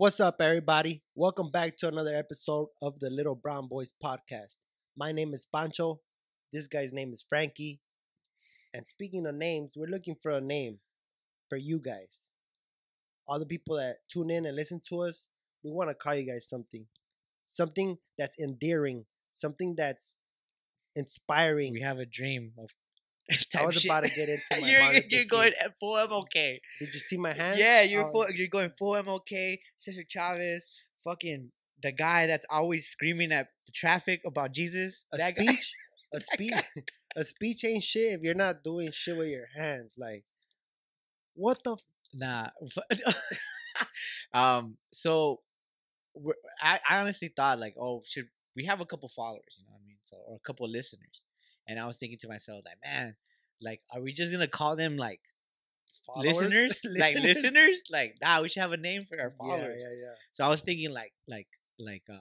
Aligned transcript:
What's 0.00 0.18
up, 0.18 0.36
everybody? 0.40 1.02
Welcome 1.14 1.50
back 1.50 1.76
to 1.76 1.88
another 1.88 2.16
episode 2.16 2.68
of 2.80 3.00
the 3.00 3.10
Little 3.10 3.34
Brown 3.34 3.68
Boys 3.68 3.92
podcast. 4.02 4.56
My 4.96 5.12
name 5.12 5.34
is 5.34 5.46
Pancho. 5.54 6.00
This 6.54 6.66
guy's 6.66 6.90
name 6.90 7.12
is 7.12 7.22
Frankie. 7.28 7.82
And 8.72 8.88
speaking 8.88 9.26
of 9.26 9.34
names, 9.34 9.74
we're 9.76 9.90
looking 9.90 10.16
for 10.22 10.30
a 10.30 10.40
name 10.40 10.78
for 11.50 11.58
you 11.58 11.78
guys. 11.78 12.30
All 13.28 13.38
the 13.38 13.44
people 13.44 13.76
that 13.76 13.96
tune 14.10 14.30
in 14.30 14.46
and 14.46 14.56
listen 14.56 14.80
to 14.88 15.02
us, 15.02 15.28
we 15.62 15.70
want 15.70 15.90
to 15.90 15.94
call 15.94 16.14
you 16.14 16.26
guys 16.26 16.48
something. 16.48 16.86
Something 17.46 17.98
that's 18.16 18.38
endearing, 18.38 19.04
something 19.34 19.74
that's 19.76 20.16
inspiring. 20.96 21.74
We 21.74 21.82
have 21.82 21.98
a 21.98 22.06
dream 22.06 22.52
of. 22.58 22.70
I 23.56 23.64
was 23.66 23.74
shit. 23.76 23.84
about 23.86 24.04
to 24.04 24.10
get 24.10 24.28
into 24.28 24.44
my 24.60 24.68
you're 24.68 25.02
you're 25.08 25.24
going 25.24 25.52
full 25.78 25.94
MLK. 25.94 26.58
Did 26.78 26.94
you 26.94 27.00
see 27.00 27.16
my 27.16 27.32
hand? 27.32 27.58
Yeah, 27.58 27.82
you're 27.82 28.04
Oh, 28.06 28.10
full, 28.12 28.30
you're 28.30 28.48
going 28.48 28.70
full 28.78 28.92
MLK. 28.94 29.58
Cesar 29.76 30.04
Chavez, 30.08 30.66
fucking 31.04 31.50
the 31.82 31.92
guy 31.92 32.26
that's 32.26 32.46
always 32.50 32.86
screaming 32.88 33.32
at 33.32 33.48
the 33.66 33.72
traffic 33.72 34.20
about 34.26 34.52
Jesus. 34.52 35.06
a 35.12 35.16
that 35.18 35.36
guy- 35.36 35.44
speech 35.44 35.72
a 36.14 36.20
speech 36.20 36.54
a 37.16 37.24
speech 37.24 37.64
ain't 37.64 37.82
shit 37.84 38.14
if 38.14 38.20
you're 38.22 38.34
not 38.34 38.62
doing 38.64 38.90
shit 38.92 39.16
with 39.16 39.28
your 39.28 39.46
hands 39.56 39.90
like 39.96 40.24
what 41.34 41.62
the 41.64 41.72
f- 41.74 41.78
Nah. 42.12 42.48
um. 44.34 44.76
So, 44.92 45.40
I 46.62 46.80
I 46.88 46.98
honestly 47.00 47.32
thought 47.34 47.58
like, 47.60 47.74
oh, 47.80 48.02
should 48.06 48.26
we 48.56 48.64
have 48.66 48.80
a 48.80 48.86
couple 48.86 49.08
followers? 49.08 49.56
You 49.58 49.64
know 49.66 49.72
what 49.72 49.82
I 49.84 49.86
mean? 49.86 49.96
So 50.04 50.16
or 50.26 50.36
a 50.36 50.40
couple 50.46 50.68
listeners, 50.68 51.22
and 51.70 51.78
I 51.78 51.86
was 51.86 51.96
thinking 51.96 52.18
to 52.18 52.28
myself 52.28 52.62
like, 52.66 52.78
man, 52.84 53.14
like, 53.62 53.80
are 53.94 54.00
we 54.02 54.12
just 54.12 54.32
gonna 54.32 54.48
call 54.48 54.74
them 54.76 54.96
like 54.96 55.20
followers? 56.06 56.34
listeners? 56.42 56.80
like 56.98 57.16
listeners? 57.16 57.82
Like, 57.90 58.16
nah, 58.20 58.42
we 58.42 58.48
should 58.48 58.62
have 58.62 58.72
a 58.72 58.76
name 58.76 59.06
for 59.08 59.18
our 59.20 59.32
followers. 59.38 59.76
yeah 59.80 59.88
yeah 59.88 59.94
yeah. 60.02 60.14
So 60.32 60.44
I 60.44 60.48
was 60.48 60.60
thinking 60.60 60.90
like 60.90 61.12
like 61.28 61.48
like 61.78 62.02
um 62.10 62.20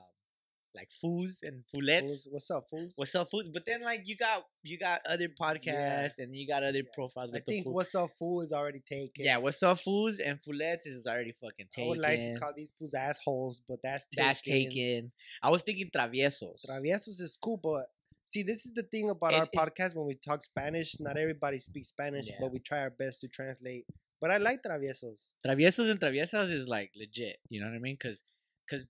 like 0.75 0.89
fools 1.01 1.39
and 1.41 1.63
foolettes. 1.73 2.01
fools, 2.01 2.27
what's 2.29 2.51
up 2.51 2.63
fools 2.69 2.93
What's 2.95 3.15
up, 3.15 3.31
fools? 3.31 3.49
But 3.51 3.63
then 3.65 3.81
like 3.81 4.01
you 4.05 4.15
got 4.15 4.43
you 4.61 4.77
got 4.77 5.01
other 5.09 5.27
podcasts 5.27 6.19
and 6.19 6.35
you 6.35 6.47
got 6.47 6.61
other 6.63 6.77
Yeah. 6.85 6.93
profiles 6.93 7.31
i 7.31 7.37
with 7.37 7.45
the 7.45 7.51
think 7.53 7.65
what's 7.65 7.95
up 7.95 8.11
fool 8.19 8.41
is 8.41 8.51
already 8.51 8.79
taken 8.79 9.25
Yeah, 9.25 9.37
what's 9.37 9.63
up, 9.63 9.79
fools 9.79 10.19
and 10.19 10.37
foolettes 10.39 10.85
is 10.85 11.07
already 11.07 11.31
fucking 11.41 11.69
taken. 11.71 11.85
i 11.85 11.89
would 11.89 11.97
like 11.97 12.23
to 12.23 12.39
call 12.39 12.53
these 12.55 12.71
fools 12.77 12.93
assholes 12.93 13.61
but 13.67 13.79
that's 13.81 14.05
taken. 14.05 14.27
That's 14.27 14.41
taken. 14.41 15.11
I 15.41 15.49
was 15.49 15.63
thinking 15.63 15.89
traviesos. 15.89 16.63
traviesos 16.69 17.19
is 17.19 17.35
cool 17.41 17.57
but 17.57 17.87
see 18.31 18.41
this 18.49 18.61
is 18.67 18.71
the 18.79 18.83
thing 18.93 19.09
about 19.15 19.33
our 19.33 19.43
It- 19.43 19.49
it's- 19.53 19.59
podcast 19.61 19.91
when 19.97 20.05
we 20.11 20.15
talk 20.27 20.39
spanish 20.51 20.89
not 21.07 21.15
everybody 21.23 21.59
speaks 21.69 21.89
spanish 21.95 22.27
Yeah. 22.27 22.37
but 22.41 22.49
we 22.55 22.59
try 22.69 22.79
our 22.85 22.93
best 23.03 23.21
to 23.21 23.27
translate 23.37 23.85
but 24.21 24.29
i 24.35 24.37
like 24.47 24.59
traviesos 24.67 25.19
Traviesos 25.45 25.87
and 25.91 25.99
traviesas 26.03 26.49
is 26.59 26.65
like 26.75 26.89
legit. 27.03 27.37
You 27.49 27.57
know 27.61 27.67
what 27.69 27.75
I 27.81 27.83
mean? 27.87 27.95
Because 27.99 28.19
because 28.65 28.83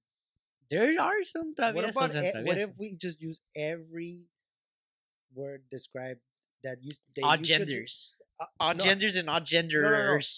there 0.72 0.90
are 1.08 1.22
some 1.36 1.48
traviesos 1.60 1.76
what 1.76 1.90
about 1.96 2.16
and 2.16 2.26
e- 2.26 2.44
what 2.50 2.58
if 2.66 2.72
we 2.82 2.88
just 3.06 3.18
use 3.30 3.40
every 3.72 4.16
word 5.40 5.62
describe 5.78 6.18
that 6.66 6.78
used 6.90 7.02
they 7.16 7.22
all 7.22 7.38
used 7.38 7.52
to 7.52 7.58
de- 7.60 7.66
genders, 7.66 7.96
uh, 8.42 8.46
all 8.60 8.74
no, 8.76 8.84
genders 8.84 9.16
and 9.22 9.30
all 9.30 9.40
genders. 9.54 10.30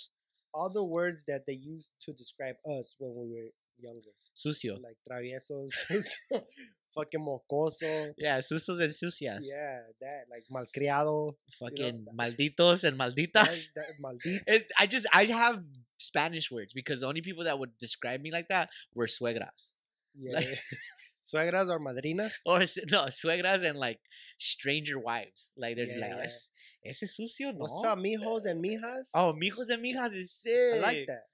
all 0.53 0.69
the 0.69 0.83
words 0.97 1.23
that 1.31 1.41
they 1.47 1.58
used 1.73 1.91
to 2.05 2.11
describe 2.21 2.58
us 2.77 2.95
when 2.99 3.11
we 3.19 3.25
were 3.36 3.49
younger, 3.88 4.13
Sucio. 4.43 4.73
like 4.88 4.97
traviesos, 5.09 5.71
fucking 6.95 7.20
mocoso, 7.20 8.14
Yeah, 8.17 8.39
sucios 8.39 8.81
and 8.84 8.94
sucias. 8.94 9.39
yeah, 9.44 9.80
that 10.02 10.25
like 10.30 10.44
malcriado, 10.52 11.33
Fucking 11.59 12.06
that- 12.06 12.16
malditos 12.16 12.83
and 12.83 12.98
malditas. 13.00 13.67
that 13.75 13.86
maldito. 14.03 14.42
It, 14.48 14.67
I 14.78 14.88
just 14.88 15.06
I 15.14 15.25
have 15.25 15.64
Spanish 15.98 16.52
words 16.52 16.73
because 16.73 17.02
the 17.02 17.08
only 17.08 17.22
people 17.22 17.44
that 17.45 17.58
would 17.59 17.78
describe 17.78 18.21
me 18.21 18.32
like 18.32 18.48
that 18.49 18.70
were 18.95 19.08
suegras 19.08 19.71
yeah, 20.20 20.33
like- 20.36 20.60
suegras 21.21 21.70
or 21.70 21.80
madrinas. 21.80 22.33
or 22.45 22.60
no 22.60 23.05
suegras 23.05 23.64
and 23.67 23.77
like 23.77 23.99
stranger 24.38 24.98
wives. 24.99 25.52
Like 25.58 25.76
they're 25.76 25.86
Yeah, 25.86 25.99
like, 26.08 26.17
yeah. 26.17 26.23
"Es- 26.23 26.49
ese 26.83 27.04
sucio, 27.15 27.54
no. 27.54 27.60
What's 27.60 27.86
up, 27.86 27.98
mijos 27.99 28.45
and 28.45 28.64
mijas? 28.64 29.08
Oh, 29.14 29.33
mijos 29.33 29.70
and 29.70 29.83
mijas 29.83 30.15
is 30.15 30.33
sick. 30.33 30.76
I 30.76 30.80
like 30.80 31.05
that. 31.08 31.26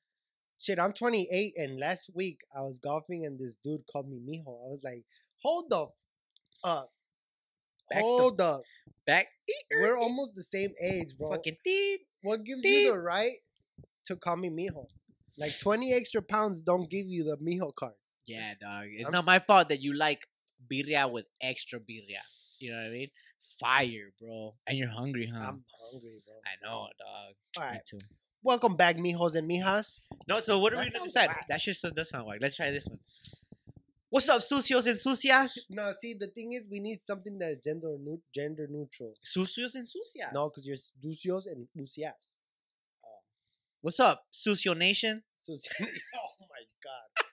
Shit, 0.60 0.80
I'm 0.80 0.92
28, 0.92 1.54
and 1.56 1.80
last 1.80 2.10
week 2.16 2.40
I 2.56 2.62
was 2.62 2.80
golfing, 2.80 3.26
and 3.26 3.40
this 3.40 3.54
dude 3.64 3.82
called 3.92 4.10
me 4.10 4.18
mijo. 4.20 4.50
I 4.50 4.68
was 4.74 4.82
like, 4.84 5.04
hold 5.42 5.70
the 5.70 5.84
f- 5.84 5.90
up. 6.64 6.92
Back 7.90 8.00
the 8.00 8.02
Hold 8.02 8.42
up. 8.42 8.62
Back. 9.06 9.28
We're 9.80 9.98
almost 9.98 10.36
the 10.36 10.44
same 10.44 10.72
age, 10.82 11.18
bro. 11.18 11.30
fucking 11.32 11.58
teeth. 11.64 12.02
What 12.22 12.44
gives 12.44 12.64
you 12.64 12.92
the 12.92 13.00
right 13.00 13.38
to 14.08 14.16
call 14.18 14.36
me 14.36 14.50
mijo? 14.50 14.88
Like 15.38 15.58
20 15.60 15.94
extra 15.94 16.22
pounds 16.22 16.62
don't 16.64 16.90
give 16.90 17.08
you 17.08 17.24
the 17.24 17.38
mijo 17.38 17.74
card. 17.74 17.94
Yeah, 18.26 18.54
dog. 18.60 18.86
It's 18.90 19.06
I'm 19.06 19.14
not 19.14 19.26
my 19.26 19.40
fault 19.40 19.70
that 19.70 19.82
you 19.82 19.94
like 19.94 20.28
birria 20.70 21.10
with 21.10 21.26
extra 21.42 21.80
birria. 21.80 22.20
You 22.60 22.72
know 22.72 22.78
what 22.78 22.88
I 22.88 22.90
mean? 22.90 23.08
Fire, 23.60 24.12
bro. 24.20 24.56
And 24.68 24.78
you're 24.78 24.90
hungry, 24.90 25.32
huh? 25.34 25.40
I'm 25.40 25.64
hungry, 25.92 26.22
bro. 26.26 26.36
I 26.44 26.66
know, 26.66 26.88
dog. 27.00 27.64
All 27.66 27.72
Me 27.72 27.80
too. 27.88 28.00
Welcome 28.44 28.76
back, 28.76 28.98
mijos 28.98 29.36
and 29.36 29.50
mijas. 29.50 30.08
No, 30.28 30.40
so 30.42 30.60
what 30.60 30.74
are 30.74 30.78
That 30.78 30.86
we 30.86 30.92
gonna 30.92 31.06
decide? 31.06 31.28
whack. 31.30 31.46
That 31.48 31.62
shit 31.62 31.78
does 31.96 32.10
sound. 32.10 32.28
Let's 32.42 32.56
try 32.56 32.72
this 32.72 32.88
one. 32.88 33.00
What's 34.10 34.30
up, 34.30 34.42
sucios 34.42 34.86
and 34.88 34.98
sucias? 34.98 35.66
No, 35.70 35.94
see, 36.00 36.14
the 36.18 36.28
thing 36.28 36.54
is, 36.54 36.64
we 36.72 36.80
need 36.80 37.02
something 37.02 37.38
that's 37.40 37.64
gender 37.64 37.98
neut- 38.02 38.22
gender 38.34 38.66
neutral. 38.70 39.14
Sucios 39.24 39.76
and 39.76 39.86
sucias. 39.88 40.32
No, 40.34 40.50
because 40.50 40.66
you're 40.66 40.78
ducios 41.02 41.46
and 41.46 41.68
ucias. 41.74 42.32
Oh. 43.04 43.20
What's 43.82 44.00
up, 44.00 44.24
sucio 44.34 44.78
nation? 44.78 45.24
Suci- 45.48 45.68
oh 45.82 46.36
my 46.40 46.64
god. 46.84 47.26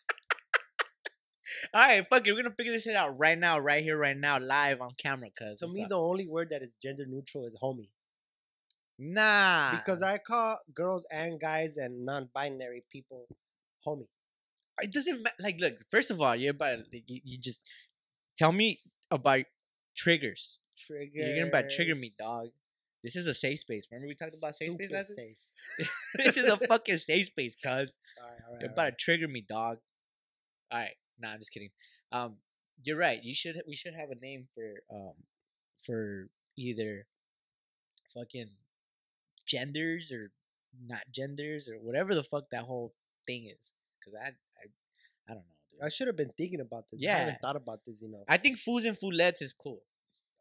All 1.73 1.81
right, 1.89 2.05
fuck 2.11 2.27
it. 2.27 2.33
We're 2.33 2.43
gonna 2.43 2.55
figure 2.57 2.73
this 2.73 2.83
shit 2.83 2.97
out 2.97 3.17
right 3.19 3.39
now, 3.39 3.59
right 3.61 3.83
here, 3.83 3.97
right 3.97 4.17
now, 4.17 4.39
live 4.41 4.81
on 4.81 4.91
camera. 5.01 5.29
Cause 5.39 5.61
To 5.61 5.67
what's 5.67 5.75
me, 5.77 5.83
up? 5.85 5.91
the 5.91 5.99
only 5.99 6.27
word 6.27 6.49
that 6.51 6.63
is 6.63 6.75
gender 6.83 7.05
neutral 7.07 7.47
is 7.47 7.57
homie. 7.63 7.89
nah, 8.99 9.71
Because 9.77 10.03
I 10.03 10.19
call 10.19 10.59
girls 10.75 11.07
and 11.11 11.41
guys 11.41 11.77
and 11.77 12.05
non-binary 12.05 12.83
people 12.91 13.27
homie. 13.87 14.09
It 14.81 14.93
doesn't 14.93 15.23
ma- 15.23 15.39
like. 15.41 15.61
Look, 15.61 15.75
first 15.91 16.11
of 16.11 16.21
all, 16.21 16.35
you're 16.35 16.51
about 16.53 16.79
like, 16.93 17.05
you, 17.07 17.21
you 17.25 17.39
just 17.39 17.63
tell 18.37 18.53
me 18.53 18.81
about 19.11 19.45
triggers. 19.97 20.61
Trigger. 20.87 21.11
You're 21.15 21.37
gonna 21.37 21.49
about 21.49 21.71
trigger 21.71 21.95
me, 21.95 22.13
dog. 22.19 22.49
This 23.03 23.17
is 23.17 23.27
a 23.27 23.35
safe 23.35 23.61
space. 23.61 23.85
Remember 23.91 24.09
we 24.09 24.15
talked 24.15 24.37
about 24.37 24.57
safe 24.57 24.73
space 24.73 24.91
last 24.91 25.15
safe. 25.15 25.37
this 26.17 26.37
is 26.37 26.49
a 26.49 26.57
fucking 26.57 26.99
safe 26.99 27.27
space, 27.27 27.55
cuz. 27.55 27.63
All 27.69 27.77
right, 27.77 28.39
all 28.47 28.53
right. 28.55 28.61
You're 28.61 28.71
about 28.71 28.83
right. 28.83 28.99
to 28.99 29.05
trigger 29.05 29.29
me, 29.29 29.45
dog. 29.47 29.79
All 30.73 30.79
right, 30.79 30.97
nah, 31.21 31.33
I'm 31.33 31.39
just 31.39 31.53
kidding. 31.53 31.71
Um, 32.11 32.37
you're 32.83 32.97
right. 32.97 33.23
You 33.23 33.35
should 33.35 33.63
we 33.69 33.77
should 33.77 33.95
have 33.95 34.11
a 34.11 34.17
name 34.17 34.45
for 34.55 34.83
um 34.91 35.13
for 35.85 36.29
either 36.57 37.07
fucking 38.15 38.51
genders 39.47 40.11
or 40.11 40.31
not 40.87 41.03
genders 41.13 41.69
or 41.69 41.75
whatever 41.75 42.15
the 42.15 42.25
fuck 42.25 42.45
that 42.51 42.65
whole 42.65 42.95
thing 43.27 43.45
is. 43.45 43.71
Cause 44.05 44.15
I 44.21 44.31
I 45.29 45.33
don't 45.35 45.43
know. 45.43 45.55
Dude. 45.73 45.81
I 45.83 45.89
should 45.89 46.07
have 46.07 46.17
been 46.17 46.33
thinking 46.37 46.61
about 46.61 46.85
this. 46.91 47.01
Yeah. 47.01 47.17
I 47.17 47.19
haven't 47.21 47.39
thought 47.41 47.57
about 47.57 47.81
this 47.87 48.03
enough. 48.03 48.23
I 48.29 48.37
think 48.37 48.59
fools 48.59 48.85
and 48.85 48.99
foolettes 48.99 49.43
is 49.43 49.53
cool. 49.53 49.81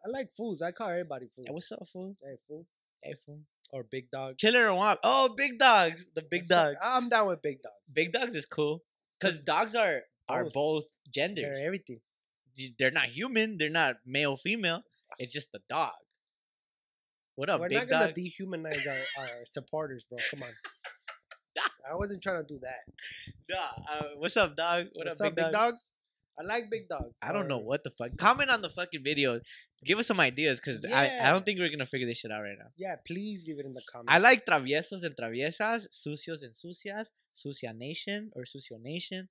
I 0.06 0.10
like 0.10 0.30
fools. 0.36 0.62
I 0.62 0.72
call 0.72 0.90
everybody 0.90 1.28
fool. 1.36 1.46
Hey, 1.48 1.54
what's 1.54 1.72
up, 1.72 1.88
fool? 1.92 2.16
Hey, 2.22 2.36
fool. 2.48 2.66
Hey, 3.02 3.14
fool. 3.26 3.40
Or 3.72 3.84
big 3.84 4.12
dog. 4.12 4.38
Chiller 4.38 4.70
or 4.70 4.74
what? 4.76 5.00
Oh, 5.04 5.34
big 5.36 5.58
dogs. 5.58 6.06
The 6.14 6.22
big 6.22 6.48
dogs. 6.48 6.78
I'm 6.84 7.10
down 7.10 7.28
with 7.28 7.42
big 7.42 7.62
dogs. 7.64 7.76
Big 7.92 8.12
dogs 8.12 8.36
is 8.36 8.46
cool. 8.46 8.84
Cause 9.22 9.40
dogs 9.40 9.74
are 9.76 10.02
are 10.28 10.44
Both. 10.44 10.54
both 10.54 10.84
genders. 11.14 11.44
They're 11.58 11.66
everything. 11.66 12.00
they're 12.78 12.92
not 12.92 13.06
human. 13.06 13.58
They're 13.58 13.70
not 13.70 13.96
male 14.06 14.38
female. 14.38 14.82
It's 15.18 15.34
just 15.34 15.52
the 15.54 15.60
dog. 15.70 15.92
What 17.36 17.50
up, 17.50 17.62
We're 17.62 17.70
big 17.70 17.78
not 17.80 17.90
gonna 17.90 18.06
dog? 18.08 18.16
dehumanize 18.16 18.86
our, 18.88 19.24
our 19.24 19.30
supporters, 19.50 20.06
bro. 20.08 20.20
Come 20.30 20.44
on. 20.44 20.50
I 21.90 21.96
wasn't 21.96 22.22
trying 22.24 22.42
to 22.46 22.48
do 22.48 22.60
that. 22.62 22.84
Nah, 23.50 23.58
uh, 23.92 24.04
what's 24.18 24.36
up, 24.38 24.56
dog? 24.56 24.86
What 24.94 25.06
What's 25.08 25.22
up, 25.22 25.28
up, 25.28 25.36
big, 25.36 25.44
dog? 25.46 25.54
dogs? 25.54 25.92
I 26.40 26.44
like 26.44 26.64
big 26.72 26.90
dogs. 26.90 27.16
I 27.22 27.32
don't 27.32 27.48
know 27.48 27.60
what 27.60 27.84
the 27.84 27.92
fuck. 27.92 28.18
Comment 28.18 28.50
on 28.50 28.62
the 28.64 28.70
fucking 28.70 29.04
video. 29.04 29.40
Give 29.86 30.00
us 30.00 30.08
some 30.08 30.20
ideas, 30.20 30.60
cause 30.60 30.84
I, 30.92 31.20
I 31.22 31.30
don't 31.30 31.46
think 31.46 31.60
we're 31.60 31.70
gonna 31.70 31.86
figure 31.86 32.08
this 32.08 32.18
shit 32.20 32.32
out 32.32 32.42
right 32.42 32.58
now. 32.58 32.70
Yeah, 32.78 32.96
please 33.06 33.44
leave 33.46 33.60
it 33.60 33.66
in 33.66 33.74
the 33.74 33.82
comments. 33.92 34.10
I 34.12 34.18
like 34.18 34.46
traviesos 34.46 35.04
and 35.04 35.14
traviesas, 35.16 35.86
sucios 35.92 36.42
and 36.42 36.56
sucias, 36.56 37.10
sucia 37.36 37.74
nation 37.74 38.32
or 38.36 38.44
sucio 38.44 38.82
nation. 38.82 39.28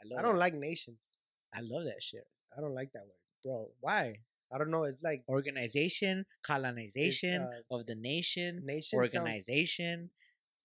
I 0.00 0.02
love. 0.08 0.18
I 0.18 0.22
don't 0.22 0.34
that. 0.34 0.40
like 0.40 0.54
nations. 0.54 1.06
I 1.52 1.60
love 1.62 1.84
that 1.84 2.00
shit, 2.02 2.26
I 2.56 2.60
don't 2.60 2.74
like 2.74 2.92
that 2.92 3.02
word. 3.02 3.22
bro. 3.42 3.68
Why? 3.80 4.18
I 4.52 4.58
don't 4.58 4.70
know. 4.70 4.84
It's 4.84 5.02
like 5.02 5.24
Organization, 5.28 6.26
colonization 6.46 7.42
uh, 7.42 7.74
of 7.76 7.86
the 7.86 7.94
nation, 7.96 8.60
nation. 8.64 8.98
sounds- 9.00 9.14
organization, 9.14 10.10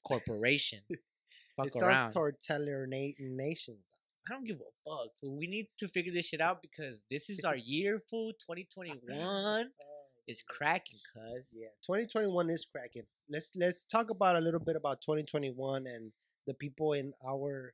corporation. 0.03 0.79
Fuck 1.57 1.67
it 1.67 1.81
around. 1.83 2.11
totalitarian 2.11 3.35
nation. 3.35 3.77
I 4.27 4.33
don't 4.33 4.45
give 4.45 4.57
a 4.57 4.69
fuck. 4.89 5.09
Fool. 5.19 5.37
We 5.37 5.47
need 5.47 5.67
to 5.79 5.87
figure 5.87 6.13
this 6.13 6.27
shit 6.27 6.39
out 6.41 6.61
because 6.61 7.03
this 7.09 7.29
is 7.29 7.43
our 7.43 7.57
year, 7.57 8.01
fool. 8.09 8.31
2021 8.33 9.69
is 10.27 10.41
cracking, 10.47 10.99
cuz. 11.13 11.47
Yeah, 11.51 11.67
2021 11.85 12.49
is 12.49 12.65
cracking. 12.71 13.03
Let's 13.29 13.51
let's 13.55 13.83
talk 13.85 14.09
about 14.09 14.35
a 14.35 14.39
little 14.39 14.59
bit 14.59 14.75
about 14.75 15.01
2021 15.01 15.87
and 15.87 16.11
the 16.47 16.53
people 16.53 16.93
in 16.93 17.13
our 17.27 17.73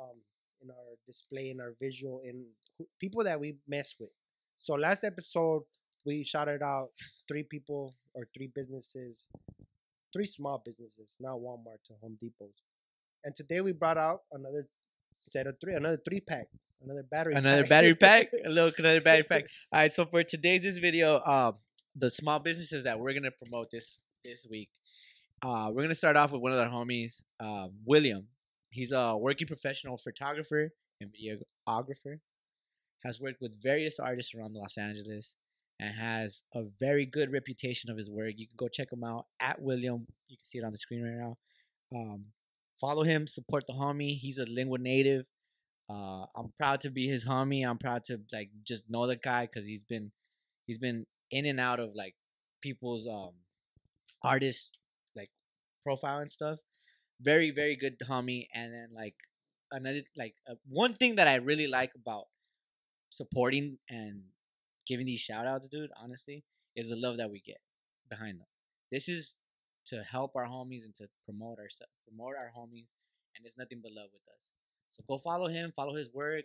um 0.00 0.20
in 0.60 0.70
our 0.70 0.96
display, 1.06 1.50
in 1.50 1.60
our 1.60 1.74
visual, 1.80 2.20
in 2.24 2.46
who- 2.78 2.88
people 3.00 3.22
that 3.24 3.38
we 3.38 3.56
mess 3.68 3.94
with. 4.00 4.10
So 4.58 4.74
last 4.74 5.04
episode 5.04 5.62
we 6.04 6.24
shouted 6.24 6.62
out 6.62 6.90
three 7.28 7.44
people 7.44 7.94
or 8.14 8.28
three 8.34 8.48
businesses, 8.52 9.26
three 10.12 10.26
small 10.26 10.62
businesses, 10.64 11.08
not 11.20 11.36
Walmart 11.36 11.82
to 11.86 11.94
Home 12.02 12.18
Depots. 12.22 12.62
And 13.24 13.34
today 13.34 13.60
we 13.60 13.72
brought 13.72 13.98
out 13.98 14.20
another 14.32 14.66
set 15.20 15.46
of 15.46 15.56
three, 15.60 15.74
another 15.74 15.98
three 16.04 16.20
pack, 16.20 16.46
another 16.82 17.04
battery, 17.08 17.34
pack. 17.34 17.42
another 17.42 17.62
pack. 17.62 17.68
battery 17.70 17.94
pack. 17.94 18.28
A 18.44 18.48
little 18.48 18.72
another 18.78 19.00
battery 19.00 19.24
pack. 19.24 19.44
All 19.72 19.80
right. 19.80 19.92
So 19.92 20.06
for 20.06 20.22
today's 20.22 20.62
this 20.62 20.78
video, 20.78 21.20
um, 21.24 21.54
the 21.96 22.10
small 22.10 22.38
businesses 22.38 22.84
that 22.84 22.98
we're 22.98 23.14
gonna 23.14 23.30
promote 23.30 23.68
this 23.70 23.98
this 24.24 24.46
week, 24.50 24.70
uh, 25.42 25.70
we're 25.72 25.82
gonna 25.82 25.94
start 25.94 26.16
off 26.16 26.32
with 26.32 26.42
one 26.42 26.52
of 26.52 26.58
our 26.58 26.68
homies, 26.68 27.22
uh, 27.40 27.68
William. 27.84 28.26
He's 28.70 28.92
a 28.92 29.16
working 29.16 29.46
professional 29.46 29.98
photographer 29.98 30.72
and 31.00 31.10
videographer. 31.10 32.18
Has 33.04 33.20
worked 33.20 33.40
with 33.40 33.60
various 33.60 33.98
artists 33.98 34.32
around 34.34 34.54
Los 34.54 34.78
Angeles 34.78 35.36
and 35.82 35.96
has 35.96 36.42
a 36.54 36.62
very 36.78 37.04
good 37.04 37.32
reputation 37.32 37.90
of 37.90 37.96
his 37.96 38.08
work. 38.08 38.34
You 38.36 38.46
can 38.46 38.56
go 38.56 38.68
check 38.68 38.92
him 38.92 39.02
out 39.02 39.26
at 39.40 39.60
William. 39.60 40.06
You 40.28 40.36
can 40.36 40.44
see 40.44 40.58
it 40.58 40.64
on 40.64 40.70
the 40.70 40.78
screen 40.78 41.02
right 41.02 41.18
now. 41.18 41.36
Um, 41.94 42.26
follow 42.80 43.02
him, 43.02 43.26
support 43.26 43.64
the 43.66 43.72
homie. 43.72 44.16
He's 44.16 44.38
a 44.38 44.44
Lynwood 44.44 44.80
native. 44.80 45.24
Uh, 45.90 46.26
I'm 46.36 46.52
proud 46.56 46.80
to 46.82 46.90
be 46.90 47.08
his 47.08 47.24
homie. 47.24 47.68
I'm 47.68 47.78
proud 47.78 48.04
to 48.04 48.20
like 48.32 48.50
just 48.64 48.84
know 48.88 49.08
the 49.08 49.16
guy 49.16 49.46
because 49.46 49.66
he's 49.66 49.82
been 49.82 50.12
he's 50.66 50.78
been 50.78 51.04
in 51.32 51.46
and 51.46 51.58
out 51.58 51.80
of 51.80 51.90
like 51.96 52.14
people's 52.62 53.08
um 53.08 53.32
artist 54.22 54.78
like 55.16 55.30
profile 55.82 56.18
and 56.18 56.30
stuff. 56.30 56.58
Very 57.20 57.50
very 57.50 57.74
good 57.74 57.96
homie. 58.08 58.46
And 58.54 58.72
then 58.72 58.88
like 58.94 59.16
another 59.72 60.02
like 60.16 60.34
uh, 60.48 60.54
one 60.68 60.94
thing 60.94 61.16
that 61.16 61.26
I 61.26 61.34
really 61.34 61.66
like 61.66 61.92
about 61.96 62.26
supporting 63.10 63.78
and 63.90 64.22
giving 64.86 65.06
these 65.06 65.20
shout 65.20 65.46
outs, 65.46 65.68
dude, 65.68 65.90
honestly, 66.02 66.44
is 66.76 66.90
the 66.90 66.96
love 66.96 67.16
that 67.18 67.30
we 67.30 67.40
get 67.40 67.60
behind 68.08 68.40
them. 68.40 68.46
This 68.90 69.08
is 69.08 69.38
to 69.86 70.02
help 70.02 70.36
our 70.36 70.46
homies 70.46 70.84
and 70.84 70.94
to 70.96 71.08
promote 71.24 71.58
our 71.58 71.68
promote 72.08 72.34
our 72.36 72.52
homies, 72.56 72.92
and 73.36 73.46
it's 73.46 73.58
nothing 73.58 73.80
but 73.82 73.92
love 73.92 74.08
with 74.12 74.22
us. 74.36 74.50
So 74.90 75.02
go 75.08 75.18
follow 75.18 75.48
him, 75.48 75.72
follow 75.74 75.94
his 75.94 76.12
work. 76.12 76.44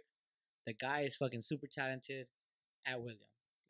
The 0.65 0.73
guy 0.73 1.01
is 1.01 1.15
fucking 1.15 1.41
super 1.41 1.67
talented. 1.67 2.27
At 2.85 3.01
William. 3.01 3.19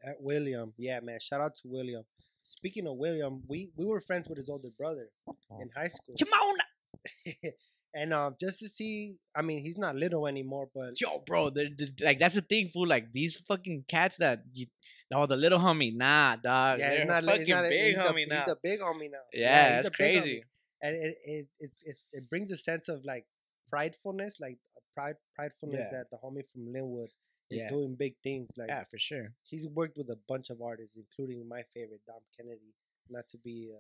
At 0.03 0.21
William, 0.21 0.73
yeah, 0.77 0.99
man. 1.01 1.19
Shout 1.19 1.41
out 1.41 1.55
to 1.57 1.67
William. 1.67 2.03
Speaking 2.43 2.87
of 2.87 2.97
William, 2.97 3.41
we 3.47 3.71
we 3.75 3.85
were 3.85 3.99
friends 3.99 4.29
with 4.29 4.37
his 4.37 4.49
older 4.49 4.69
brother 4.77 5.09
oh. 5.27 5.59
in 5.59 5.69
high 5.75 5.89
school. 5.89 6.13
Jamona. 6.15 7.43
and 7.93 8.13
um, 8.13 8.35
just 8.39 8.59
to 8.59 8.69
see, 8.69 9.15
I 9.35 9.41
mean, 9.41 9.63
he's 9.63 9.77
not 9.77 9.95
little 9.95 10.27
anymore, 10.27 10.69
but 10.73 10.99
Yo, 10.99 11.23
bro, 11.25 11.49
the, 11.49 11.69
the, 11.77 11.91
like 12.05 12.19
that's 12.19 12.35
the 12.35 12.41
thing, 12.41 12.69
fool. 12.69 12.87
Like 12.87 13.11
these 13.11 13.37
fucking 13.47 13.85
cats 13.87 14.17
that 14.17 14.43
you, 14.53 14.67
no, 15.11 15.25
the 15.25 15.35
little 15.37 15.59
homie, 15.59 15.95
nah, 15.95 16.35
dog. 16.35 16.79
yeah, 16.79 16.97
he's 16.97 17.05
not, 17.07 17.23
fucking 17.23 17.47
not 17.47 17.65
a, 17.65 17.69
big 17.69 17.95
he's 17.95 18.03
homie 18.03 18.25
a, 18.25 18.29
now. 18.29 18.43
He's 18.45 18.53
a 18.53 18.57
big 18.61 18.79
homie 18.81 19.11
now. 19.11 19.17
yeah, 19.33 19.77
he's 19.77 19.85
that's 19.85 19.87
a 19.87 19.91
big 19.97 20.15
homie. 20.17 20.21
crazy. 20.21 20.43
and 20.81 20.95
it, 20.95 21.17
it 21.25 21.47
it's, 21.59 21.77
it's 21.85 22.01
it 22.11 22.29
brings 22.29 22.51
a 22.51 22.57
sense 22.57 22.89
of 22.89 23.03
like 23.05 23.25
pridefulness, 23.73 24.33
like 24.39 24.57
pride 24.95 25.15
pridefulness 25.39 25.73
Yeah. 25.79 25.89
that 25.91 26.05
the 26.11 26.17
homie 26.17 26.43
from 26.51 26.67
Lynwood 26.73 27.09
is 27.49 27.59
Yeah. 27.59 27.69
doing 27.69 27.95
big 27.97 28.15
things. 28.23 28.49
Like 28.57 28.67
Yeah, 28.69 28.83
for 28.91 28.99
sure. 28.99 29.33
he's 29.43 29.67
worked 29.67 29.97
with 29.97 30.09
a 30.09 30.17
bunch 30.27 30.49
of 30.49 30.61
artists, 30.61 30.97
including 30.97 31.47
my 31.47 31.63
favorite 31.73 32.01
Dom 32.07 32.21
Kennedy. 32.37 32.73
Not 33.09 33.27
to 33.29 33.37
be 33.37 33.71
a 33.71 33.79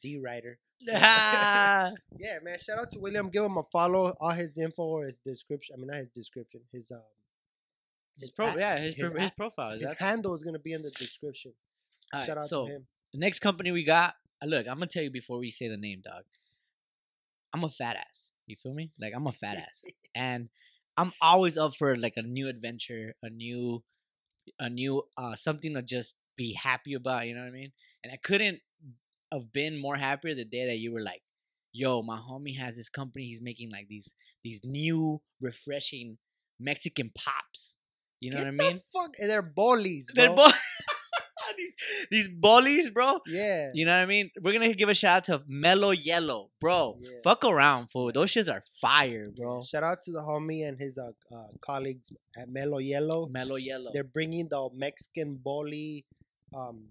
D 0.00 0.18
writer. 0.18 0.58
Ah, 0.92 1.90
Yeah, 2.18 2.38
man. 2.42 2.58
Shout 2.58 2.78
out 2.78 2.90
to 2.92 3.00
William. 3.00 3.30
Give 3.30 3.44
him 3.44 3.56
a 3.56 3.64
follow. 3.72 4.14
All 4.20 4.30
his 4.30 4.56
info 4.58 4.82
or 4.84 5.06
his 5.06 5.18
description. 5.18 5.74
I 5.76 5.78
mean, 5.78 5.88
not 5.88 5.96
his 5.98 6.08
description. 6.08 6.60
His 6.72 6.90
um. 6.92 7.02
his 8.18 8.30
pro, 8.30 8.56
yeah, 8.56 8.78
his 8.78 8.94
his 8.94 9.10
pro, 9.10 9.20
his 9.20 9.30
profile. 9.32 9.72
Is 9.72 9.80
his 9.80 9.90
that 9.90 9.98
handle 9.98 10.34
is 10.34 10.42
gonna 10.42 10.58
be 10.58 10.72
in 10.72 10.82
the 10.82 10.90
description. 10.90 11.52
Alright, 12.14 12.26
Shout 12.26 12.38
out 12.38 12.46
so 12.46 12.66
to 12.66 12.72
him. 12.72 12.86
the 13.12 13.18
next 13.18 13.40
company 13.40 13.70
we 13.70 13.84
got? 13.84 14.14
uh, 14.42 14.46
Look, 14.46 14.66
I'm 14.66 14.76
gonna 14.76 14.86
tell 14.86 15.02
you 15.02 15.10
before 15.10 15.38
we 15.38 15.50
say 15.50 15.68
the 15.68 15.76
name, 15.76 16.00
dog. 16.04 16.24
I'm 17.52 17.64
a 17.64 17.70
fat 17.70 17.96
ass. 17.96 18.30
You 18.46 18.56
feel 18.62 18.74
me? 18.74 18.92
Like 19.00 19.12
I'm 19.14 19.26
a 19.26 19.32
fat 19.32 19.56
ass, 19.58 19.82
and 20.14 20.48
I'm 20.96 21.12
always 21.20 21.56
up 21.58 21.76
for 21.76 21.94
like 21.96 22.14
a 22.16 22.22
new 22.22 22.48
adventure, 22.48 23.14
a 23.22 23.30
new, 23.30 23.82
a 24.58 24.68
new 24.70 25.02
uh 25.16 25.34
something 25.36 25.74
to 25.74 25.82
just 25.82 26.16
be 26.36 26.54
happy 26.54 26.94
about. 26.94 27.26
You 27.26 27.34
know 27.34 27.40
what 27.42 27.48
I 27.48 27.52
mean? 27.52 27.72
And 28.02 28.12
I 28.12 28.16
couldn't 28.16 28.60
have 29.32 29.52
been 29.52 29.80
more 29.80 29.96
happier 29.96 30.34
the 30.34 30.44
day 30.44 30.66
that 30.66 30.78
you 30.78 30.92
were 30.92 31.02
like, 31.02 31.22
"Yo, 31.72 32.02
my 32.02 32.18
homie 32.18 32.56
has 32.58 32.76
this 32.76 32.88
company. 32.88 33.26
He's 33.26 33.42
making 33.42 33.70
like 33.70 33.88
these 33.88 34.14
these 34.44 34.60
new, 34.64 35.20
refreshing 35.40 36.18
Mexican 36.60 37.10
pops." 37.14 37.76
You 38.20 38.30
know 38.32 38.38
Get 38.38 38.46
what 38.54 38.62
I 38.64 38.70
mean? 38.70 38.76
The 38.76 38.82
fuck, 38.98 39.14
they're 39.18 39.42
bullies, 39.42 40.08
They're 40.12 40.26
bro. 40.34 40.46
bo- 40.46 40.50
these 41.56 41.74
these 42.10 42.28
bullies, 42.28 42.90
bro. 42.90 43.20
yeah. 43.26 43.70
You 43.72 43.84
know 43.86 43.94
what 43.96 44.02
I 44.02 44.06
mean? 44.06 44.30
We're 44.40 44.52
gonna 44.52 44.72
give 44.74 44.88
a 44.88 44.94
shout 44.94 45.16
out 45.18 45.24
to 45.24 45.42
Mellow 45.46 45.94
Hielo, 45.94 46.48
bro. 46.60 46.96
Yeah. 47.00 47.10
Fuck 47.24 47.44
around, 47.44 47.88
fool. 47.92 48.10
Those 48.12 48.32
shits 48.32 48.52
are 48.52 48.62
fire, 48.80 49.30
bro. 49.36 49.62
Shout 49.62 49.82
out 49.84 50.02
to 50.02 50.12
the 50.12 50.18
homie 50.20 50.66
and 50.66 50.78
his 50.80 50.98
uh, 50.98 51.10
uh, 51.34 51.46
colleagues 51.60 52.10
at 52.36 52.48
Mellow 52.48 52.78
Hielo. 52.80 53.30
Mellow 53.30 53.56
Hielo. 53.56 53.90
They're 53.92 54.04
bringing 54.04 54.48
the 54.48 54.68
Mexican 54.74 55.36
bully 55.42 56.04
um, 56.56 56.86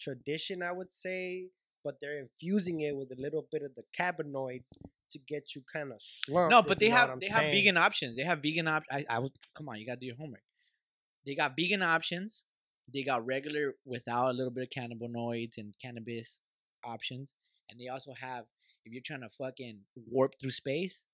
tradition, 0.00 0.62
I 0.62 0.72
would 0.72 0.90
say, 0.90 1.48
but 1.84 1.96
they're 2.00 2.18
infusing 2.18 2.80
it 2.80 2.96
with 2.96 3.10
a 3.16 3.20
little 3.20 3.46
bit 3.50 3.62
of 3.62 3.72
the 3.74 3.82
cannabinoids 3.98 4.68
to 5.10 5.18
get 5.18 5.54
you 5.54 5.62
kind 5.72 5.90
of 5.92 5.98
slumped. 6.00 6.50
no, 6.50 6.62
but 6.62 6.78
they 6.78 6.88
have 6.88 7.18
they 7.20 7.28
have 7.28 7.50
vegan 7.50 7.76
options. 7.76 8.16
They 8.16 8.22
have 8.22 8.40
vegan 8.42 8.68
op. 8.68 8.84
I, 8.90 9.04
I 9.08 9.18
was 9.18 9.30
come 9.56 9.68
on, 9.68 9.78
you 9.78 9.86
gotta 9.86 10.00
do 10.00 10.06
your 10.06 10.16
homework. 10.16 10.42
They 11.26 11.34
got 11.34 11.52
vegan 11.58 11.82
options. 11.82 12.44
They 12.92 13.02
got 13.02 13.24
regular 13.24 13.74
without 13.84 14.30
a 14.30 14.32
little 14.32 14.50
bit 14.52 14.64
of 14.64 14.70
cannabinoids 14.70 15.58
and 15.58 15.74
cannabis 15.82 16.40
options, 16.84 17.34
and 17.68 17.78
they 17.80 17.88
also 17.88 18.14
have 18.20 18.44
if 18.84 18.92
you're 18.92 19.02
trying 19.04 19.20
to 19.22 19.28
fucking 19.28 19.80
warp 20.10 20.34
through 20.40 20.50
space. 20.50 21.06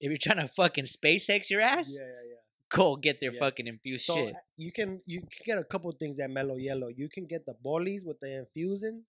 If 0.00 0.10
you're 0.10 0.18
trying 0.20 0.46
to 0.46 0.52
fucking 0.52 0.84
SpaceX 0.84 1.48
your 1.50 1.60
ass, 1.62 1.88
Yeah, 1.88 2.00
yeah, 2.00 2.28
yeah. 2.28 2.43
Go 2.70 2.96
get 2.96 3.20
their 3.20 3.32
Yeah. 3.32 3.40
fucking 3.40 3.66
infused 3.66 4.06
So 4.06 4.14
shit. 4.16 4.34
uh, 4.34 4.38
you 4.56 4.72
can 4.72 5.00
you 5.06 5.20
can 5.20 5.42
get 5.44 5.58
a 5.58 5.64
couple 5.64 5.90
things 5.92 6.18
at 6.18 6.30
Mellow 6.30 6.56
Hielo. 6.56 6.90
You 6.96 7.08
can 7.08 7.26
get 7.26 7.46
the 7.46 7.54
bolis 7.54 8.04
with 8.04 8.18
the 8.20 8.38
infusing, 8.38 9.04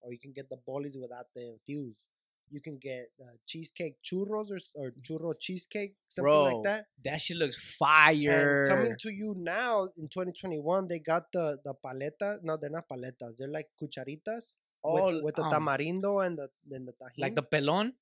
or 0.00 0.12
you 0.12 0.18
can 0.18 0.32
get 0.32 0.48
the 0.48 0.56
bolis 0.66 0.98
without 1.00 1.26
the 1.34 1.48
infuse. 1.48 2.06
You 2.50 2.60
can 2.60 2.76
get 2.78 3.10
uh, 3.20 3.32
cheesecake 3.46 3.96
churros 4.04 4.50
or, 4.50 4.58
or 4.74 4.92
churro 5.00 5.32
cheesecake, 5.38 5.94
something 6.08 6.24
Bro, 6.24 6.44
like 6.44 6.64
that. 6.64 6.86
That 7.04 7.20
shit 7.22 7.38
looks 7.38 7.58
fire. 7.58 8.66
And 8.66 8.68
coming 8.68 8.96
to 9.00 9.10
you 9.12 9.34
now 9.38 9.88
in 9.96 10.08
2021, 10.08 10.88
they 10.88 10.98
got 10.98 11.32
the 11.32 11.58
the 11.64 11.74
paleta. 11.84 12.38
No, 12.42 12.56
they're 12.56 12.70
not 12.70 12.88
paletas. 12.88 13.36
They're 13.38 13.48
like 13.48 13.68
cucharitas 13.80 14.52
All, 14.82 15.12
with, 15.14 15.24
with 15.24 15.36
the 15.36 15.42
um, 15.44 15.52
tamarindo 15.52 16.24
and 16.26 16.36
the 16.38 16.48
and 16.70 16.86
the 16.88 16.92
tajín. 16.92 17.18
like 17.18 17.34
the 17.34 17.42
pelon. 17.42 17.92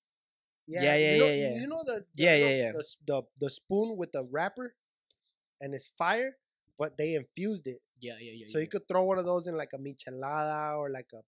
yeah, 0.67 0.95
yeah, 0.95 1.13
you 1.13 1.19
know, 1.19 1.27
yeah, 1.27 1.35
yeah. 1.35 1.55
You 1.61 1.67
know 1.67 1.83
the, 1.85 2.05
the 2.15 2.23
Yeah, 2.23 2.35
yeah, 2.37 2.55
yeah. 2.63 2.73
The, 2.73 2.85
the 3.07 3.23
the 3.41 3.51
spoon 3.51 3.97
with 3.97 4.13
the 4.13 4.25
wrapper, 4.31 4.75
and 5.61 5.75
it's 5.75 5.89
fire, 5.99 6.37
but 6.79 6.97
they 6.97 7.15
infused 7.15 7.67
it. 7.67 7.81
Yeah, 8.01 8.15
yeah, 8.21 8.33
yeah. 8.37 8.47
so 8.51 8.59
you 8.59 8.67
could 8.67 8.89
throw 8.89 9.05
one 9.05 9.19
of 9.19 9.27
those 9.27 9.47
in 9.47 9.57
like 9.57 9.71
a 9.75 9.79
michelada 9.79 10.77
or 10.79 10.91
like 10.91 11.09
a 11.13 11.21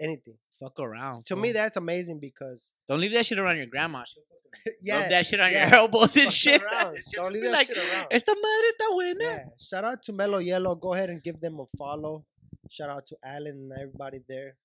anything. 0.00 0.36
fuck 0.58 0.78
around. 0.80 1.26
To 1.26 1.34
fool. 1.34 1.42
me, 1.42 1.52
that's 1.52 1.76
amazing 1.76 2.18
because 2.18 2.70
don't 2.88 3.00
leave 3.00 3.12
that 3.12 3.26
shit 3.26 3.38
around 3.38 3.56
your 3.56 3.66
grandma. 3.66 4.04
Yeah, 4.82 5.08
that 5.08 5.26
shit 5.26 5.38
on 5.40 5.52
yeah. 5.52 5.66
your 5.70 5.76
elbows 5.76 6.16
and 6.16 6.24
Fuck 6.24 6.32
shit. 6.34 6.60
Don't 7.14 7.32
leave 7.32 7.44
that 7.44 7.52
like, 7.52 7.68
shit 7.68 7.78
around. 7.78 8.08
Esta 8.10 8.34
madre 8.34 8.70
está 8.72 8.90
buena. 8.90 9.24
Yeah. 9.24 9.44
Shout 9.60 9.84
out 9.84 10.02
to 10.02 10.12
Mellow 10.12 10.40
Hielo. 10.40 10.78
Go 10.78 10.92
ahead 10.92 11.08
and 11.08 11.22
give 11.22 11.40
them 11.40 11.60
a 11.60 11.66
follow. 11.78 12.24
Shout 12.68 12.90
out 12.90 13.06
to 13.06 13.16
Alan 13.24 13.70
and 13.70 13.72
everybody 13.72 14.20
there. 14.28 14.56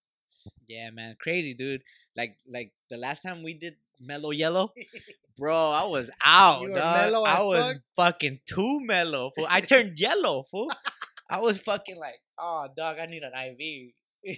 Yeah, 0.67 0.89
man, 0.89 1.15
crazy 1.19 1.53
dude. 1.53 1.84
Like, 2.17 2.36
like 2.51 2.74
the 2.89 2.98
last 2.98 3.22
time 3.22 3.43
we 3.43 3.53
did 3.53 3.75
Mellow 3.99 4.31
Hielo, 4.31 4.69
bro, 5.37 5.71
I 5.71 5.85
was 5.85 6.09
out. 6.23 6.61
You 6.61 6.71
were 6.71 6.79
dog. 6.79 6.97
mellow 6.97 7.23
I 7.23 7.41
was 7.41 7.65
fuck? 7.67 7.77
fucking 7.95 8.39
too 8.45 8.79
mellow. 8.81 9.31
Fool. 9.35 9.47
I 9.49 9.61
turned 9.61 9.99
yellow, 9.99 10.43
fool. 10.43 10.71
I 11.29 11.39
was 11.39 11.57
fucking 11.59 11.97
like, 11.97 12.19
oh, 12.37 12.67
dog, 12.75 12.97
I 12.99 13.05
need 13.07 13.23
an 13.23 13.31
IV. 13.33 13.93
yeah, 14.23 14.33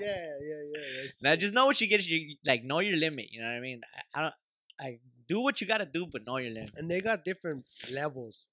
yeah. 0.00 0.80
that's- 0.96 1.22
now 1.22 1.36
just 1.36 1.52
know 1.52 1.66
what 1.66 1.80
you 1.80 1.86
get. 1.86 2.06
You 2.06 2.36
like 2.44 2.64
know 2.64 2.80
your 2.80 2.96
limit. 2.96 3.26
You 3.30 3.40
know 3.40 3.46
what 3.48 3.54
I 3.56 3.60
mean? 3.60 3.80
I, 4.14 4.18
I 4.18 4.22
don't. 4.22 4.34
I 4.80 4.98
do 5.28 5.40
what 5.42 5.60
you 5.60 5.66
gotta 5.66 5.86
do, 5.86 6.06
but 6.06 6.26
know 6.26 6.36
your 6.38 6.52
limit. 6.52 6.72
and 6.76 6.90
they 6.90 7.00
got 7.00 7.24
different 7.24 7.64
levels. 7.90 8.46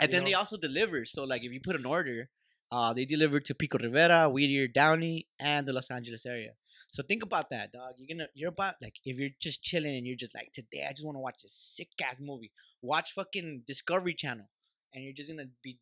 And 0.00 0.12
then 0.12 0.24
they 0.24 0.34
also 0.34 0.56
deliver. 0.56 1.04
So 1.04 1.24
like 1.24 1.42
if 1.44 1.52
you 1.52 1.60
put 1.60 1.76
an 1.76 1.86
order, 1.86 2.28
uh, 2.72 2.92
they 2.92 3.04
deliver 3.04 3.40
to 3.40 3.54
Pico 3.54 3.78
Rivera, 3.78 4.28
Whittier, 4.28 4.68
Downey, 4.68 5.26
and 5.38 5.66
the 5.66 5.72
Los 5.72 5.90
Angeles 5.90 6.24
area. 6.26 6.52
So 6.88 7.02
think 7.04 7.22
about 7.22 7.50
that, 7.50 7.70
dog. 7.72 7.94
You're 7.98 8.16
gonna 8.16 8.28
you're 8.34 8.48
about 8.50 8.74
like 8.82 8.94
if 9.04 9.16
you're 9.16 9.30
just 9.40 9.62
chilling 9.62 9.96
and 9.96 10.06
you're 10.06 10.16
just 10.16 10.34
like 10.34 10.50
today 10.52 10.86
I 10.88 10.92
just 10.92 11.04
want 11.06 11.16
to 11.16 11.20
watch 11.20 11.42
a 11.44 11.48
sick 11.48 11.88
ass 12.02 12.18
movie. 12.20 12.50
Watch 12.82 13.12
fucking 13.14 13.62
Discovery 13.66 14.14
Channel, 14.14 14.46
and 14.92 15.04
you're 15.04 15.12
just 15.12 15.30
gonna 15.30 15.48
be 15.62 15.78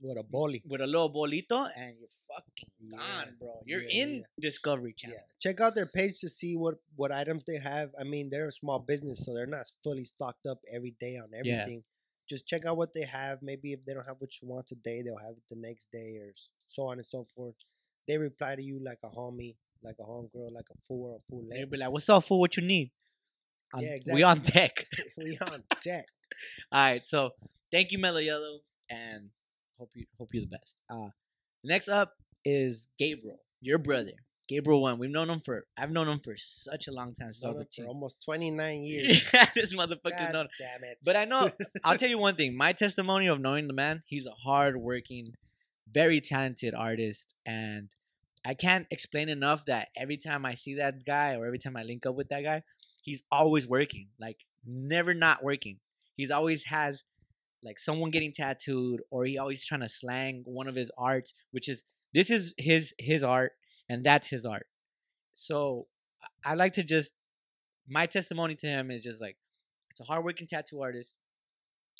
With 0.00 0.18
a 0.18 0.22
bully. 0.24 0.62
with 0.66 0.80
a 0.80 0.86
little 0.86 1.12
bolito 1.12 1.68
and 1.76 1.94
you're 2.00 2.08
fucking 2.28 2.70
Yeah. 2.80 2.96
gone, 2.98 3.36
bro. 3.38 3.62
You're 3.66 3.82
Yeah, 3.82 4.02
in 4.02 4.14
yeah. 4.16 4.22
Discovery 4.40 4.94
Channel. 4.96 5.16
Yeah, 5.18 5.24
check 5.40 5.60
out 5.60 5.74
their 5.76 5.86
page 5.86 6.18
to 6.20 6.28
see 6.28 6.56
what 6.56 6.76
what 6.96 7.12
items 7.12 7.44
they 7.44 7.58
have. 7.58 7.90
I 7.98 8.02
mean, 8.04 8.28
they're 8.30 8.48
a 8.48 8.52
small 8.52 8.80
business, 8.80 9.24
so 9.24 9.34
they're 9.34 9.46
not 9.46 9.66
fully 9.84 10.04
stocked 10.04 10.46
up 10.46 10.58
every 10.72 10.94
day 11.00 11.18
on 11.18 11.30
Yeah. 11.32 11.38
everything. 11.40 11.84
Just 12.28 12.46
check 12.46 12.66
out 12.66 12.76
what 12.76 12.92
they 12.92 13.04
have. 13.04 13.38
Maybe 13.42 13.72
if 13.72 13.84
they 13.84 13.94
don't 13.94 14.06
have 14.06 14.16
what 14.18 14.30
you 14.40 14.48
want 14.48 14.66
today, 14.66 15.02
they'll 15.02 15.18
have 15.18 15.36
it 15.36 15.42
the 15.48 15.56
next 15.56 15.90
day, 15.92 16.16
or 16.16 16.32
so 16.68 16.84
on 16.88 16.98
and 16.98 17.06
so 17.06 17.26
forth. 17.34 17.54
They 18.06 18.18
reply 18.18 18.56
to 18.56 18.62
you 18.62 18.80
like 18.84 18.98
a 19.04 19.08
homie, 19.08 19.56
like 19.82 19.96
a 20.00 20.04
homegirl, 20.04 20.52
like 20.52 20.66
a 20.70 20.78
fool 20.86 21.12
or 21.12 21.16
a 21.16 21.20
fool. 21.30 21.44
They'll 21.50 21.66
be 21.66 21.78
like, 21.78 21.90
"What's 21.90 22.08
up, 22.08 22.24
fool? 22.24 22.40
What 22.40 22.56
you 22.56 22.62
need?" 22.62 22.90
Yeah, 23.76 23.96
We 24.14 24.22
on 24.22 24.40
deck. 24.40 24.86
we 25.16 25.38
on 25.42 25.62
deck. 25.82 26.06
All 26.72 26.84
right, 26.84 27.06
so 27.06 27.30
thank 27.70 27.92
you, 27.92 27.98
Mellow 27.98 28.20
Hielo, 28.20 28.58
and 28.90 29.30
hope 29.78 29.90
you 29.94 30.06
hope 30.18 30.28
you're 30.32 30.44
the 30.44 30.48
best. 30.56 30.80
Uh, 30.90 31.08
next 31.64 31.88
up 31.88 32.14
is 32.44 32.88
Gabriel, 32.98 33.40
your 33.60 33.78
brother, 33.78 34.12
Gabriel 34.48 34.80
One. 34.82 34.98
We've 34.98 35.10
known 35.10 35.28
him 35.30 35.40
for 35.40 35.66
I've 35.76 35.90
known 35.90 36.08
him 36.08 36.20
for 36.20 36.34
such 36.36 36.88
a 36.88 36.92
long 36.92 37.14
time 37.14 37.32
since 37.32 37.44
I 37.44 37.48
was 37.48 37.56
a 37.58 37.60
him 37.60 37.66
for 37.84 37.88
almost 37.88 38.22
twenty 38.24 38.50
nine 38.50 38.82
years. 38.84 39.22
this 39.54 39.74
motherfucker's 39.74 40.32
known. 40.32 40.48
damn 40.58 40.84
it! 40.84 40.98
But 41.04 41.16
I 41.16 41.24
know 41.26 41.50
I'll 41.84 41.98
tell 41.98 42.08
you 42.08 42.18
one 42.18 42.36
thing. 42.36 42.56
My 42.56 42.72
testimony 42.84 43.26
of 43.28 43.40
knowing 43.40 43.66
the 43.68 43.74
man, 43.74 44.02
he's 44.06 44.26
a 44.26 44.30
hard-working, 44.32 45.34
very 45.92 46.20
talented 46.20 46.74
artist, 46.74 47.34
and 47.44 47.90
I 48.44 48.54
can't 48.54 48.86
explain 48.90 49.28
enough 49.28 49.66
that 49.66 49.88
every 49.96 50.16
time 50.16 50.46
I 50.46 50.54
see 50.54 50.74
that 50.76 51.04
guy 51.04 51.34
or 51.34 51.46
every 51.46 51.58
time 51.58 51.76
I 51.76 51.82
link 51.82 52.06
up 52.06 52.14
with 52.14 52.28
that 52.30 52.42
guy, 52.42 52.62
he's 53.02 53.22
always 53.30 53.68
working. 53.68 54.08
Like 54.18 54.38
never 54.64 55.12
not 55.14 55.44
working. 55.44 55.78
He's 56.16 56.30
always 56.30 56.64
has 56.64 57.04
like 57.62 57.78
someone 57.78 58.10
getting 58.10 58.32
tattooed 58.32 59.02
or 59.10 59.24
he 59.24 59.36
always 59.36 59.64
trying 59.64 59.80
to 59.80 59.88
slang 59.88 60.42
one 60.46 60.68
of 60.68 60.74
his 60.74 60.90
arts, 60.96 61.34
which 61.50 61.68
is 61.68 61.84
this 62.14 62.30
is 62.30 62.54
his 62.56 62.94
his 62.98 63.22
art 63.22 63.52
and 63.88 64.04
that's 64.04 64.28
his 64.28 64.44
art. 64.46 64.66
So 65.32 65.86
I 66.44 66.54
like 66.54 66.72
to 66.74 66.82
just 66.82 67.12
my 67.88 68.06
testimony 68.06 68.54
to 68.56 68.66
him 68.66 68.90
is 68.90 69.02
just 69.02 69.20
like 69.20 69.36
it's 69.90 70.00
a 70.00 70.04
hardworking 70.04 70.46
tattoo 70.46 70.82
artist. 70.82 71.16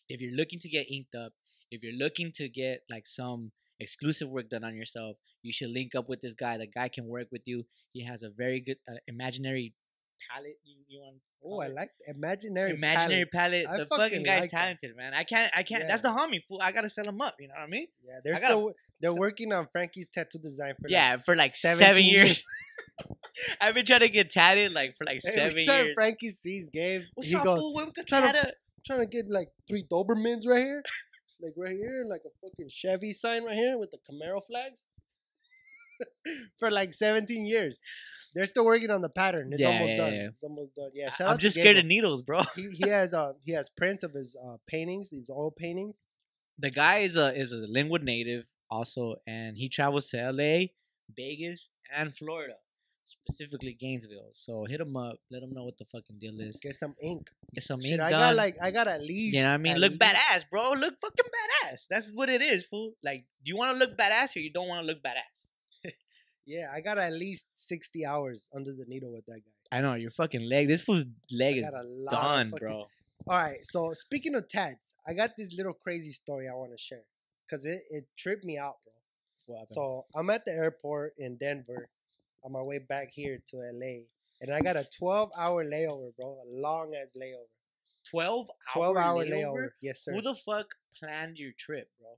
If 0.08 0.20
you're 0.20 0.34
looking 0.34 0.58
to 0.60 0.68
get 0.68 0.90
inked 0.90 1.14
up, 1.14 1.32
if 1.70 1.82
you're 1.82 1.98
looking 1.98 2.32
to 2.36 2.48
get 2.48 2.82
like 2.90 3.06
some 3.06 3.52
exclusive 3.80 4.28
work 4.28 4.48
done 4.50 4.64
on 4.64 4.74
yourself, 4.74 5.16
you 5.42 5.52
should 5.52 5.70
link 5.70 5.94
up 5.94 6.08
with 6.08 6.20
this 6.20 6.34
guy. 6.34 6.58
The 6.58 6.66
guy 6.66 6.88
can 6.88 7.06
work 7.06 7.28
with 7.30 7.42
you. 7.46 7.64
He 7.92 8.04
has 8.04 8.22
a 8.22 8.30
very 8.30 8.60
good 8.60 8.78
uh, 8.90 8.96
imaginary 9.06 9.74
palette. 10.30 10.58
You, 10.64 10.76
you 10.88 11.00
want? 11.00 11.16
oh, 11.44 11.60
I 11.60 11.68
like 11.68 11.90
imaginary. 12.06 12.70
imaginary 12.72 13.24
palette. 13.26 13.66
palette. 13.66 13.80
The 13.80 13.86
fucking 13.86 14.04
fucking 14.04 14.22
guy's 14.24 14.40
like 14.42 14.50
talented, 14.50 14.96
man. 14.96 15.14
I 15.14 15.24
can't. 15.24 15.50
I 15.56 15.62
can't. 15.62 15.84
That's 15.86 16.02
the 16.02 16.08
homie. 16.08 16.42
Fool. 16.48 16.60
I 16.62 16.72
gotta 16.72 16.88
sell 16.88 17.06
him 17.08 17.20
up. 17.20 17.36
You 17.38 17.48
know 17.48 17.54
what 17.56 17.64
I 17.64 17.66
mean? 17.68 17.86
Yeah, 18.04 18.18
they're 18.24 18.34
gotta- 18.34 18.44
still 18.46 18.72
they're 19.00 19.10
so- 19.12 19.16
working 19.16 19.52
on 19.52 19.68
Frankie's 19.72 20.08
tattoo 20.12 20.38
design 20.38 20.74
for 20.80 20.88
like, 20.88 20.92
yeah, 20.92 21.16
for 21.18 21.36
like 21.36 21.50
seven 21.52 22.02
years. 22.02 22.42
I've 23.60 23.74
been 23.74 23.86
trying 23.86 24.00
to 24.00 24.08
get 24.08 24.30
tatted 24.32 24.72
like 24.72 24.94
for 24.96 25.04
like 25.04 25.20
seven 25.22 25.38
Every 25.40 25.64
time 25.64 25.84
years. 25.86 25.94
Frankie 25.94 26.30
sees 26.30 26.68
Gabe, 26.68 27.02
What's 27.14 27.30
he 27.30 27.36
up, 27.36 27.44
goes, 27.44 27.60
fool? 27.60 27.92
Trying 28.06 28.32
to- 28.32 28.52
trying 28.86 29.00
to 29.00 29.06
get 29.06 29.30
like 29.30 29.48
three 29.68 29.84
Dobermans 29.90 30.46
right 30.46 30.58
here, 30.64 30.82
like 31.40 31.52
right 31.56 31.76
here, 31.76 32.04
like 32.08 32.22
a 32.26 32.30
fucking 32.40 32.68
Chevy 32.70 33.12
sign 33.12 33.44
right 33.44 33.54
here 33.56 33.78
with 33.78 33.90
the 33.90 33.98
Camaro 33.98 34.42
flags. 34.44 34.82
For 36.58 36.70
like 36.70 36.94
17 36.94 37.44
years, 37.44 37.80
they're 38.34 38.46
still 38.46 38.64
working 38.64 38.90
on 38.90 39.00
the 39.02 39.08
pattern. 39.08 39.52
It's 39.52 39.60
Yeah, 39.62 39.68
almost 39.68 39.90
yeah, 39.90 39.96
done. 39.96 40.12
yeah. 40.14 40.26
It's 40.28 40.42
almost 40.42 40.74
done. 40.74 40.90
Yeah, 40.94 41.10
shout 41.10 41.28
I'm 41.28 41.38
just 41.38 41.56
scared 41.56 41.76
of 41.78 41.86
needles, 41.86 42.22
bro. 42.22 42.42
He, 42.56 42.68
he 42.70 42.88
has 42.98 43.12
uh 43.14 43.32
he 43.44 43.52
has 43.52 43.68
prints 43.70 44.02
of 44.02 44.12
his 44.12 44.36
uh 44.46 44.56
paintings, 44.66 45.10
these 45.10 45.30
oil 45.30 45.50
paintings. 45.50 45.94
the 46.58 46.70
guy 46.70 46.98
is 46.98 47.16
a 47.16 47.34
is 47.34 47.52
a 47.52 47.56
Lynwood 47.76 48.02
native 48.02 48.44
also, 48.70 49.16
and 49.26 49.56
he 49.56 49.68
travels 49.68 50.08
to 50.10 50.20
L.A., 50.20 50.72
Vegas, 51.16 51.70
and 51.96 52.14
Florida, 52.14 52.56
specifically 53.06 53.72
Gainesville. 53.72 54.28
So 54.32 54.64
hit 54.68 54.80
him 54.80 54.94
up, 54.96 55.16
let 55.30 55.42
him 55.42 55.52
know 55.54 55.64
what 55.64 55.78
the 55.78 55.86
fucking 55.86 56.18
deal 56.18 56.38
is. 56.40 56.58
Get 56.62 56.74
some 56.74 56.94
ink. 57.02 57.30
Get 57.54 57.64
some 57.64 57.80
Shit, 57.80 57.92
ink 57.92 58.00
I 58.02 58.10
done. 58.10 58.20
got 58.20 58.36
like 58.36 58.56
I 58.60 58.70
got 58.70 58.88
at 58.88 59.00
least. 59.00 59.34
you 59.36 59.42
know 59.42 59.48
what 59.48 59.54
I 59.54 59.58
mean? 59.58 59.76
Look 59.78 59.92
least- 59.92 60.02
badass, 60.02 60.44
bro. 60.50 60.72
Look 60.72 60.98
fucking 61.00 61.26
badass. 61.38 61.86
That's 61.88 62.12
what 62.12 62.28
it 62.28 62.42
is, 62.42 62.66
fool. 62.66 62.92
Like, 63.02 63.24
do 63.44 63.48
you 63.50 63.56
want 63.56 63.72
to 63.72 63.78
look 63.78 63.96
badass 63.96 64.36
or 64.36 64.40
you 64.40 64.52
don't 64.52 64.68
want 64.68 64.82
to 64.82 64.86
look 64.86 65.02
badass? 65.02 65.47
Yeah, 66.48 66.70
I 66.74 66.80
got 66.80 66.96
at 66.96 67.12
least 67.12 67.46
60 67.52 68.06
hours 68.06 68.48
under 68.54 68.72
the 68.72 68.86
needle 68.86 69.12
with 69.12 69.26
that 69.26 69.42
guy. 69.44 69.78
I 69.78 69.82
know 69.82 69.94
your 69.94 70.10
fucking 70.10 70.48
leg. 70.48 70.66
This 70.66 70.80
fool's 70.80 71.04
leg 71.30 71.58
is 71.58 71.62
got 71.62 71.74
a 71.74 71.82
lot 71.84 72.14
of 72.14 72.22
done, 72.22 72.50
fucking- 72.52 72.66
bro. 72.66 72.86
All 73.26 73.36
right, 73.36 73.58
so 73.62 73.92
speaking 73.92 74.34
of 74.34 74.48
tats, 74.48 74.94
I 75.06 75.12
got 75.12 75.36
this 75.36 75.52
little 75.52 75.74
crazy 75.74 76.12
story 76.12 76.48
I 76.48 76.54
want 76.54 76.70
to 76.70 76.78
share 76.78 77.04
because 77.44 77.66
it, 77.66 77.82
it 77.90 78.06
tripped 78.16 78.44
me 78.44 78.56
out, 78.56 78.76
bro. 79.46 79.62
So 79.66 80.06
I'm 80.14 80.30
at 80.30 80.46
the 80.46 80.52
airport 80.52 81.12
in 81.18 81.36
Denver 81.36 81.90
on 82.42 82.52
my 82.52 82.62
way 82.62 82.78
back 82.78 83.10
here 83.12 83.42
to 83.50 83.56
LA, 83.56 84.04
and 84.40 84.54
I 84.54 84.60
got 84.60 84.76
a 84.76 84.86
12 84.98 85.30
hour 85.36 85.64
layover, 85.64 86.16
bro, 86.16 86.38
a 86.42 86.56
long 86.56 86.94
ass 86.94 87.08
layover. 87.14 87.50
12 88.08 88.48
12 88.72 88.96
hour 88.96 89.02
hour 89.02 89.24
layover? 89.24 89.32
layover, 89.32 89.68
yes 89.82 90.04
sir. 90.04 90.12
Who 90.14 90.22
the 90.22 90.36
fuck 90.36 90.68
planned 90.98 91.38
your 91.38 91.52
trip, 91.58 91.90
bro? 92.00 92.08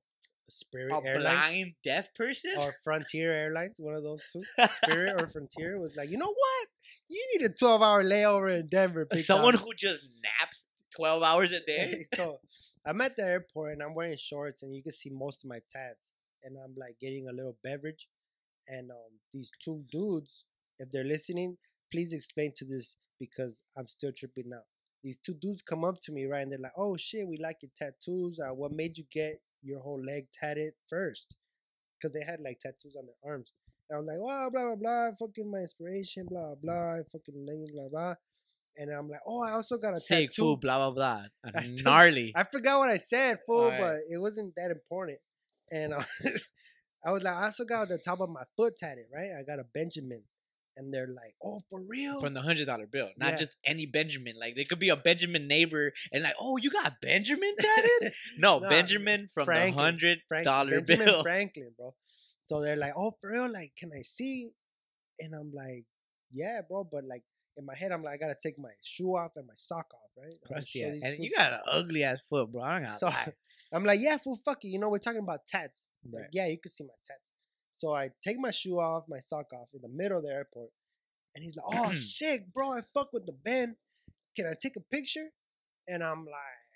Spirit 0.50 0.92
A 0.92 1.07
Airlines 1.07 1.23
blind 1.23 1.75
deaf 1.85 2.14
person? 2.14 2.52
or 2.59 2.75
Frontier 2.85 3.33
Airlines, 3.33 3.76
one 3.78 3.95
of 3.95 4.02
those 4.02 4.23
two. 4.33 4.42
Spirit 4.83 5.21
or 5.21 5.28
Frontier 5.33 5.78
was 5.78 5.97
like, 5.97 6.11
you 6.11 6.19
know 6.19 6.33
what? 6.33 6.69
You 7.09 7.25
need 7.35 7.47
a 7.47 7.52
12 7.52 7.83
hour 7.83 8.02
layover 8.02 8.59
in 8.59 8.69
Denver. 8.69 9.07
Someone 9.14 9.54
dog." 9.54 9.64
who 9.64 9.75
just 9.75 10.02
naps 10.23 10.66
12 10.97 11.23
hours 11.23 11.52
a 11.52 11.61
day? 11.61 12.04
So 12.14 12.38
I'm 12.87 13.00
at 13.00 13.16
the 13.16 13.25
airport 13.25 13.73
and 13.75 13.83
I'm 13.83 13.95
wearing 13.95 14.16
shorts 14.19 14.62
and 14.62 14.75
you 14.75 14.83
can 14.83 14.92
see 14.92 15.11
most 15.11 15.45
of 15.45 15.49
my 15.49 15.61
tats. 15.73 16.12
And 16.42 16.57
I'm 16.57 16.75
like 16.76 16.97
getting 17.00 17.28
a 17.28 17.33
little 17.33 17.57
beverage. 17.62 18.09
And 18.66 18.90
um, 18.90 19.19
these 19.33 19.50
two 19.62 19.85
dudes, 19.90 20.45
if 20.78 20.90
they're 20.90 21.04
listening, 21.04 21.57
please 21.92 22.12
explain 22.12 22.52
to 22.57 22.64
this 22.64 22.97
because 23.19 23.61
I'm 23.76 23.88
still 23.88 24.12
tripping 24.16 24.50
out. 24.54 24.64
These 25.02 25.19
two 25.19 25.35
dudes 25.35 25.62
come 25.62 25.85
up 25.85 26.00
to 26.02 26.12
me, 26.12 26.26
right? 26.26 26.42
And 26.42 26.52
they're 26.52 26.59
like, 26.59 26.73
oh 26.76 26.97
shit, 26.97 27.26
we 27.26 27.37
like 27.38 27.59
your 27.62 27.71
tattoos. 27.76 28.38
Uh, 28.38 28.54
what 28.54 28.73
made 28.73 28.99
you 28.99 29.04
get 29.12 29.40
your 29.62 29.81
whole 29.81 30.02
leg 30.02 30.26
tatted 30.33 30.73
first? 30.88 31.35
Because 31.99 32.14
they 32.14 32.25
had 32.25 32.40
like 32.40 32.59
tattoos 32.61 32.97
on 32.99 33.07
their 33.07 33.33
arms. 33.33 33.52
And 33.88 33.99
I'm 33.99 34.07
like, 34.07 34.19
wow, 34.21 34.49
blah, 34.52 34.64
blah, 34.67 34.76
blah, 34.76 35.11
fucking 35.19 35.50
my 35.50 35.59
inspiration, 35.59 36.26
blah, 36.31 36.55
blah, 36.62 36.99
fucking 37.12 37.47
blah, 37.75 37.88
blah. 37.90 38.14
And 38.76 38.90
I'm 38.90 39.09
like, 39.09 39.21
oh, 39.26 39.43
I 39.43 39.52
also 39.52 39.76
got 39.79 39.95
a 39.97 40.00
Sick 40.00 40.31
tattoo. 40.31 40.43
fool, 40.43 40.57
blah, 40.57 40.90
blah, 40.90 40.93
blah. 40.93 41.23
I 41.55 41.64
still- 41.64 41.85
Gnarly. 41.85 42.33
I 42.37 42.45
forgot 42.45 42.79
what 42.79 42.88
I 42.90 42.99
said, 42.99 43.38
fool, 43.47 43.62
Alright. 43.64 43.81
but 43.81 43.95
it 44.09 44.19
wasn't 44.21 44.55
that 44.57 44.71
important. 44.71 45.19
And 45.73 45.93
uh, 45.93 46.02
I 47.05 47.12
was 47.12 47.23
like, 47.23 47.35
I 47.35 47.45
also 47.47 47.64
got 47.64 47.88
the 47.88 47.99
top 47.99 48.21
of 48.21 48.29
my 48.31 48.43
foot 48.57 48.76
tatted, 48.76 49.07
right? 49.12 49.31
I 49.38 49.43
got 49.43 49.59
a 49.59 49.64
Benjamin. 49.75 50.23
And 50.77 50.95
they're 50.95 51.09
like, 51.09 51.35
oh, 51.43 51.62
for 51.69 51.81
real? 51.81 52.21
From 52.21 52.33
the 52.35 52.43
hundred 52.43 52.67
dollar 52.67 52.87
bill, 52.87 53.11
not 53.17 53.31
Yeah. 53.33 53.37
just 53.37 53.57
any 53.65 53.87
Benjamin. 53.87 54.35
Like 54.39 54.55
they 54.57 54.65
could 54.65 54.79
be 54.79 54.89
a 54.89 54.97
Benjamin 54.97 55.47
neighbor, 55.49 55.93
and 56.12 56.23
like, 56.23 56.35
oh, 56.41 56.57
you 56.57 56.71
got 56.71 57.00
Benjamin 57.03 57.55
tatted? 57.59 58.12
No, 58.39 58.59
Nah, 58.61 58.69
Benjamin 58.69 59.29
from 59.35 59.47
Franklin, 59.47 59.77
the 59.77 59.83
hundred 59.83 60.19
dollar 60.45 60.81
Benjamin 60.81 61.07
bill. 61.07 61.23
Franklin, 61.23 61.71
bro. 61.77 61.95
So 62.41 62.61
they're 62.61 62.77
like, 62.77 62.93
oh, 62.97 63.12
for 63.21 63.31
real? 63.31 63.50
Like, 63.53 63.73
can 63.77 63.91
I 63.97 64.03
see? 64.03 64.50
And 65.19 65.35
I'm 65.35 65.53
like, 65.53 65.85
yeah, 66.33 66.61
bro. 66.67 66.85
But 66.85 67.05
like, 67.05 67.23
in 67.57 67.67
my 67.67 67.75
head, 67.75 67.93
I'm 67.93 68.03
like, 68.03 68.15
I 68.15 68.17
gotta 68.17 68.37
take 68.41 68.59
my 68.59 68.71
shoe 68.83 69.17
off 69.17 69.33
and 69.37 69.47
my 69.47 69.55
sock 69.57 69.93
off, 69.93 70.11
right? 70.17 70.35
Crusty 70.47 70.83
and 70.83 71.23
you 71.23 71.31
got 71.37 71.53
an 71.53 71.61
ugly 71.71 72.05
ass 72.05 72.21
foot, 72.29 72.50
bro. 72.50 72.62
I'm 72.62 72.83
not 72.85 72.99
So. 72.99 73.11
I'm 73.73 73.85
like, 73.85 74.00
yeah, 74.00 74.17
fool, 74.17 74.37
fuck 74.45 74.65
it. 74.65 74.69
You 74.69 74.81
know, 74.81 74.89
we're 74.89 74.99
talking 74.99 75.21
about 75.21 75.47
tats. 75.47 75.87
Like, 76.11 76.23
Right. 76.23 76.29
yeah, 76.33 76.47
you 76.47 76.59
can 76.59 76.73
see 76.73 76.83
my 76.85 76.95
tats. 77.07 77.29
So 77.80 77.94
I 77.94 78.10
take 78.22 78.38
my 78.38 78.50
shoe 78.50 78.78
off, 78.78 79.04
my 79.08 79.20
sock 79.20 79.54
off 79.54 79.68
in 79.72 79.80
the 79.80 79.88
middle 79.88 80.18
of 80.18 80.25
the 80.25 80.28
airport. 80.30 80.68
And 81.34 81.42
he's 81.42 81.56
like, 81.56 81.80
oh, 81.80 81.92
sick, 81.94 82.52
bro. 82.52 82.72
I 82.75 82.82
fuck 82.92 83.14
with 83.14 83.25
the 83.25 83.32
band. 83.32 83.76
Can 84.37 84.46
I 84.46 84.52
take 84.60 84.76
a 84.76 84.80
picture? 84.80 85.30
And 85.88 86.04
I'm 86.04 86.26
like, 86.26 86.68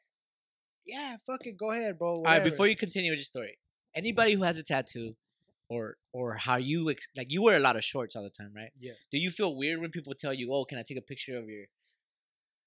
yeah, 0.87 1.16
fuck 1.26 1.46
it. 1.46 1.58
Go 1.58 1.73
ahead, 1.73 1.99
bro. 1.99 2.16
All 2.16 2.23
right, 2.25 2.42
before 2.42 2.68
you 2.68 2.75
continue 2.75 3.12
with 3.12 3.18
your 3.18 3.25
story, 3.25 3.58
anybody 3.94 4.32
who 4.32 4.44
has 4.44 4.56
a 4.56 4.62
tattoo, 4.62 5.14
or 5.68 5.96
or 6.12 6.34
how 6.34 6.56
you 6.56 6.90
ex- 6.90 7.06
like 7.14 7.26
you 7.30 7.42
wear 7.42 7.56
a 7.56 7.61
lot 7.61 7.76
of 7.76 7.84
shorts 7.84 8.16
all 8.16 8.23
the 8.23 8.30
time, 8.30 8.52
right? 8.56 8.70
Yeah. 8.80 8.92
Do 9.11 9.18
you 9.18 9.30
feel 9.30 9.54
weird 9.54 9.80
when 9.80 9.90
people 9.90 10.14
tell 10.14 10.32
you, 10.32 10.52
"Oh, 10.54 10.64
can 10.64 10.78
I 10.78 10.82
take 10.82 10.99
a 10.99 11.02
picture 11.02 11.37
of 11.37 11.49
your?" 11.49 11.66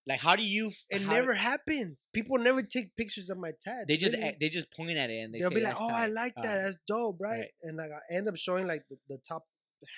Like, 0.08 0.20
how 0.22 0.36
do 0.38 0.44
you? 0.44 0.68
f- 0.68 0.86
It 0.90 1.02
never 1.06 1.34
happens. 1.34 2.08
People 2.14 2.38
never 2.38 2.62
take 2.64 2.96
pictures 2.96 3.30
of 3.30 3.38
my 3.38 3.52
tats. 3.62 3.86
They 3.88 3.98
just 3.98 4.16
really. 4.16 4.38
they 4.40 4.50
just 4.50 4.72
point 4.72 4.98
at 4.98 5.10
it 5.10 5.20
and 5.24 5.34
they 5.34 5.40
They'll 5.40 5.50
say, 5.50 5.56
be 5.56 5.62
like, 5.62 5.74
"That's 5.74 5.82
oh, 5.92 5.94
I 5.94 6.08
like 6.08 6.36
that. 6.36 6.46
Alright. 6.46 6.64
That's 6.64 6.78
dope, 6.88 7.18
right? 7.20 7.40
Right. 7.40 7.50
And 7.64 7.78
like, 7.78 7.90
I 7.92 8.16
end 8.16 8.30
up 8.30 8.38
showing 8.38 8.68
like 8.68 8.84
the, 8.90 8.98
the 9.10 9.18
top 9.28 9.44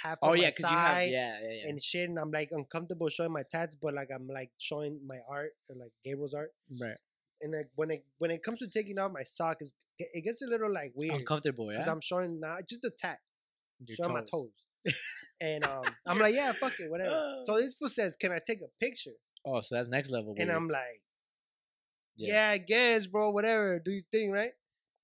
half 0.04 0.18
Oh 0.24 0.32
of 0.34 0.38
yeah, 0.38 0.46
my 0.46 0.50
because 0.58 0.72
you 0.72 0.78
thigh. 0.78 1.01
have 1.04 1.12
yeah 1.12 1.39
yeah 1.42 1.54
yeah 1.63 1.70
and 1.70 1.82
shit, 1.82 2.10
and 2.10 2.18
I'm 2.18 2.32
like 2.32 2.50
uncomfortable 2.51 3.08
showing 3.10 3.32
my 3.32 3.44
tats, 3.51 3.75
but 3.82 3.94
like 3.94 4.10
I'm 4.13 4.28
like 4.28 4.50
showing 4.58 5.00
my 5.06 5.20
art 5.30 5.51
or 5.70 5.75
like 5.75 5.92
Gabriel's 6.04 6.34
art. 6.34 6.51
right 6.82 6.98
And 7.42 7.54
like 7.54 7.70
when 7.75 7.92
it 7.92 8.04
when 8.18 8.32
it 8.32 8.42
comes 8.44 8.60
to 8.60 8.68
taking 8.68 8.98
off 9.00 9.12
my 9.13 9.24
sock, 9.24 9.58
is 9.62 9.74
it 10.00 10.24
gets 10.24 10.42
a 10.42 10.48
little 10.48 10.74
like 10.74 10.92
weird 10.96 11.13
uncomfortable. 11.13 11.68
because 11.70 11.86
Yeah, 11.86 11.92
I'm 11.94 12.01
showing 12.01 12.39
not 12.39 12.68
just 12.68 12.82
the 12.82 12.92
tat, 13.00 13.20
Your 13.86 13.96
showing 13.98 14.13
my 14.13 14.22
toes. 14.22 14.51
and 15.42 15.63
um, 15.66 15.84
I'm 16.08 16.20
like, 16.20 16.34
yeah, 16.34 16.51
fuck 16.54 16.74
it, 16.80 16.89
whatever. 16.89 17.20
so 17.44 17.58
this 17.58 17.74
fool 17.74 17.89
says, 17.89 18.16
"Can 18.16 18.32
I 18.32 18.39
take 18.46 18.60
a 18.62 18.70
picture?" 18.80 19.12
Oh, 19.56 19.62
so 19.62 19.75
that's 19.75 19.89
next 19.89 20.10
level. 20.12 20.36
And 20.38 20.48
weird. 20.48 20.56
I'm 20.56 20.68
like, 20.70 21.01
yeah. 22.15 22.50
I 22.50 22.58
guess, 22.58 23.08
bro. 23.08 23.32
Whatever, 23.32 23.79
do 23.84 23.91
your 23.91 24.03
thing, 24.12 24.32
right? 24.32 24.51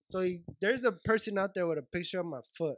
So 0.03 0.21
he, 0.21 0.43
there's 0.61 0.83
a 0.83 0.91
person 0.91 1.37
out 1.37 1.53
there 1.55 1.65
with 1.65 1.79
a 1.79 1.81
picture 1.81 2.19
of 2.19 2.27
my 2.27 2.41
foot, 2.55 2.77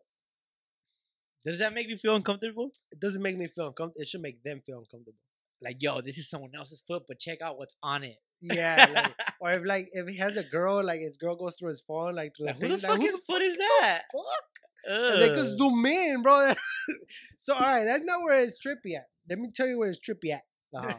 Does 1.45 1.59
that 1.59 1.73
make 1.73 1.87
me 1.87 1.97
feel 1.97 2.15
uncomfortable? 2.15 2.71
It 2.91 2.99
doesn't 2.99 3.21
make 3.21 3.37
me 3.37 3.47
feel 3.47 3.67
uncomfortable. 3.67 4.01
It 4.01 4.07
should 4.07 4.21
make 4.21 4.43
them 4.43 4.61
feel 4.65 4.77
uncomfortable. 4.79 5.17
Like, 5.61 5.77
yo, 5.79 6.01
this 6.01 6.17
is 6.17 6.29
someone 6.29 6.51
else's 6.55 6.83
foot, 6.87 7.03
but 7.07 7.19
check 7.19 7.41
out 7.41 7.57
what's 7.57 7.75
on 7.81 8.03
it. 8.03 8.17
Yeah, 8.41 8.85
like, 8.93 9.13
or 9.41 9.51
if 9.53 9.65
like 9.65 9.89
if 9.91 10.07
he 10.07 10.17
has 10.17 10.37
a 10.37 10.43
girl, 10.43 10.85
like 10.85 10.99
his 11.01 11.17
girl 11.17 11.35
goes 11.35 11.57
through 11.57 11.69
his 11.69 11.81
phone, 11.81 12.15
like 12.15 12.35
through 12.37 12.45
Like, 12.47 12.59
the 12.59 12.67
who 12.67 12.71
the 12.75 12.77
thing, 12.77 12.89
fuck 12.89 12.99
like, 12.99 13.09
is 13.09 13.19
foot 13.27 13.41
is 13.41 13.57
that? 13.57 14.01
fuck? 14.13 15.19
They 15.19 15.29
could 15.29 15.57
zoom 15.57 15.85
in, 15.85 16.21
bro. 16.21 16.53
so 17.39 17.55
all 17.55 17.61
right, 17.61 17.83
that's 17.85 18.03
not 18.03 18.21
where 18.21 18.37
it's 18.39 18.59
trippy 18.63 18.95
at. 18.95 19.07
Let 19.29 19.39
me 19.39 19.49
tell 19.53 19.67
you 19.67 19.79
where 19.79 19.89
it's 19.89 19.99
trippy 19.99 20.31
at. 20.33 20.43
Uh-huh. 20.73 20.93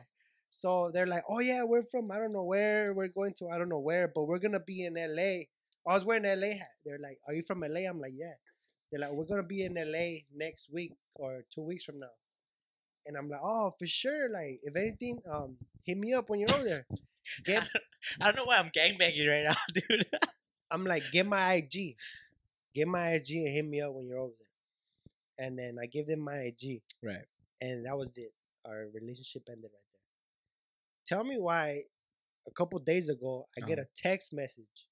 So 0.50 0.90
they're 0.92 1.06
like, 1.06 1.24
oh 1.28 1.40
yeah, 1.40 1.62
we're 1.64 1.82
from 1.82 2.10
I 2.10 2.16
don't 2.16 2.32
know 2.32 2.44
where. 2.44 2.94
We're 2.94 3.08
going 3.08 3.34
to 3.38 3.48
I 3.48 3.58
don't 3.58 3.68
know 3.68 3.78
where, 3.78 4.08
but 4.08 4.24
we're 4.24 4.38
gonna 4.38 4.60
be 4.60 4.84
in 4.84 4.94
LA. 4.94 5.44
I 5.86 5.94
was 5.94 6.04
wearing 6.04 6.24
LA 6.24 6.58
hat. 6.58 6.76
They're 6.84 6.98
like, 6.98 7.18
are 7.26 7.34
you 7.34 7.42
from 7.42 7.60
LA? 7.60 7.88
I'm 7.88 8.00
like, 8.00 8.14
yeah. 8.16 8.34
They're 8.90 9.00
like, 9.00 9.12
we're 9.12 9.26
gonna 9.26 9.42
be 9.42 9.64
in 9.64 9.74
LA 9.74 10.20
next 10.34 10.72
week 10.72 10.92
or 11.14 11.44
two 11.52 11.62
weeks 11.62 11.84
from 11.84 12.00
now. 12.00 12.14
And 13.06 13.16
I'm 13.16 13.28
like, 13.28 13.40
oh, 13.42 13.74
for 13.78 13.86
sure. 13.86 14.28
Like, 14.30 14.60
if 14.62 14.76
anything, 14.76 15.20
um, 15.30 15.56
hit 15.84 15.96
me 15.96 16.12
up 16.12 16.28
when 16.28 16.40
you're 16.40 16.52
over 16.54 16.64
there. 16.64 16.86
Get, 17.44 17.68
I 18.20 18.26
don't 18.26 18.36
know 18.36 18.44
why 18.44 18.58
I'm 18.58 18.70
gangbanging 18.70 19.28
right 19.28 19.44
now, 19.48 19.56
dude. 19.74 20.06
I'm 20.70 20.84
like, 20.84 21.02
get 21.12 21.26
my 21.26 21.54
IG, 21.54 21.96
get 22.74 22.88
my 22.88 23.12
IG 23.12 23.30
and 23.30 23.48
hit 23.48 23.64
me 23.66 23.80
up 23.80 23.92
when 23.94 24.06
you're 24.06 24.18
over 24.18 24.32
there. 24.38 25.46
And 25.46 25.58
then 25.58 25.78
I 25.80 25.86
give 25.86 26.06
them 26.06 26.20
my 26.20 26.34
IG, 26.34 26.82
right. 27.02 27.24
and 27.60 27.86
that 27.86 27.96
was 27.96 28.16
it. 28.18 28.32
Our 28.66 28.86
relationship 28.92 29.44
ended 29.48 29.70
right. 29.72 29.87
Tell 31.08 31.24
me 31.24 31.38
why 31.38 31.84
a 32.46 32.50
couple 32.50 32.78
days 32.80 33.08
ago 33.08 33.46
I 33.56 33.60
get 33.66 33.78
Uh-huh. 33.78 33.86
a 33.88 34.08
text 34.08 34.32
message, 34.32 34.86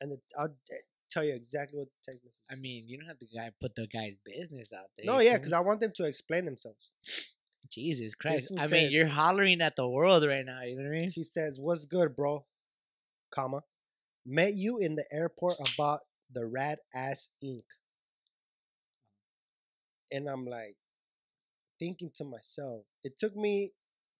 and 0.00 0.12
the, 0.12 0.20
I'll 0.36 0.56
tell 1.10 1.24
you 1.24 1.34
exactly 1.34 1.78
what 1.78 1.88
the 1.88 2.12
text 2.12 2.24
message. 2.24 2.36
I 2.50 2.56
mean, 2.56 2.88
you 2.88 2.98
don't 2.98 3.06
have 3.06 3.18
to 3.20 3.26
guy 3.26 3.52
put 3.60 3.76
the 3.76 3.86
guy's 3.86 4.16
business 4.24 4.72
out 4.72 4.90
there. 4.96 5.06
no, 5.06 5.20
yeah, 5.20 5.36
because? 5.38 5.52
I 5.52 5.60
want 5.60 5.80
them 5.80 5.92
to 5.96 6.04
explain 6.04 6.44
themselves. 6.44 6.90
Jesus 7.70 8.14
Christ. 8.14 8.52
I 8.58 8.66
mean, 8.66 8.90
you're 8.90 9.08
hollering 9.08 9.60
at 9.60 9.76
the 9.76 9.88
world 9.88 10.24
right 10.24 10.44
now. 10.44 10.62
You 10.62 10.76
know 10.76 10.82
what 10.82 10.96
I 10.96 11.00
mean? 11.00 11.10
He 11.10 11.22
says, 11.24 11.58
"What's 11.60 11.84
good, 11.84 12.14
bro?" 12.16 12.46
Comma, 13.30 13.62
met 14.24 14.54
you 14.54 14.78
in 14.78 14.94
the 14.96 15.04
airport 15.12 15.56
about 15.74 16.00
the 16.30 16.46
Rad 16.46 16.78
Ass 16.94 17.28
ink, 17.40 17.64
And 20.10 20.28
I'm 20.28 20.46
like, 20.46 20.76
thinking 21.78 22.10
to 22.16 22.24
myself, 22.24 22.84
it 23.02 23.18
took 23.18 23.34
me 23.36 23.72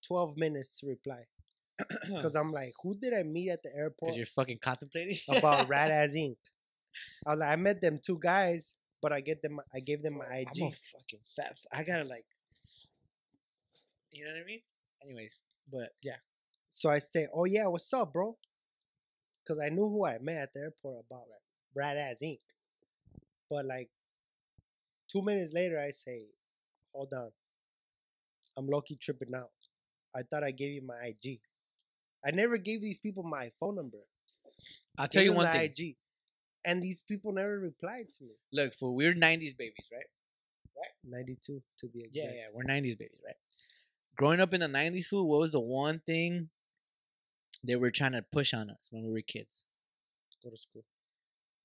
12 0.07 0.37
minutes 0.37 0.73
to 0.73 0.87
reply 0.87 1.23
because 2.09 2.35
I'm 2.35 2.51
like, 2.53 2.73
who 2.83 2.95
did 2.95 3.13
I 3.13 3.23
meet 3.23 3.51
at 3.51 3.63
the 3.63 3.71
airport 3.75 4.09
Because 4.09 4.17
you're 4.17 4.27
fucking 4.27 4.59
contemplating 4.63 5.19
about 5.29 5.69
Rad 5.69 5.91
Ass 5.91 6.13
Inc. 6.15 6.37
I 7.27 7.31
was 7.31 7.41
like, 7.41 7.51
I 7.51 7.57
met 7.57 7.81
them 7.83 7.99
two 8.05 8.19
guys, 8.19 8.77
but 9.03 9.13
I 9.13 9.21
get 9.21 9.43
them, 9.43 9.61
I 9.75 9.81
gave 9.81 10.03
them 10.03 10.19
my 10.19 10.25
IG. 10.25 10.49
I'm 10.63 10.69
a 10.69 10.71
fucking 10.71 11.21
fat. 11.37 11.59
I 11.73 11.83
gotta 11.85 12.05
like, 12.05 12.25
you 14.11 14.25
know 14.25 14.33
what 14.33 14.41
I 14.43 14.45
mean? 14.47 14.61
Anyways, 15.05 15.41
but 15.71 15.91
yeah, 16.03 16.17
So 16.71 16.89
I 16.91 16.99
say, 16.99 17.27
"Oh 17.35 17.45
yeah, 17.45 17.67
what's 17.67 17.93
up, 17.93 18.13
bro?" 18.13 18.37
Because 19.43 19.63
I 19.63 19.69
knew 19.69 19.89
who 19.89 20.07
I 20.07 20.19
met 20.19 20.39
at 20.39 20.53
the 20.55 20.61
airport 20.61 21.05
about 21.07 21.27
Brad 21.75 21.97
Ass 21.97 22.19
Inc. 22.23 22.41
But 23.51 23.67
like 23.67 23.91
two 25.11 25.23
minutes 25.23 25.53
later, 25.53 25.79
I 25.79 25.91
say, 25.91 26.27
"Hold 26.95 27.13
on, 27.13 27.31
I'm 28.57 28.67
lucky 28.67 28.97
tripping 28.97 29.35
out. 29.35 29.51
I 30.17 30.23
thought 30.23 30.43
I 30.43 30.51
gave 30.51 30.73
you 30.73 30.83
my 30.83 30.97
IG. 31.05 31.41
I 32.25 32.31
never 32.31 32.57
gave 32.57 32.81
these 32.81 32.99
people 32.99 33.23
my 33.23 33.51
phone 33.61 33.77
number. 33.77 33.99
I'll 34.99 35.07
tell 35.07 35.23
you 35.23 35.33
one 35.33 35.53
thing. 35.53 35.61
IG, 35.61 35.97
and 36.65 36.83
these 36.83 37.03
people 37.03 37.33
never 37.33 37.59
replied 37.59 38.07
to 38.19 38.25
me. 38.25 38.33
Look, 38.53 38.75
for 38.75 38.95
we're 38.95 39.15
'90s 39.15 39.57
babies, 39.57 39.87
right? 39.93 40.07
Right. 40.77 40.93
Ninety-two 41.05 41.63
to 41.81 41.87
be 41.89 42.01
exact. 42.01 42.15
Yeah, 42.15 42.31
yeah, 42.33 42.47
we're 42.53 42.65
'90s 42.65 42.99
babies, 42.99 43.21
right? 43.25 43.37
Growing 44.17 44.41
up 44.41 44.55
in 44.55 44.61
the 44.61 44.67
'90s, 44.67 45.07
food. 45.07 45.25
What 45.25 45.41
was 45.41 45.53
the 45.53 45.61
one 45.61 46.01
thing 46.07 46.49
they 47.63 47.77
were 47.77 47.91
trying 47.91 48.13
to 48.13 48.23
push 48.23 48.55
on 48.55 48.71
us 48.71 48.89
when 48.91 49.05
we 49.05 49.13
were 49.13 49.21
kids? 49.21 49.65
Go 50.43 50.51
to 50.51 50.57
school. 50.57 50.85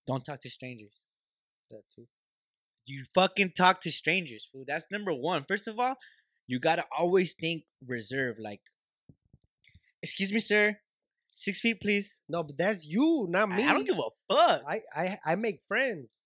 Don't 0.07 0.25
talk 0.25 0.41
to 0.41 0.49
strangers. 0.49 1.01
That 1.69 1.83
too. 1.93 2.07
You 2.85 3.05
fucking 3.13 3.53
talk 3.55 3.79
to 3.81 3.91
strangers, 3.91 4.49
fool. 4.51 4.65
That's 4.67 4.85
number 4.91 5.13
one. 5.13 5.45
First 5.47 5.67
of 5.67 5.79
all, 5.79 5.95
you 6.51 6.59
gotta 6.59 6.85
always 6.97 7.31
think 7.33 7.63
reserve. 7.87 8.35
Like, 8.39 8.61
excuse 10.03 10.31
me, 10.33 10.39
sir, 10.39 10.77
six 11.33 11.61
feet, 11.61 11.79
please. 11.81 12.19
No, 12.27 12.43
but 12.43 12.57
that's 12.57 12.85
you, 12.85 13.25
not 13.29 13.51
I- 13.51 13.55
me. 13.55 13.63
I 13.67 13.73
don't 13.73 13.85
give 13.85 13.97
a 13.97 14.09
fuck. 14.33 14.61
I, 14.67 14.81
I 14.95 15.17
I 15.25 15.35
make 15.35 15.61
friends. 15.67 16.21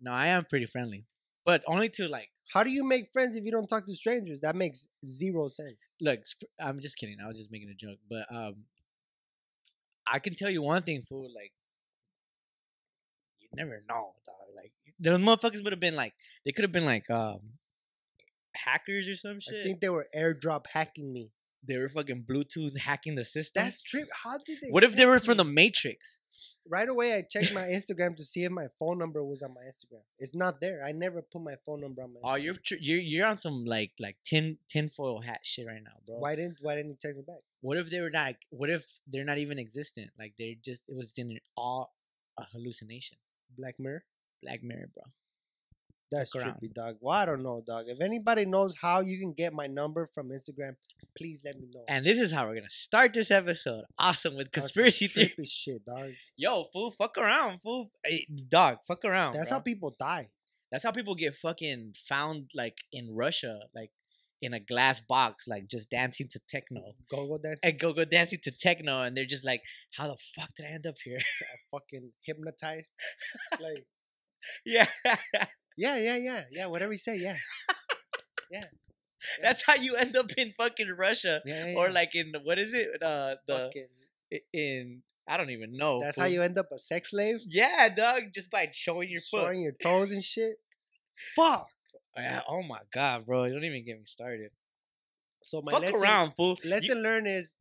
No, 0.00 0.12
I 0.12 0.26
am 0.28 0.44
pretty 0.44 0.66
friendly, 0.66 1.04
but 1.44 1.62
only 1.66 1.88
to 1.98 2.06
like. 2.08 2.30
How 2.52 2.62
do 2.62 2.70
you 2.70 2.84
make 2.84 3.10
friends 3.12 3.34
if 3.36 3.42
you 3.44 3.50
don't 3.50 3.66
talk 3.66 3.86
to 3.86 3.94
strangers? 3.96 4.40
That 4.42 4.54
makes 4.54 4.86
zero 5.04 5.48
sense. 5.48 5.78
Look, 6.00 6.20
sp- 6.30 6.52
I'm 6.60 6.78
just 6.80 6.96
kidding. 6.96 7.16
I 7.20 7.26
was 7.26 7.36
just 7.38 7.50
making 7.50 7.70
a 7.70 7.74
joke, 7.74 7.98
but 8.08 8.24
um, 8.32 8.54
I 10.06 10.20
can 10.20 10.34
tell 10.36 10.48
you 10.50 10.62
one 10.62 10.84
thing, 10.84 11.02
fool. 11.08 11.28
Like, 11.34 11.52
you 13.40 13.48
never 13.56 13.82
know, 13.88 14.14
dog. 14.28 14.46
Like, 14.54 14.72
those 15.00 15.20
motherfuckers 15.20 15.64
would 15.64 15.72
have 15.72 15.80
been 15.80 15.96
like, 15.96 16.14
they 16.44 16.52
could 16.52 16.62
have 16.62 16.70
been 16.72 16.84
like 16.86 17.10
um, 17.10 17.40
hackers 18.56 19.08
or 19.08 19.14
some 19.14 19.40
shit. 19.40 19.60
I 19.60 19.62
think 19.62 19.80
they 19.80 19.88
were 19.88 20.06
airdrop 20.16 20.66
hacking 20.72 21.12
me. 21.12 21.32
they 21.66 21.76
were 21.78 21.88
fucking 21.88 22.24
Bluetooth 22.28 22.76
hacking 22.78 23.14
the 23.16 23.24
system. 23.24 23.62
That's 23.62 23.80
trip. 23.82 24.08
How 24.24 24.38
did 24.46 24.58
they? 24.62 24.70
what 24.70 24.84
if 24.84 24.94
they 24.96 25.06
were 25.06 25.20
from 25.20 25.36
the? 25.36 25.44
Matrix? 25.44 26.18
Right 26.68 26.88
away, 26.88 27.14
I 27.14 27.22
checked 27.22 27.54
my 27.54 27.62
Instagram 27.78 28.16
to 28.16 28.24
see 28.24 28.42
if 28.44 28.50
my 28.50 28.66
phone 28.78 28.98
number 28.98 29.22
was 29.24 29.40
on 29.42 29.54
my 29.54 29.62
Instagram. 29.62 30.02
It's 30.18 30.34
not 30.34 30.60
there. 30.60 30.82
I 30.84 30.90
never 30.92 31.22
put 31.22 31.42
my 31.42 31.54
phone 31.64 31.80
number 31.80 32.02
on 32.02 32.12
my. 32.14 32.20
Oh, 32.24 32.34
you're 32.34 32.54
tr- 32.56 32.74
you're 32.80 32.98
you're 32.98 33.26
on 33.26 33.38
some 33.38 33.64
like 33.64 33.92
like 34.00 34.16
tin 34.24 34.58
tinfoil 34.68 35.20
hat 35.20 35.40
shit 35.44 35.66
right 35.66 35.82
now, 35.82 35.96
bro. 36.06 36.18
Why 36.18 36.34
didn't 36.34 36.58
Why 36.60 36.74
didn't 36.74 36.90
you 36.90 36.96
text 37.00 37.16
me 37.18 37.22
back? 37.26 37.42
What 37.60 37.78
if 37.78 37.88
they 37.90 38.00
were 38.00 38.10
not? 38.10 38.34
What 38.50 38.70
if 38.70 38.84
they're 39.06 39.24
not 39.24 39.38
even 39.38 39.58
existent? 39.58 40.10
Like 40.18 40.34
they're 40.38 40.54
just 40.62 40.82
it 40.88 40.96
was 40.96 41.12
in 41.16 41.30
an 41.30 41.38
all 41.56 41.94
a 42.38 42.44
hallucination. 42.52 43.16
Black 43.56 43.76
Mirror. 43.78 44.04
Black 44.42 44.62
Mirror, 44.62 44.90
bro. 44.94 45.04
That's 46.10 46.30
Fuck 46.30 46.42
around. 46.42 46.54
trippy, 46.54 46.72
dog. 46.72 46.96
Well, 47.00 47.16
I 47.16 47.24
don't 47.24 47.42
know, 47.42 47.62
dog. 47.66 47.86
If 47.88 48.00
anybody 48.00 48.44
knows 48.44 48.76
how 48.80 49.00
you 49.00 49.18
can 49.18 49.32
get 49.32 49.52
my 49.52 49.66
number 49.66 50.08
from 50.14 50.30
Instagram, 50.30 50.76
please 51.18 51.40
let 51.44 51.58
me 51.58 51.66
know. 51.74 51.84
And 51.88 52.06
this 52.06 52.18
is 52.18 52.30
how 52.30 52.46
we're 52.46 52.54
gonna 52.54 52.68
start 52.68 53.12
this 53.12 53.30
episode. 53.30 53.84
Awesome 53.98 54.36
with 54.36 54.52
conspiracy 54.52 55.06
theory. 55.12 55.34
trippy 55.36 55.50
shit, 55.50 55.84
dog. 55.84 56.12
Yo, 56.36 56.66
fool, 56.72 56.92
fuck 56.92 57.18
around, 57.18 57.60
fool. 57.60 57.90
Hey, 58.04 58.26
dog, 58.48 58.78
fuck 58.86 59.04
around. 59.04 59.34
That's 59.34 59.48
bro. 59.48 59.58
how 59.58 59.62
people 59.62 59.94
die. 59.98 60.28
That's 60.70 60.84
how 60.84 60.90
people 60.92 61.14
get 61.14 61.34
fucking 61.34 61.94
found, 62.08 62.50
like 62.54 62.78
in 62.92 63.14
Russia, 63.14 63.60
like 63.74 63.90
in 64.42 64.52
a 64.52 64.60
glass 64.60 65.00
box, 65.00 65.44
like 65.46 65.68
just 65.68 65.90
dancing 65.90 66.28
to 66.30 66.40
techno. 66.48 66.92
Go 67.10 67.26
go 67.26 67.38
dance. 67.38 67.58
Eh, 67.62 67.70
and 67.70 67.78
go 67.78 67.92
go 67.92 68.04
dancing 68.04 68.38
to 68.44 68.50
techno, 68.50 69.02
and 69.02 69.16
they're 69.16 69.24
just 69.26 69.44
like, 69.44 69.62
"How 69.96 70.08
the 70.08 70.16
fuck 70.34 70.50
did 70.56 70.66
I 70.66 70.70
end 70.70 70.86
up 70.86 70.96
here?" 71.04 71.18
I 71.20 71.56
fucking 71.70 72.12
hypnotized. 72.24 72.90
like, 73.60 73.86
yeah, 74.64 74.88
yeah, 75.76 75.96
yeah, 75.96 76.16
yeah, 76.16 76.42
yeah. 76.50 76.66
Whatever 76.66 76.92
you 76.92 76.98
say, 76.98 77.16
yeah. 77.18 77.36
Yeah. 78.50 78.64
That's 79.42 79.62
how 79.66 79.74
you 79.74 79.96
end 79.96 80.16
up 80.16 80.30
in 80.36 80.52
fucking 80.52 80.88
Russia, 80.96 81.40
Yeah, 81.44 81.66
yeah, 81.68 81.76
or 81.78 81.88
like 81.90 82.14
in 82.14 82.32
what 82.44 82.58
is 82.58 82.72
it? 82.72 83.02
Uh, 83.02 83.34
the 83.48 83.56
Fucking- 83.56 84.42
in 84.52 85.02
I 85.28 85.36
don't 85.36 85.50
even 85.50 85.76
know. 85.76 86.00
that's 86.00 86.16
how 86.18 86.26
you 86.26 86.42
end 86.42 86.56
up 86.58 86.66
a 86.72 86.78
sex 86.78 87.10
slave, 87.10 87.38
Yeah, 87.46 87.88
dog, 87.88 88.24
just 88.32 88.50
by 88.50 88.68
showing 88.72 89.10
your 89.10 89.20
foot. 89.22 89.42
showing 89.42 89.60
your 89.62 89.72
toes 89.82 90.12
and 90.12 90.22
shit. 90.22 90.56
Fuck. 91.34 91.68
Yeah, 92.16 92.42
oh 92.48 92.62
my 92.62 92.78
god, 92.94 93.26
bro! 93.26 93.48
Don't 93.48 93.64
even 93.64 93.84
get 93.84 93.98
me 93.98 94.04
started. 94.06 94.50
So 95.42 95.60
my 95.60 95.72
Fuck 95.72 95.82
lesson, 95.82 96.00
around, 96.02 96.32
fool. 96.36 96.56
You- 96.62 96.70
lesson 96.70 97.02
learned 97.02 97.26
is 97.26 97.54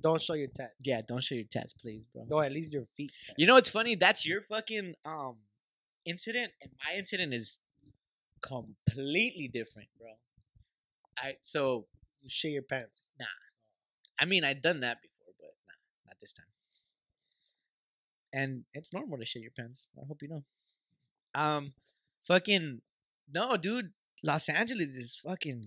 don't 0.00 0.22
show 0.22 0.34
your 0.34 0.48
tats. 0.48 0.74
yeah, 0.80 1.00
don't 1.06 1.22
show 1.24 1.34
your 1.34 1.44
tats, 1.50 1.72
please, 1.72 2.04
bro. 2.14 2.24
No, 2.30 2.40
at 2.40 2.52
least 2.52 2.72
your 2.72 2.86
feet. 2.96 3.10
Tats. 3.26 3.34
You 3.36 3.46
know 3.46 3.54
what's 3.54 3.68
funny? 3.68 3.96
That's 3.96 4.24
your 4.24 4.42
fucking 4.42 4.94
um 5.04 5.36
incident, 6.08 6.52
and 6.62 6.70
my 6.84 6.98
incident 6.98 7.34
is 7.34 7.58
completely 8.42 9.48
different, 9.48 9.88
bro. 9.98 10.12
I 11.16 11.34
so 11.42 11.86
You 12.22 12.28
shit 12.28 12.52
your 12.52 12.62
pants. 12.62 13.08
Nah, 13.18 13.26
I 14.18 14.24
mean 14.24 14.44
I've 14.44 14.62
done 14.62 14.80
that 14.80 15.02
before, 15.02 15.32
but 15.38 15.54
nah, 15.66 16.10
not 16.10 16.16
this 16.20 16.32
time. 16.32 16.46
And 18.32 18.64
it's 18.74 18.92
normal 18.92 19.18
to 19.18 19.24
shit 19.26 19.42
your 19.42 19.52
pants. 19.56 19.88
I 20.00 20.06
hope 20.06 20.22
you 20.22 20.28
know. 20.28 20.44
Um, 21.34 21.72
fucking 22.26 22.82
no, 23.32 23.56
dude. 23.56 23.92
Los 24.24 24.48
Angeles 24.48 24.90
is 24.90 25.20
fucking. 25.24 25.64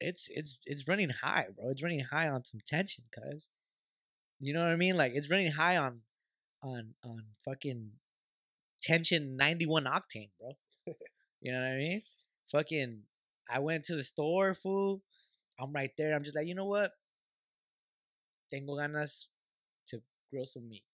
It's 0.00 0.26
it's 0.30 0.58
it's 0.66 0.88
running 0.88 1.10
high, 1.22 1.46
bro. 1.54 1.70
It's 1.70 1.82
running 1.82 2.00
high 2.00 2.28
on 2.28 2.44
some 2.44 2.60
tension, 2.66 3.04
cuz. 3.14 3.44
You 4.40 4.52
know 4.52 4.60
what 4.60 4.70
I 4.70 4.76
mean? 4.76 4.96
Like 4.96 5.12
it's 5.14 5.30
running 5.30 5.52
high 5.52 5.76
on, 5.76 6.00
on 6.62 6.94
on 7.04 7.22
fucking 7.44 7.92
tension 8.86 9.36
ninety 9.36 9.66
one 9.66 9.84
octane, 9.84 10.30
bro. 10.38 10.52
you 11.40 11.52
know 11.52 11.58
what 11.58 11.66
I 11.66 11.76
mean? 11.76 12.02
Fucking. 12.52 13.02
I 13.50 13.58
went 13.58 13.84
to 13.84 13.96
the 13.96 14.02
store, 14.02 14.54
fool. 14.54 15.02
I'm 15.60 15.72
right 15.72 15.90
there. 15.98 16.14
I'm 16.14 16.24
just 16.24 16.36
like, 16.36 16.46
you 16.46 16.54
know 16.54 16.66
what? 16.66 16.92
Tengo 18.52 18.74
ganas 18.74 19.26
to 19.88 20.00
grill 20.30 20.46
some 20.46 20.68
meat. 20.68 20.84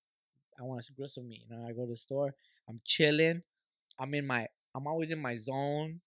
I 0.58 0.62
want 0.62 0.84
to 0.84 0.92
grill 0.92 1.08
some 1.08 1.28
meat. 1.28 1.42
You 1.48 1.56
know, 1.56 1.66
I 1.66 1.72
go 1.72 1.84
to 1.84 1.92
the 1.92 1.96
store. 1.96 2.34
I'm 2.68 2.80
chilling. 2.84 3.42
I'm 3.98 4.14
in 4.14 4.26
my 4.26 4.48
I'm 4.74 4.86
always 4.86 5.10
in 5.10 5.20
my 5.20 5.34
zone 5.34 6.00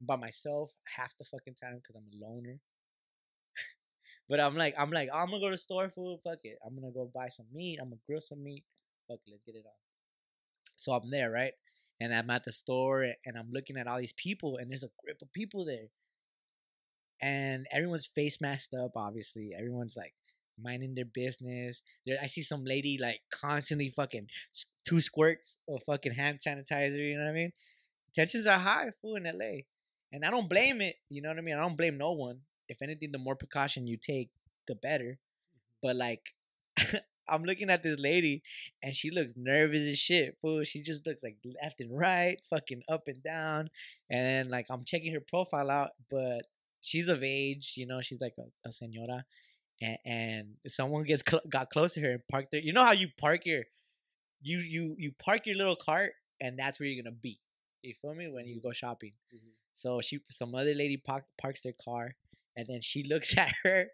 by 0.00 0.16
myself 0.16 0.70
half 0.96 1.12
the 1.18 1.24
fucking 1.24 1.54
time 1.60 1.80
because 1.82 1.96
I'm 1.96 2.06
a 2.06 2.24
loner. 2.24 2.58
but 4.28 4.40
I'm 4.40 4.54
like, 4.54 4.74
I'm 4.78 4.90
like, 4.90 5.08
oh, 5.12 5.18
I'm 5.18 5.26
gonna 5.26 5.40
go 5.40 5.50
to 5.50 5.54
the 5.56 5.58
store, 5.58 5.90
food. 5.90 6.20
Fuck 6.22 6.38
it. 6.44 6.58
I'm 6.64 6.74
gonna 6.74 6.92
go 6.92 7.10
buy 7.12 7.28
some 7.28 7.46
meat. 7.52 7.78
I'm 7.80 7.88
gonna 7.88 8.00
grill 8.06 8.20
some 8.20 8.42
meat. 8.42 8.64
Fuck 9.08 9.20
it, 9.26 9.30
let's 9.30 9.42
get 9.44 9.56
it 9.56 9.64
on. 9.66 9.85
So 10.76 10.92
I'm 10.92 11.10
there, 11.10 11.30
right? 11.30 11.52
And 12.00 12.14
I'm 12.14 12.30
at 12.30 12.44
the 12.44 12.52
store 12.52 13.02
and 13.02 13.36
I'm 13.38 13.50
looking 13.50 13.76
at 13.76 13.86
all 13.86 13.98
these 13.98 14.14
people, 14.16 14.58
and 14.58 14.70
there's 14.70 14.82
a 14.82 14.90
group 15.02 15.22
of 15.22 15.32
people 15.32 15.64
there. 15.64 15.88
And 17.22 17.66
everyone's 17.72 18.06
face 18.06 18.38
masked 18.40 18.74
up, 18.74 18.92
obviously. 18.94 19.52
Everyone's 19.56 19.96
like 19.96 20.12
minding 20.62 20.94
their 20.94 21.06
business. 21.06 21.82
There, 22.06 22.18
I 22.22 22.26
see 22.26 22.42
some 22.42 22.64
lady 22.64 22.98
like 23.00 23.20
constantly 23.32 23.90
fucking 23.90 24.28
two 24.86 25.00
squirts 25.00 25.56
of 25.68 25.82
fucking 25.84 26.12
hand 26.12 26.40
sanitizer. 26.46 26.96
You 26.96 27.16
know 27.16 27.24
what 27.24 27.30
I 27.30 27.34
mean? 27.34 27.52
Tensions 28.14 28.46
are 28.46 28.58
high, 28.58 28.90
fool, 29.02 29.16
in 29.16 29.24
LA, 29.24 29.62
and 30.12 30.24
I 30.24 30.30
don't 30.30 30.48
blame 30.48 30.80
it. 30.80 30.96
You 31.10 31.22
know 31.22 31.28
what 31.28 31.38
I 31.38 31.42
mean? 31.42 31.56
I 31.56 31.60
don't 31.60 31.76
blame 31.76 31.98
no 31.98 32.12
one. 32.12 32.40
If 32.68 32.82
anything, 32.82 33.12
the 33.12 33.18
more 33.18 33.36
precaution 33.36 33.86
you 33.86 33.96
take, 33.96 34.30
the 34.66 34.74
better. 34.74 35.18
Mm-hmm. 35.18 35.82
But 35.82 35.96
like, 35.96 36.22
I'm 37.28 37.44
looking 37.44 37.70
at 37.70 37.82
this 37.82 37.98
lady, 37.98 38.42
and 38.82 38.94
she 38.94 39.10
looks 39.10 39.32
nervous 39.36 39.82
as 39.82 39.98
shit. 39.98 40.36
Fool, 40.40 40.64
she 40.64 40.82
just 40.82 41.06
looks 41.06 41.22
like 41.22 41.36
left 41.62 41.80
and 41.80 41.96
right, 41.96 42.40
fucking 42.50 42.82
up 42.88 43.08
and 43.08 43.22
down, 43.22 43.70
and 44.10 44.26
then 44.26 44.48
like 44.48 44.66
I'm 44.70 44.84
checking 44.84 45.12
her 45.12 45.20
profile 45.20 45.70
out, 45.70 45.90
but 46.10 46.42
she's 46.82 47.08
of 47.08 47.22
age. 47.22 47.74
You 47.76 47.86
know, 47.86 48.00
she's 48.00 48.20
like 48.20 48.34
a, 48.38 48.68
a 48.68 48.72
senora 48.72 49.24
and, 49.80 49.98
and 50.04 50.46
someone 50.68 51.04
gets 51.04 51.22
cl- 51.28 51.42
got 51.48 51.70
close 51.70 51.94
to 51.94 52.00
her 52.00 52.10
and 52.12 52.28
parked 52.30 52.50
there. 52.52 52.60
You 52.60 52.72
know 52.72 52.84
how 52.84 52.92
you 52.92 53.08
park 53.18 53.42
your 53.44 53.64
you 54.42 54.58
you 54.58 54.94
you 54.98 55.12
park 55.18 55.46
your 55.46 55.56
little 55.56 55.76
cart 55.76 56.12
and 56.40 56.58
that's 56.58 56.78
where 56.78 56.88
you're 56.88 57.02
gonna 57.02 57.14
be. 57.14 57.38
You 57.82 57.94
feel 58.00 58.14
me 58.14 58.28
when 58.28 58.46
you 58.46 58.60
go 58.60 58.72
shopping. 58.72 59.12
Mhm. 59.34 59.50
So 59.74 60.00
she 60.00 60.20
some 60.30 60.54
other 60.54 60.74
lady 60.74 60.96
park, 60.96 61.24
parks 61.38 61.62
their 61.62 61.74
car 61.84 62.14
and 62.56 62.66
then 62.66 62.80
she 62.80 63.02
looks 63.08 63.36
at 63.36 63.52
her 63.64 63.88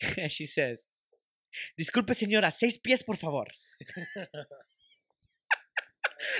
and 0.16 0.30
she 0.30 0.46
says, 0.46 0.84
"Disculpe 1.76 2.14
señora, 2.14 2.52
seis 2.52 2.78
pies 2.78 3.02
por 3.02 3.16
favor." 3.16 3.46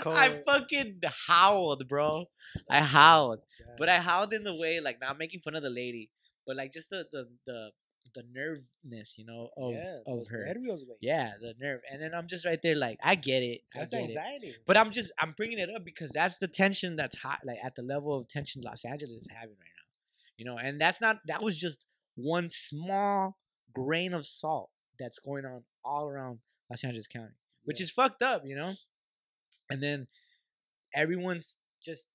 I 0.04 0.40
fucking 0.44 1.00
howled, 1.26 1.88
bro. 1.88 2.26
I 2.70 2.80
howled. 2.80 3.40
Yeah. 3.60 3.74
But 3.78 3.88
I 3.88 3.98
howled 3.98 4.32
in 4.32 4.44
the 4.44 4.54
way 4.54 4.80
like 4.80 5.00
not 5.00 5.18
making 5.18 5.40
fun 5.40 5.54
of 5.54 5.62
the 5.62 5.70
lady, 5.70 6.10
but 6.46 6.56
like 6.56 6.72
just 6.72 6.90
the 6.90 7.06
the 7.12 7.28
the, 7.46 7.70
the 8.14 8.22
nerveness, 8.32 9.14
you 9.16 9.24
know, 9.24 9.50
of 9.56 9.74
yeah, 9.74 9.98
of 10.06 10.26
her. 10.28 10.46
nervios. 10.48 10.80
Yeah, 11.00 11.32
the 11.40 11.54
nerve. 11.60 11.80
And 11.90 12.02
then 12.02 12.14
I'm 12.14 12.26
just 12.26 12.44
right 12.44 12.60
there 12.62 12.76
like 12.76 12.98
I 13.02 13.14
get 13.14 13.42
it. 13.42 13.60
I 13.74 13.80
That's 13.80 13.90
get 13.90 14.00
it. 14.00 14.16
anxiety. 14.16 14.54
But 14.66 14.76
I'm 14.76 14.90
just 14.90 15.12
I'm 15.18 15.32
bringing 15.36 15.58
it 15.58 15.68
up 15.74 15.84
because 15.84 16.10
that's 16.10 16.38
the 16.38 16.48
tension 16.48 16.96
that's 16.96 17.18
hot 17.18 17.40
like 17.44 17.58
at 17.62 17.74
the 17.76 17.82
level 17.82 18.18
of 18.18 18.28
tension 18.28 18.62
Los 18.62 18.84
Angeles 18.84 19.22
is 19.22 19.28
having 19.30 19.56
right 19.60 19.70
now. 19.76 19.84
You 20.36 20.44
know, 20.44 20.56
and 20.56 20.80
that's 20.80 21.00
not 21.00 21.20
that 21.26 21.42
was 21.42 21.56
just 21.56 21.86
one 22.16 22.48
small 22.50 23.36
grain 23.72 24.12
of 24.12 24.26
salt 24.26 24.70
that's 24.98 25.18
going 25.18 25.44
on 25.44 25.62
all 25.84 26.06
around 26.08 26.38
Los 26.70 26.84
Angeles 26.84 27.06
County, 27.06 27.34
which 27.64 27.80
Yeah. 27.80 27.84
is 27.84 27.90
fucked 27.90 28.22
up, 28.22 28.42
you 28.44 28.56
know? 28.56 28.74
And 29.70 29.82
then 29.82 30.08
everyone's 30.94 31.56
just 31.82 32.06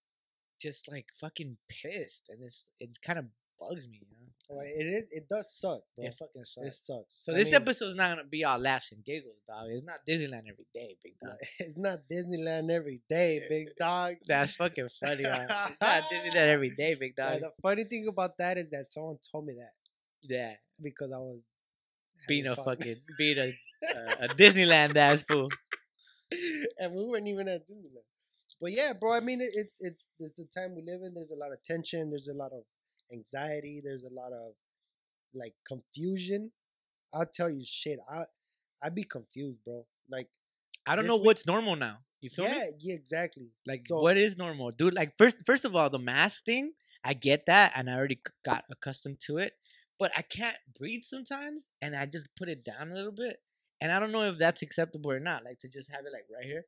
just 0.62 0.90
like 0.90 1.08
fucking 1.20 1.58
pissed 1.68 2.30
and 2.30 2.42
it's 2.44 2.72
it 2.80 2.90
kind 3.06 3.20
of 3.20 3.26
bugs 3.60 3.88
me, 3.88 4.00
you 4.10 4.18
know? 4.18 4.30
Well, 4.50 4.66
it 4.66 4.86
is. 4.86 5.04
It 5.12 5.28
does 5.30 5.54
suck, 5.54 5.82
bro. 5.96 6.06
It 6.06 6.14
fucking 6.16 6.44
sucks. 6.46 6.68
It 6.68 6.74
sucks. 6.74 7.20
So 7.22 7.32
I 7.34 7.36
this 7.38 7.48
mean, 7.48 7.56
episode's 7.56 7.96
not 7.96 8.10
gonna 8.16 8.28
be 8.28 8.44
all 8.46 8.58
laughs 8.60 8.92
and 8.92 9.04
giggles, 9.04 9.38
dog. 9.48 9.68
It's 9.70 9.84
not 9.86 10.06
Disneyland 10.08 10.48
every 10.50 10.68
day, 10.74 10.98
big 11.04 11.14
dog. 11.24 11.38
It's 11.60 11.78
not 11.78 12.00
Disneyland 12.12 12.70
every 12.72 13.02
day, 13.10 13.42
big 13.50 13.68
dog. 13.80 14.16
That's 14.26 14.54
fucking 14.54 14.88
funny, 15.00 15.24
man. 15.24 15.48
It's 15.70 15.82
not 15.82 16.04
Disneyland 16.04 16.48
every 16.56 16.70
day, 16.76 16.96
big 16.96 17.14
Yeah, 17.18 17.32
dog. 17.34 17.42
the 17.42 17.52
funny 17.62 17.84
thing 17.86 18.08
about 18.08 18.38
that 18.38 18.58
is 18.58 18.70
that 18.72 18.86
someone 18.86 19.18
told 19.32 19.46
me 19.46 19.54
that 19.56 19.74
Yeah, 20.22 20.54
because 20.82 21.12
I 21.12 21.18
was 21.18 21.40
being 22.28 22.48
a 22.48 22.56
fun. 22.56 22.66
fucking 22.66 22.98
being 23.18 23.38
a 23.38 23.48
uh, 23.50 24.16
a 24.22 24.28
Disneyland 24.30 24.96
ass 24.96 25.24
fool. 25.24 25.50
and 26.80 26.94
we 26.94 27.06
weren't 27.06 27.28
even 27.28 27.48
at 27.48 27.62
Disneyland. 27.70 28.08
But 28.62 28.72
yeah, 28.72 28.94
bro. 28.94 29.14
I 29.14 29.20
mean, 29.20 29.40
it's 29.42 29.78
it's 29.80 30.06
it's 30.20 30.38
the 30.38 30.48
time 30.56 30.76
we 30.76 30.82
live 30.82 31.02
in. 31.04 31.14
There's 31.14 31.32
a 31.32 31.36
lot 31.40 31.52
of 31.52 31.62
tension. 31.64 32.10
There's 32.10 32.28
a 32.28 32.34
lot 32.34 32.52
of 32.54 32.64
anxiety. 33.12 33.82
There's 33.84 34.04
a 34.04 34.14
lot 34.14 34.32
of 34.32 34.54
like 35.34 35.54
confusion. 35.68 36.52
I'll 37.14 37.26
tell 37.32 37.50
you, 37.50 37.64
shit. 37.66 38.00
I 38.10 38.24
I'd 38.82 38.96
be 38.96 39.04
confused, 39.04 39.60
bro. 39.66 39.86
Like, 40.10 40.30
I 40.86 40.96
don't 40.96 41.08
know 41.08 41.16
week- 41.18 41.26
what's 41.26 41.46
normal 41.46 41.76
now. 41.76 41.98
You 42.22 42.30
feel 42.30 42.46
yeah, 42.46 42.52
me? 42.54 42.72
yeah, 42.80 42.96
exactly. 42.96 43.48
Like 43.68 43.84
so- 43.86 44.00
what 44.02 44.18
is 44.18 44.38
normal, 44.38 44.72
dude? 44.72 44.94
Like 44.94 45.14
first, 45.18 45.38
first 45.46 45.66
of 45.66 45.76
all, 45.76 45.90
the 45.90 46.00
mask 46.00 46.46
thing. 46.46 46.72
I 47.06 47.14
get 47.14 47.48
that, 47.48 47.74
and 47.76 47.90
I 47.90 47.96
already 47.96 48.22
got 48.46 48.64
accustomed 48.72 49.18
to 49.28 49.38
it. 49.40 49.52
But 50.00 50.12
I 50.18 50.22
can't 50.22 50.58
breathe 50.78 51.04
sometimes, 51.04 51.70
and 51.82 51.96
I 51.96 52.06
just 52.06 52.28
put 52.36 52.50
it 52.50 52.64
down 52.66 52.92
a 52.92 52.96
little 52.96 53.12
bit. 53.12 53.38
And 53.82 53.92
I 53.92 54.00
don't 54.00 54.12
know 54.12 54.24
if 54.24 54.38
that's 54.38 54.62
acceptable 54.62 55.12
or 55.12 55.20
not. 55.20 55.44
Like 55.44 55.60
to 55.60 55.70
just 55.70 55.90
have 55.92 56.02
it 56.06 56.14
like 56.14 56.26
right 56.36 56.46
here. 56.46 56.66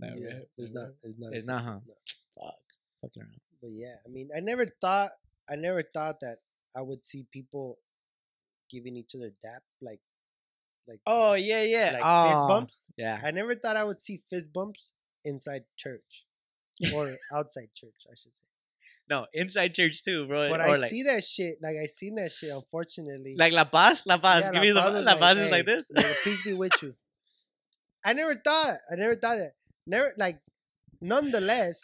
Like, 0.00 0.12
yeah, 0.18 0.26
right- 0.26 0.48
it's 0.58 0.72
not. 0.72 0.88
It's 1.02 1.18
not. 1.18 1.32
It's 1.32 1.46
not, 1.46 1.64
huh? 1.64 1.78
No. 1.86 1.94
Fuck. 2.34 2.54
Fucking 3.02 3.22
around. 3.22 3.40
But 3.60 3.70
yeah, 3.72 3.94
I 4.04 4.08
mean, 4.08 4.28
I 4.36 4.40
never 4.40 4.66
thought. 4.80 5.10
I 5.50 5.56
never 5.56 5.82
thought 5.82 6.20
that 6.20 6.38
I 6.76 6.82
would 6.82 7.02
see 7.02 7.26
people 7.32 7.78
giving 8.70 8.96
each 8.96 9.14
other 9.14 9.32
dap 9.42 9.62
like, 9.80 10.00
like, 10.86 11.00
Oh 11.06 11.32
yeah, 11.34 11.62
yeah. 11.62 11.90
like 12.00 12.30
fist 12.30 12.42
Oh, 12.42 12.48
bumps. 12.48 12.84
Yeah. 12.96 13.18
I 13.24 13.30
never 13.30 13.54
thought 13.54 13.76
I 13.76 13.84
would 13.84 14.00
see 14.00 14.20
fist 14.28 14.52
bumps 14.52 14.92
inside 15.24 15.64
church 15.76 16.26
or 16.94 17.16
outside 17.32 17.70
church, 17.74 17.94
I 18.10 18.14
should 18.14 18.36
say. 18.36 18.47
No, 19.10 19.26
inside 19.32 19.74
church 19.74 20.02
too, 20.04 20.26
bro. 20.26 20.50
But 20.50 20.60
or 20.60 20.64
I 20.64 20.76
like, 20.76 20.90
see 20.90 21.02
that 21.04 21.24
shit. 21.24 21.56
Like 21.62 21.76
I 21.82 21.86
seen 21.86 22.16
that 22.16 22.30
shit. 22.30 22.50
Unfortunately, 22.52 23.36
like 23.38 23.52
La 23.52 23.64
Paz, 23.64 24.02
La 24.04 24.18
Paz. 24.18 24.44
Yeah, 24.44 24.52
Give 24.52 24.62
me 24.62 24.72
the 24.72 24.82
Paz 24.82 25.04
La 25.04 25.12
is 25.14 25.18
Paz 25.18 25.38
is 25.38 25.50
like 25.50 25.66
"Hey, 25.66 25.74
this. 25.76 25.84
may 25.90 26.02
the 26.02 26.16
peace 26.24 26.42
be 26.44 26.52
with 26.52 26.82
you. 26.82 26.94
I 28.04 28.12
never 28.12 28.34
thought. 28.36 28.76
I 28.90 28.96
never 28.96 29.16
thought 29.16 29.36
that. 29.36 29.52
Never 29.86 30.12
like. 30.18 30.40
Nonetheless, 31.00 31.80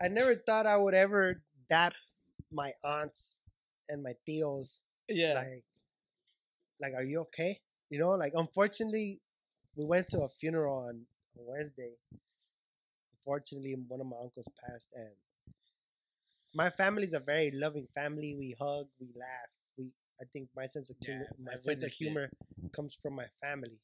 I 0.00 0.08
never 0.08 0.36
thought 0.36 0.66
I 0.66 0.76
would 0.76 0.94
ever 0.94 1.42
dap 1.68 1.92
my 2.52 2.72
aunts 2.84 3.36
and 3.88 4.02
my 4.02 4.12
tios. 4.28 4.78
yeah. 5.08 5.34
Like, 5.34 5.64
like, 6.80 6.94
are 6.94 7.02
you 7.02 7.20
okay? 7.22 7.60
You 7.90 7.98
know, 7.98 8.10
like, 8.10 8.32
unfortunately, 8.34 9.20
we 9.76 9.84
went 9.84 10.08
to 10.10 10.20
a 10.22 10.28
funeral 10.40 10.86
on 10.88 11.02
Wednesday. 11.34 11.92
Unfortunately, 13.18 13.74
one 13.88 14.00
of 14.00 14.06
my 14.06 14.16
uncles 14.22 14.46
passed, 14.64 14.86
and 14.94 15.10
my 16.54 16.70
family's 16.70 17.12
a 17.12 17.20
very 17.20 17.50
loving 17.52 17.86
family. 17.94 18.34
We 18.34 18.54
hug, 18.58 18.86
we 19.00 19.08
laugh. 19.18 19.50
We, 19.76 19.90
I 20.20 20.24
think, 20.32 20.48
my 20.56 20.66
sense 20.66 20.90
of 20.90 20.96
Yeah, 21.00 21.08
humor, 21.14 21.26
my 21.44 21.56
sense 21.56 21.82
of 21.82 21.88
it. 21.88 21.94
humor 21.94 22.30
comes 22.74 22.96
from 23.02 23.14
my 23.16 23.26
family. 23.42 23.78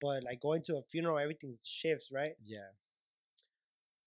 But 0.00 0.24
like 0.24 0.40
going 0.40 0.62
to 0.62 0.76
a 0.76 0.82
funeral, 0.82 1.18
everything 1.18 1.56
shifts, 1.62 2.08
right? 2.12 2.32
yeah. 2.44 2.70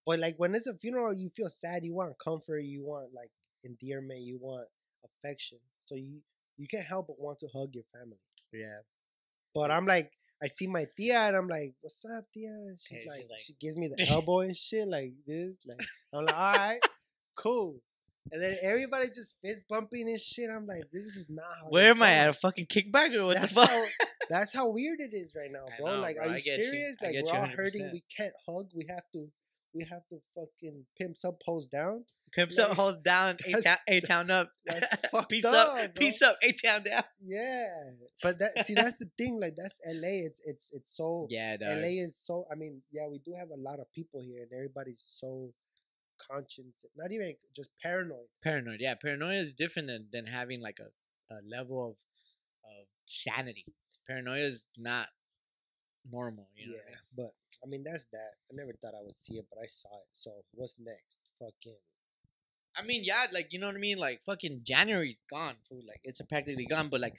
But 0.06 0.20
like 0.20 0.36
when 0.38 0.54
it's 0.54 0.68
a 0.68 0.74
funeral, 0.76 1.14
you 1.14 1.30
feel 1.30 1.50
sad. 1.50 1.84
You 1.84 1.94
want 1.96 2.14
comfort. 2.24 2.60
You 2.60 2.84
want 2.84 3.14
like 3.14 3.32
endearment. 3.64 4.20
You 4.22 4.38
want 4.40 4.68
affection. 5.04 5.58
So 5.84 5.96
you 5.96 6.20
you 6.58 6.68
can't 6.68 6.86
help 6.86 7.08
but 7.08 7.20
want 7.20 7.40
to 7.40 7.48
hug 7.48 7.74
your 7.74 7.86
family. 7.92 8.20
Yeah. 8.54 8.80
But 9.56 9.72
I'm 9.72 9.86
like, 9.88 10.12
I 10.44 10.48
see 10.48 10.68
my 10.68 10.86
tia 10.96 11.18
and 11.20 11.36
I'm 11.36 11.48
like, 11.48 11.74
"What's 11.82 12.06
up, 12.06 12.26
tia?" 12.34 12.54
She's 12.78 13.00
she's 13.00 13.08
like, 13.08 13.26
like- 13.32 13.40
she 13.40 13.54
gives 13.60 13.78
me 13.78 13.88
the 13.88 14.08
elbow 14.10 14.42
and 14.42 14.56
shit 14.56 14.88
like 14.88 15.14
this. 15.26 15.58
Like 15.66 15.82
I'm 16.14 16.26
like, 16.26 16.36
all 16.38 16.54
right, 16.54 16.80
cool. 17.36 17.82
And 18.32 18.42
then 18.42 18.58
everybody 18.62 19.08
just 19.08 19.36
fist 19.42 19.62
bumping 19.70 20.08
and 20.08 20.20
shit. 20.20 20.50
I'm 20.50 20.66
like, 20.66 20.84
this 20.92 21.06
is 21.06 21.26
not 21.30 21.46
how. 21.62 21.68
Where 21.70 21.90
am 21.90 22.02
I 22.02 22.12
at? 22.14 22.30
A 22.30 22.34
fucking 22.34 22.66
kickback 22.66 23.14
or 23.14 23.28
what 23.28 23.36
that's 23.36 23.54
the 23.54 23.62
fuck? 23.62 23.70
How, 23.70 23.86
that's 24.30 24.54
how 24.54 24.70
weird 24.70 25.00
it 25.00 25.16
is 25.16 25.34
right 25.36 25.52
now, 25.52 25.66
bro. 25.80 25.96
know, 25.96 26.02
like, 26.02 26.16
bro. 26.16 26.30
are 26.30 26.38
you 26.38 26.44
get 26.44 26.58
you. 26.58 26.66
serious? 26.66 26.98
Like, 27.02 27.16
we're 27.24 27.40
all 27.40 27.46
hurting. 27.46 27.84
100%. 27.84 27.92
We 27.94 28.04
can't 28.16 28.34
hug. 28.48 28.70
We 28.74 28.88
have 28.90 29.04
to. 29.14 29.28
We 29.76 29.86
have 29.92 30.08
to 30.08 30.22
fucking 30.34 30.86
pimp 30.98 31.18
some 31.18 31.36
pose 31.46 31.68
down. 31.68 32.06
Pimps 32.32 32.58
like, 32.58 32.70
up, 32.70 32.78
holds 32.78 32.98
down, 32.98 33.38
A 33.46 33.62
town, 33.62 33.78
A 33.90 34.00
town 34.02 34.32
up. 34.32 34.50
Peace 35.30 35.46
up, 35.46 35.78
up, 35.78 35.96
peace 35.96 36.22
up, 36.22 36.38
A 36.42 36.54
town 36.54 36.84
down. 36.84 37.04
Yeah, 37.22 37.68
but 38.24 38.40
that 38.40 38.66
see, 38.66 38.74
that's 38.74 38.98
the 38.98 39.10
thing. 39.18 39.38
Like, 39.40 39.56
that's 39.58 39.78
LA. 39.86 40.26
It's 40.26 40.40
it's 40.46 40.64
it's 40.72 40.96
so. 40.96 41.28
Yeah, 41.30 41.58
dog. 41.58 41.78
LA 41.78 42.04
is 42.04 42.18
so. 42.18 42.48
I 42.52 42.56
mean, 42.56 42.82
yeah, 42.92 43.08
we 43.10 43.20
do 43.20 43.34
have 43.38 43.50
a 43.50 43.62
lot 43.62 43.80
of 43.80 43.92
people 43.94 44.22
here, 44.22 44.44
and 44.44 44.52
everybody's 44.54 45.04
so 45.06 45.52
conscious. 46.20 46.86
Not 46.96 47.12
even 47.12 47.36
just 47.56 47.70
paranoid. 47.82 48.28
Paranoid. 48.44 48.78
Yeah, 48.80 48.96
paranoia 49.02 49.40
is 49.40 49.54
different 49.54 49.88
than, 49.88 50.08
than 50.12 50.26
having 50.26 50.62
like 50.62 50.80
a, 50.80 51.34
a 51.34 51.40
level 51.50 51.90
of 51.90 51.96
of 52.66 52.88
sanity. 53.06 53.66
Paranoia 54.08 54.46
is 54.46 54.66
not 54.78 55.08
normal. 56.12 56.48
You 56.56 56.68
know. 56.68 56.74
what 56.74 56.82
I 56.82 56.90
yeah, 56.90 56.96
mean? 56.96 57.00
but 57.18 57.34
I 57.64 57.68
mean, 57.68 57.84
that's 57.84 58.06
that. 58.12 58.32
I 58.52 58.56
never 58.56 58.74
thought 58.74 58.94
I 58.98 59.04
would 59.04 59.16
see 59.16 59.36
it, 59.36 59.46
but 59.50 59.60
I 59.62 59.66
saw 59.68 59.90
it. 59.90 60.10
So 60.12 60.32
what's 60.54 60.78
next? 60.80 61.20
Fucking. 61.40 61.78
I 62.78 62.84
mean, 62.84 63.04
yeah, 63.06 63.28
like 63.32 63.48
you 63.52 63.60
know 63.60 63.68
what 63.68 63.76
I 63.76 63.80
mean. 63.80 63.98
Like 63.98 64.22
fucking 64.26 64.62
January's 64.64 65.18
gone, 65.30 65.56
fool. 65.70 65.82
Like 65.88 66.02
it's 66.04 66.22
practically 66.30 66.66
gone. 66.66 66.90
But 66.90 67.02
like 67.02 67.16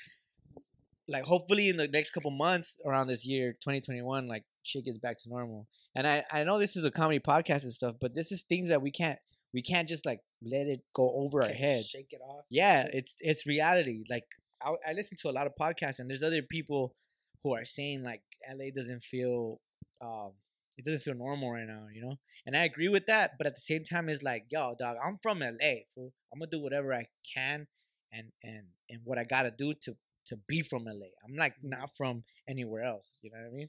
like 1.09 1.25
hopefully 1.25 1.69
in 1.69 1.77
the 1.77 1.89
next 1.89 2.11
couple 2.11 2.31
months 2.31 2.79
around 2.85 3.07
this 3.07 3.25
year 3.25 3.53
2021 3.53 4.27
like 4.27 4.45
shit 4.67 4.85
gets 4.85 4.99
back 4.99 5.17
to 5.19 5.29
normal. 5.29 5.67
And 5.95 6.07
i 6.07 6.25
i 6.31 6.45
know 6.45 6.59
this 6.59 6.77
is 6.77 6.85
a 6.85 6.91
comedy 6.91 7.21
podcast 7.21 7.63
and 7.63 7.73
stuff 7.73 7.97
but 8.01 8.15
this 8.15 8.33
is 8.33 8.43
things 8.43 8.69
that 8.69 8.83
we 8.83 8.91
can't 8.91 9.19
we 9.55 9.63
can't 9.63 9.89
just 9.89 10.05
like 10.05 10.21
let 10.43 10.67
it 10.67 10.81
go 10.95 11.13
over 11.15 11.43
our 11.43 11.49
heads. 11.49 11.89
Shake 11.89 12.13
it 12.13 12.21
off. 12.21 12.45
yeah 12.51 12.87
it's 12.93 13.15
it's 13.21 13.47
reality. 13.47 14.05
Like 14.11 14.25
I, 14.63 14.75
I 14.89 14.93
listen 14.93 15.17
to 15.23 15.29
a 15.29 15.31
lot 15.39 15.47
of 15.47 15.53
podcasts 15.59 15.99
and 15.99 16.11
there's 16.11 16.23
other 16.23 16.43
people 16.43 16.95
who 17.43 17.55
are 17.55 17.65
saying 17.65 18.03
like 18.03 18.23
la 18.49 18.65
doesn't 18.75 19.05
feel 19.05 19.61
um 20.03 20.33
it 20.77 20.85
doesn't 20.85 21.01
feel 21.01 21.15
normal 21.15 21.53
right 21.53 21.67
now 21.67 21.87
you 21.93 22.03
know? 22.03 22.17
And 22.45 22.57
i 22.57 22.65
agree 22.65 22.89
with 22.89 23.07
that 23.07 23.33
but 23.39 23.47
at 23.47 23.55
the 23.55 23.61
same 23.61 23.85
time 23.85 24.09
it's 24.09 24.23
like 24.23 24.47
yo 24.51 24.75
dog 24.79 24.97
i'm 25.05 25.19
from 25.23 25.41
la 25.41 25.47
fool. 25.95 26.13
i'm 26.33 26.39
gonna 26.41 26.51
do 26.51 26.61
whatever 26.61 26.93
i 26.93 27.07
can 27.35 27.67
and 28.13 28.29
and 28.43 28.65
and 28.91 29.01
what 29.05 29.19
i 29.19 29.25
gotta 29.25 29.51
do 29.51 29.75
to 29.83 29.97
to 30.27 30.37
be 30.49 30.63
from 30.63 30.85
la 30.85 31.07
i'm 31.25 31.37
like 31.37 31.55
not 31.63 31.91
from 31.97 32.25
anywhere 32.49 32.83
else 32.83 33.19
you 33.23 33.31
know 33.31 33.39
what 33.39 33.49
i 33.49 33.55
mean 33.55 33.69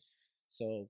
so 0.50 0.88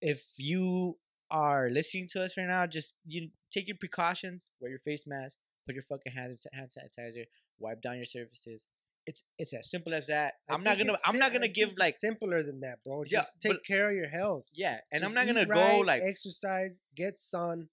if 0.00 0.24
you 0.36 0.96
are 1.30 1.68
listening 1.70 2.06
to 2.10 2.22
us 2.22 2.36
right 2.36 2.46
now 2.46 2.66
just 2.66 2.94
you 3.06 3.28
take 3.52 3.66
your 3.68 3.76
precautions 3.78 4.48
wear 4.60 4.70
your 4.70 4.78
face 4.78 5.06
mask 5.06 5.36
put 5.66 5.74
your 5.74 5.84
fucking 5.84 6.12
hand 6.12 6.36
hand 6.52 6.70
sanitizer 6.70 7.24
wipe 7.58 7.82
down 7.82 7.96
your 7.96 8.04
surfaces. 8.04 8.66
It's 9.06 9.22
it's 9.38 9.52
as 9.54 9.70
simple 9.70 9.94
as 9.94 10.06
that. 10.08 10.34
I 10.48 10.54
I'm 10.54 10.62
not 10.62 10.76
gonna 10.78 10.96
I'm 11.04 11.18
not 11.18 11.32
gonna 11.32 11.46
think 11.46 11.54
give 11.54 11.70
like 11.78 11.94
simpler 11.94 12.42
than 12.42 12.60
that, 12.60 12.78
bro. 12.84 13.04
Yeah, 13.06 13.20
Just 13.20 13.40
take 13.40 13.52
but- 13.54 13.66
care 13.66 13.88
of 13.90 13.96
your 13.96 14.08
health. 14.08 14.46
yeah, 14.52 14.78
and 14.92 15.02
I'm 15.02 15.14
not 15.14 15.26
gonna 15.26 15.42
eat 15.42 15.48
go 15.48 15.78
like 15.78 16.02
exercise, 16.04 16.78
get 16.94 17.18
sun. 17.18 17.68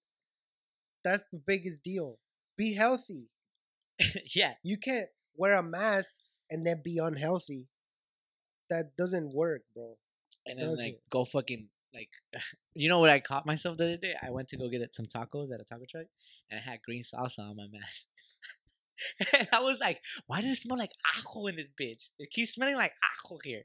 That's 1.04 1.22
the 1.30 1.38
biggest 1.38 1.82
deal. 1.82 2.18
Be 2.56 2.74
healthy. 2.74 3.28
yeah, 4.34 4.54
You 4.62 4.76
can't 4.78 5.08
wear 5.36 5.54
a 5.54 5.62
mask 5.62 6.10
and 6.50 6.66
then 6.66 6.80
be 6.82 6.98
unhealthy. 6.98 7.68
That 8.70 8.96
doesn't 8.96 9.34
work, 9.34 9.62
bro. 9.74 9.98
And 10.46 10.58
then 10.58 10.68
like 10.70 10.76
doesn't. 10.76 11.10
go 11.10 11.24
fucking 11.24 11.68
like 11.94 12.10
you 12.74 12.88
know 12.88 12.98
what 12.98 13.10
I 13.10 13.20
caught 13.20 13.46
myself 13.46 13.76
the 13.76 13.84
other 13.84 13.96
day? 13.96 14.14
I 14.22 14.30
went 14.30 14.48
to 14.48 14.56
go 14.56 14.68
get 14.68 14.80
it, 14.80 14.94
some 14.94 15.06
tacos 15.06 15.52
at 15.52 15.60
a 15.60 15.64
taco 15.64 15.84
truck 15.88 16.06
and 16.50 16.60
I 16.60 16.62
had 16.62 16.80
green 16.82 17.02
salsa 17.02 17.40
on 17.40 17.56
my 17.56 17.66
mask. 17.70 18.06
and 19.38 19.48
I 19.52 19.60
was 19.60 19.78
like, 19.80 20.00
why 20.26 20.40
does 20.40 20.50
it 20.50 20.56
smell 20.56 20.78
like 20.78 20.92
ajo 21.18 21.46
in 21.46 21.56
this 21.56 21.66
bitch? 21.80 22.08
It 22.18 22.30
keeps 22.30 22.54
smelling 22.54 22.76
like 22.76 22.92
ajo 23.24 23.38
here. 23.42 23.62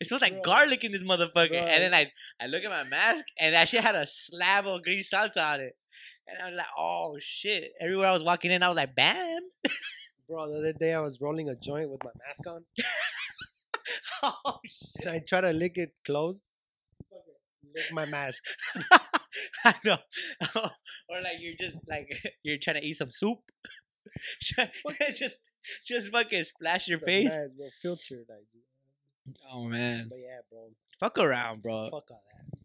It 0.00 0.08
smells 0.08 0.22
like 0.22 0.42
Bro. 0.42 0.42
garlic 0.42 0.84
in 0.84 0.92
this 0.92 1.02
motherfucker. 1.02 1.48
Bro. 1.48 1.58
And 1.58 1.82
then 1.82 1.94
I, 1.94 2.10
I 2.40 2.46
look 2.46 2.64
at 2.64 2.70
my 2.70 2.84
mask 2.84 3.24
and 3.38 3.54
that 3.54 3.68
shit 3.68 3.82
had 3.82 3.94
a 3.94 4.06
slab 4.06 4.66
of 4.66 4.82
green 4.82 5.00
salsa 5.02 5.54
on 5.54 5.60
it. 5.60 5.76
And 6.28 6.38
I 6.40 6.50
was 6.50 6.56
like, 6.56 6.66
oh 6.78 7.16
shit. 7.20 7.72
Everywhere 7.80 8.08
I 8.08 8.12
was 8.12 8.22
walking 8.22 8.50
in, 8.50 8.62
I 8.62 8.68
was 8.68 8.76
like, 8.76 8.94
bam. 8.94 9.40
Bro, 10.28 10.52
the 10.52 10.58
other 10.58 10.72
day 10.72 10.94
I 10.94 11.00
was 11.00 11.20
rolling 11.20 11.48
a 11.48 11.56
joint 11.56 11.90
with 11.90 12.02
my 12.04 12.10
mask 12.26 12.46
on 12.46 12.64
oh 14.22 14.58
and 15.00 15.10
I 15.10 15.18
try 15.20 15.40
to 15.40 15.50
lick 15.52 15.76
it 15.78 15.92
closed. 16.04 16.44
Lick 17.74 17.92
my 17.92 18.04
mask. 18.04 18.42
I 19.64 19.74
know. 19.84 19.98
or 20.56 21.20
like 21.22 21.36
you're 21.40 21.54
just 21.58 21.78
like 21.88 22.08
you're 22.42 22.58
trying 22.58 22.80
to 22.80 22.86
eat 22.86 22.94
some 22.94 23.10
soup. 23.10 23.38
just 25.14 25.38
just 25.86 26.10
fucking 26.12 26.44
splash 26.44 26.88
your 26.88 26.98
The 26.98 27.04
face. 27.06 27.28
mask, 27.28 27.50
bro, 27.56 27.68
filter 27.80 28.24
like. 28.28 28.46
Oh 29.52 29.64
man. 29.64 30.06
But 30.10 30.18
yeah, 30.18 30.40
bro. 30.50 30.70
Fuck 31.00 31.18
around, 31.18 31.62
bro. 31.62 31.84
Fuck 31.90 32.10
all 32.10 32.22
that. 32.26 32.58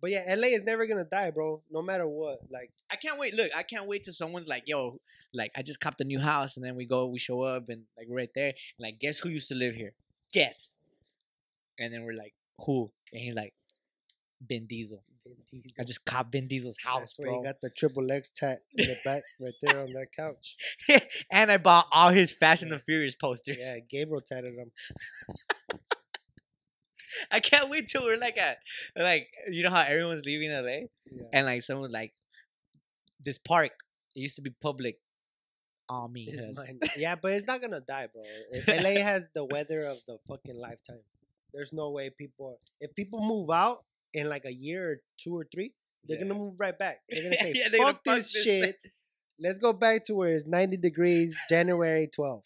But 0.00 0.10
yeah, 0.10 0.34
LA 0.36 0.48
is 0.48 0.62
never 0.64 0.86
gonna 0.86 1.04
die, 1.04 1.30
bro. 1.30 1.62
No 1.70 1.82
matter 1.82 2.06
what. 2.06 2.38
Like, 2.50 2.70
I 2.90 2.96
can't 2.96 3.18
wait. 3.18 3.34
Look, 3.34 3.50
I 3.56 3.62
can't 3.62 3.86
wait 3.86 4.04
till 4.04 4.12
someone's 4.14 4.46
like, 4.46 4.64
yo, 4.66 5.00
like 5.34 5.50
I 5.56 5.62
just 5.62 5.80
copped 5.80 6.00
a 6.00 6.04
new 6.04 6.20
house 6.20 6.56
and 6.56 6.64
then 6.64 6.76
we 6.76 6.84
go, 6.86 7.06
we 7.06 7.18
show 7.18 7.42
up 7.42 7.68
and 7.68 7.82
like 7.96 8.06
right 8.10 8.30
there, 8.34 8.52
like, 8.78 9.00
guess 9.00 9.18
who 9.18 9.28
used 9.30 9.48
to 9.48 9.54
live 9.54 9.74
here? 9.74 9.92
Guess. 10.32 10.74
And 11.78 11.92
then 11.92 12.04
we're 12.04 12.14
like, 12.16 12.34
who? 12.64 12.90
And 13.12 13.22
he's 13.22 13.34
like, 13.34 13.52
Ben 14.40 14.66
Diesel. 14.66 15.02
Vin 15.24 15.36
Diesel. 15.50 15.70
I 15.80 15.84
just 15.84 16.04
copped 16.04 16.30
Ben 16.32 16.46
Diesel's 16.46 16.76
house, 16.84 17.00
That's 17.00 17.18
where 17.18 17.28
bro. 17.28 17.38
you 17.38 17.44
got 17.44 17.56
the 17.62 17.70
triple 17.70 18.10
X 18.12 18.30
tat 18.30 18.60
in 18.76 18.86
the 18.86 18.96
back, 19.04 19.22
right 19.40 19.52
there 19.60 19.80
on 19.82 19.92
that 19.92 20.08
couch. 20.16 20.56
and 21.32 21.50
I 21.50 21.56
bought 21.56 21.86
all 21.92 22.10
his 22.10 22.30
Fast 22.32 22.62
and 22.62 22.70
the 22.70 22.78
Furious 22.78 23.14
posters. 23.14 23.56
Yeah, 23.60 23.76
Gabriel 23.90 24.20
tatted 24.20 24.54
him. 24.54 24.70
I 27.30 27.40
can't 27.40 27.70
wait 27.70 27.88
till 27.88 28.04
we're 28.04 28.18
like 28.18 28.36
at 28.36 28.58
like 28.96 29.28
you 29.50 29.62
know 29.62 29.70
how 29.70 29.80
everyone's 29.82 30.24
leaving 30.26 30.50
LA 30.52 30.86
Yeah. 31.10 31.22
and 31.32 31.46
like 31.46 31.62
someone's 31.62 31.92
like 31.92 32.12
this 33.24 33.38
park 33.38 33.70
it 34.14 34.20
used 34.20 34.36
to 34.36 34.42
be 34.42 34.50
public. 34.60 34.98
Cuz. 35.88 36.56
mine. 36.56 36.78
yeah, 36.96 37.14
but 37.14 37.32
it's 37.32 37.46
not 37.46 37.60
gonna 37.60 37.80
die, 37.80 38.08
bro. 38.12 38.22
If 38.52 38.66
LA 38.68 39.00
has 39.02 39.26
the 39.34 39.44
weather 39.44 39.84
of 39.84 39.98
the 40.06 40.18
fucking 40.28 40.56
lifetime. 40.56 41.00
There's 41.54 41.72
no 41.72 41.90
way 41.90 42.10
people. 42.10 42.60
If 42.80 42.94
people 42.94 43.20
move 43.22 43.50
out 43.50 43.84
in 44.12 44.28
like 44.28 44.44
a 44.44 44.52
year 44.52 44.90
or 44.92 44.96
two 45.22 45.36
or 45.38 45.46
three, 45.52 45.72
they're 46.04 46.16
Yeah. 46.18 46.24
gonna 46.24 46.34
move 46.38 46.54
right 46.58 46.76
back. 46.78 46.98
They're 47.08 47.22
gonna 47.22 47.36
say, 47.40 47.52
Yeah, 47.54 47.68
they're 47.70 47.80
gonna 47.80 47.92
"Fuck 47.94 48.04
fuck 48.04 48.16
this 48.16 48.32
this 48.32 48.42
shit." 48.44 48.76
Let's 49.38 49.58
go 49.58 49.72
back 49.72 50.04
to 50.04 50.14
where 50.14 50.32
it's 50.34 50.46
90 50.46 50.78
degrees, 50.78 51.36
January 51.50 52.08
12th. 52.08 52.42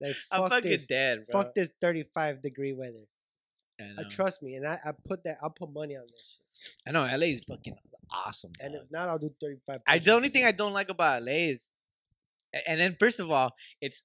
Like 0.00 0.16
I'm 0.32 0.42
fuck 0.42 0.50
fucking 0.50 0.70
this, 0.70 0.86
dead, 0.86 1.26
bro. 1.30 1.42
fuck 1.42 1.54
this 1.54 1.70
35 1.80 2.42
degree 2.42 2.72
weather. 2.72 3.06
I 3.80 4.02
Uh, 4.02 4.04
trust 4.10 4.42
me, 4.42 4.54
and 4.56 4.66
I, 4.66 4.78
I 4.84 4.92
put 5.06 5.22
that. 5.24 5.36
I'll 5.42 5.50
put 5.50 5.72
money 5.72 5.96
on 5.96 6.02
this 6.02 6.38
shit. 6.38 6.68
I 6.86 6.90
know 6.92 7.04
LA 7.04 7.26
is 7.34 7.44
fucking 7.44 7.76
awesome. 8.12 8.52
And 8.60 8.74
dog. 8.74 8.82
if 8.84 8.90
not, 8.90 9.08
I'll 9.08 9.18
do 9.18 9.32
35. 9.40 9.80
I 9.86 9.98
the 9.98 10.12
only 10.12 10.28
thing 10.28 10.44
I 10.44 10.52
don't 10.52 10.72
like 10.72 10.88
about 10.88 11.22
LA 11.22 11.50
is, 11.52 11.68
and 12.66 12.80
then 12.80 12.96
first 12.98 13.20
of 13.20 13.30
all, 13.30 13.54
it's 13.80 14.02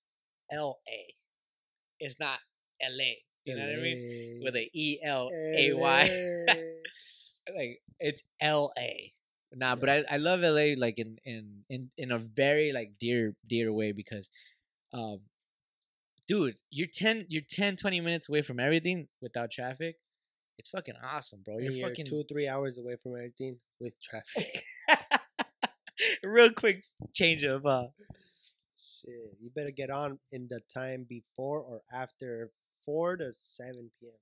L 0.52 0.80
A. 0.88 1.14
It's 2.00 2.20
not 2.20 2.40
L 2.82 3.00
A. 3.00 3.18
You 3.46 3.56
know 3.56 3.66
what 3.66 3.80
I 3.80 3.82
mean? 3.82 4.42
With 4.44 4.56
a 4.56 4.70
E 4.74 5.00
L 5.04 5.30
A 5.32 5.74
Y. 5.74 6.46
Like 7.56 7.80
it's 8.02 8.24
L 8.42 8.74
A. 8.78 9.14
Nah, 9.54 9.76
but 9.76 9.90
I, 9.90 10.04
I 10.10 10.18
love 10.18 10.42
LA 10.42 10.74
like 10.78 11.00
in, 11.00 11.18
in 11.24 11.64
in 11.70 11.90
in 11.98 12.12
a 12.12 12.20
very 12.20 12.74
like 12.74 12.92
dear 13.00 13.36
dear 13.48 13.72
way 13.72 13.94
because 13.94 14.30
um 14.92 15.22
dude, 16.28 16.56
you're 16.70 16.88
10 16.94 17.26
you're 17.30 17.42
10 17.50 17.78
20 17.78 18.02
minutes 18.02 18.28
away 18.28 18.42
from 18.42 18.60
everything 18.60 19.08
without 19.22 19.52
traffic. 19.52 19.96
It's 20.58 20.70
fucking 20.70 20.96
awesome, 21.04 21.42
bro. 21.46 21.58
You're, 21.60 21.72
you're 21.72 21.90
fucking 21.90 22.06
two 22.06 22.20
or 22.20 22.24
three 22.24 22.48
hours 22.48 22.78
away 22.78 22.96
from 23.02 23.14
everything 23.16 23.58
with 23.80 23.94
traffic. 24.02 24.64
real 26.24 26.52
quick 26.52 26.84
change 27.14 27.44
of 27.44 27.66
uh 27.66 27.88
Shit, 29.02 29.38
you 29.42 29.50
better 29.56 29.72
get 29.72 29.90
on 29.90 30.20
in 30.32 30.48
the 30.50 30.62
time 30.74 31.06
before 31.08 31.60
or 31.60 31.82
after 31.94 32.52
four 32.86 33.16
to 33.18 33.32
seven 33.34 33.90
p.m. 34.00 34.14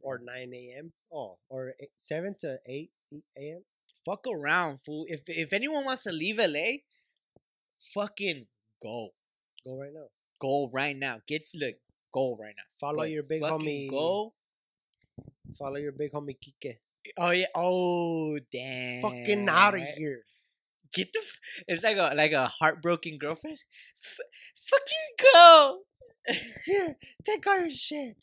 or 0.00 0.20
nine 0.22 0.52
a.m. 0.54 0.92
Oh, 1.12 1.38
or 1.48 1.74
eight, 1.80 1.90
seven 1.96 2.34
to 2.40 2.58
eight 2.66 2.90
a.m. 3.36 3.64
fuck 4.04 4.26
around, 4.26 4.78
fool. 4.84 5.06
If 5.08 5.22
if 5.26 5.52
anyone 5.52 5.84
wants 5.84 6.04
to 6.04 6.12
leave 6.12 6.38
LA, 6.38 6.82
fucking 7.94 8.46
go. 8.82 9.10
Go 9.64 9.78
right 9.78 9.92
now. 9.92 10.06
Go 10.40 10.70
right 10.72 10.96
now. 10.96 11.20
Get 11.26 11.42
look, 11.54 11.74
go 12.12 12.36
right 12.40 12.54
now. 12.56 12.68
Follow 12.80 12.98
But 12.98 13.10
your 13.10 13.22
big 13.24 13.42
homie. 13.42 13.90
Go. 13.90 14.34
Follow 15.58 15.76
your 15.76 15.92
big 15.92 16.12
homie 16.12 16.36
Kike. 16.36 16.76
Oh 17.18 17.30
yeah. 17.30 17.46
Oh 17.54 18.38
damn. 18.52 19.02
Fucking 19.02 19.48
out 19.48 19.74
of 19.74 19.80
here. 19.80 20.22
Get 20.92 21.12
the. 21.12 21.18
F- 21.20 21.40
it's 21.68 21.82
like 21.82 21.96
a 21.96 22.14
like 22.16 22.32
a 22.32 22.46
heartbroken 22.46 23.18
girlfriend. 23.18 23.58
F- 24.04 24.18
fucking 24.70 25.32
go. 25.32 25.78
Here, 26.64 26.96
take 27.24 27.46
all 27.46 27.60
your 27.60 27.70
shit. 27.70 28.16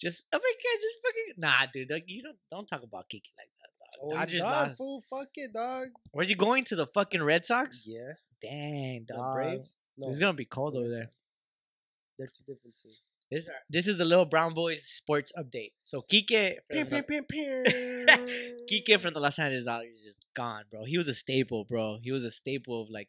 Just 0.00 0.26
oh 0.32 0.38
my 0.38 0.52
god, 0.52 0.80
just 0.80 0.96
fucking 1.02 1.34
nah, 1.38 1.66
dude. 1.72 1.90
Like, 1.90 2.04
you 2.06 2.22
don't 2.22 2.36
don't 2.50 2.66
talk 2.66 2.82
about 2.82 3.08
Kiki 3.08 3.30
like 3.38 3.48
that. 3.60 3.70
Dog. 4.00 4.10
Oh, 4.12 4.14
Dodgers 4.18 4.40
dog, 4.42 4.66
lost. 4.68 4.76
fool. 4.78 5.02
Fuck 5.08 5.28
it, 5.36 5.52
dog. 5.54 5.86
Where's 6.12 6.28
he 6.28 6.34
going 6.34 6.64
to 6.64 6.76
the 6.76 6.86
fucking 6.86 7.22
Red 7.22 7.46
Sox? 7.46 7.84
Yeah, 7.86 8.12
Dang, 8.42 9.06
the 9.08 9.14
dog. 9.14 9.34
Braves. 9.36 9.74
No, 9.96 10.08
It's 10.10 10.18
gonna 10.18 10.32
be 10.34 10.44
cold 10.44 10.74
the 10.74 10.80
over 10.80 10.88
there. 10.90 11.10
They're 12.18 12.26
two 12.28 12.42
different 12.52 12.74
teams. 12.82 13.00
This, 13.30 13.48
uh, 13.48 13.52
this 13.70 13.86
is 13.88 13.98
the 13.98 14.04
little 14.04 14.26
brown 14.26 14.54
boys 14.54 14.82
sports 14.84 15.32
update. 15.38 15.72
So 15.82 16.02
Kike 16.02 16.56
from, 16.70 16.88
the, 16.90 17.02
Kike 18.70 19.00
from 19.00 19.14
the 19.14 19.20
Los 19.20 19.38
Angeles 19.38 19.64
Dodgers 19.64 19.98
is 19.98 20.02
just 20.02 20.24
gone, 20.36 20.64
bro. 20.70 20.84
He 20.84 20.96
was 20.98 21.08
a 21.08 21.14
staple, 21.14 21.64
bro. 21.64 21.98
He 22.02 22.12
was 22.12 22.24
a 22.24 22.30
staple 22.30 22.82
of 22.82 22.90
like. 22.90 23.08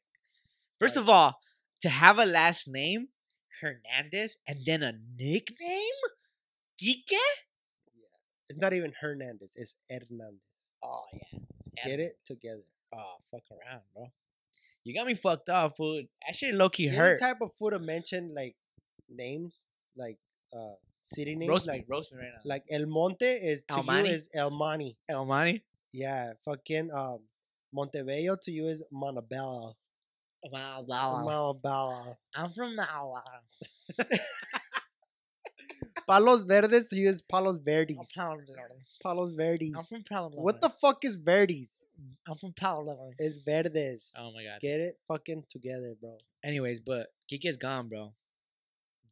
First 0.79 0.95
Right. 0.95 1.03
of 1.03 1.09
all, 1.09 1.35
to 1.81 1.89
have 1.89 2.17
a 2.17 2.25
last 2.25 2.67
name 2.67 3.09
Hernandez 3.61 4.37
and 4.47 4.59
then 4.65 4.83
a 4.83 4.93
nickname 5.17 5.99
Kike. 6.81 7.03
Yeah, 7.11 7.17
It's 8.49 8.59
not 8.59 8.73
even 8.73 8.93
Hernandez. 8.99 9.51
It's 9.55 9.75
Hernandez. 9.89 10.39
Oh 10.83 11.03
yeah, 11.13 11.39
Get 11.85 11.99
it 11.99 12.17
together. 12.25 12.63
Oh 12.93 13.15
fuck 13.31 13.43
around, 13.51 13.81
bro. 13.93 14.07
You 14.83 14.93
got 14.93 15.07
me 15.07 15.15
fucked 15.15 15.49
up, 15.49 15.75
food. 15.77 16.07
Actually, 16.27 16.51
low 16.53 16.69
key 16.69 16.87
Any 16.87 16.97
hurt. 16.97 17.19
type 17.19 17.37
of 17.41 17.51
food 17.57 17.71
to 17.71 17.79
mention 17.79 18.33
like 18.35 18.55
names, 19.09 19.65
like 19.95 20.17
uh 20.55 20.73
city 21.01 21.35
names, 21.35 21.49
Roast 21.49 21.67
like 21.67 21.81
me, 21.81 21.85
roast 21.89 22.11
me 22.13 22.19
right 22.19 22.29
now. 22.33 22.41
like 22.43 22.63
El 22.69 22.85
Monte 22.85 23.25
is 23.25 23.63
to 23.65 23.75
Almani? 23.75 24.09
you 24.09 24.15
is 24.15 24.29
El 24.33 24.49
Mani. 24.51 24.97
El 25.09 25.25
Mani. 25.25 25.63
Yeah, 25.91 26.33
fucking 26.43 26.91
um 26.91 27.19
Montebello 27.73 28.37
to 28.43 28.51
you 28.51 28.67
is 28.67 28.83
Montebello. 28.91 29.75
Malawa. 30.53 31.23
Malbala. 31.63 32.15
I'm 32.35 32.51
from 32.51 32.75
Malawa. 32.77 33.21
Palos 36.07 36.43
Verdes, 36.43 36.89
to 36.89 36.95
you 36.95 37.09
is 37.09 37.21
Palos 37.21 37.57
I'm 37.57 37.63
Verdes. 37.63 37.97
Palos 39.01 39.31
Verdes. 39.35 39.73
I'm 39.75 39.83
from 39.83 40.03
Palo 40.03 40.29
What 40.29 40.61
the 40.61 40.69
fuck 40.69 41.03
is 41.03 41.15
Verdes? 41.15 41.69
I'm 42.27 42.35
from 42.35 42.53
Palo 42.53 43.11
It's 43.17 43.37
Verdes. 43.37 44.13
Oh 44.17 44.31
my 44.33 44.43
god. 44.43 44.61
Get 44.61 44.79
it 44.79 44.99
fucking 45.07 45.45
together, 45.49 45.95
bro. 45.99 46.17
Anyways, 46.43 46.79
but 46.79 47.07
Kike's 47.31 47.57
gone, 47.57 47.87
bro. 47.87 48.13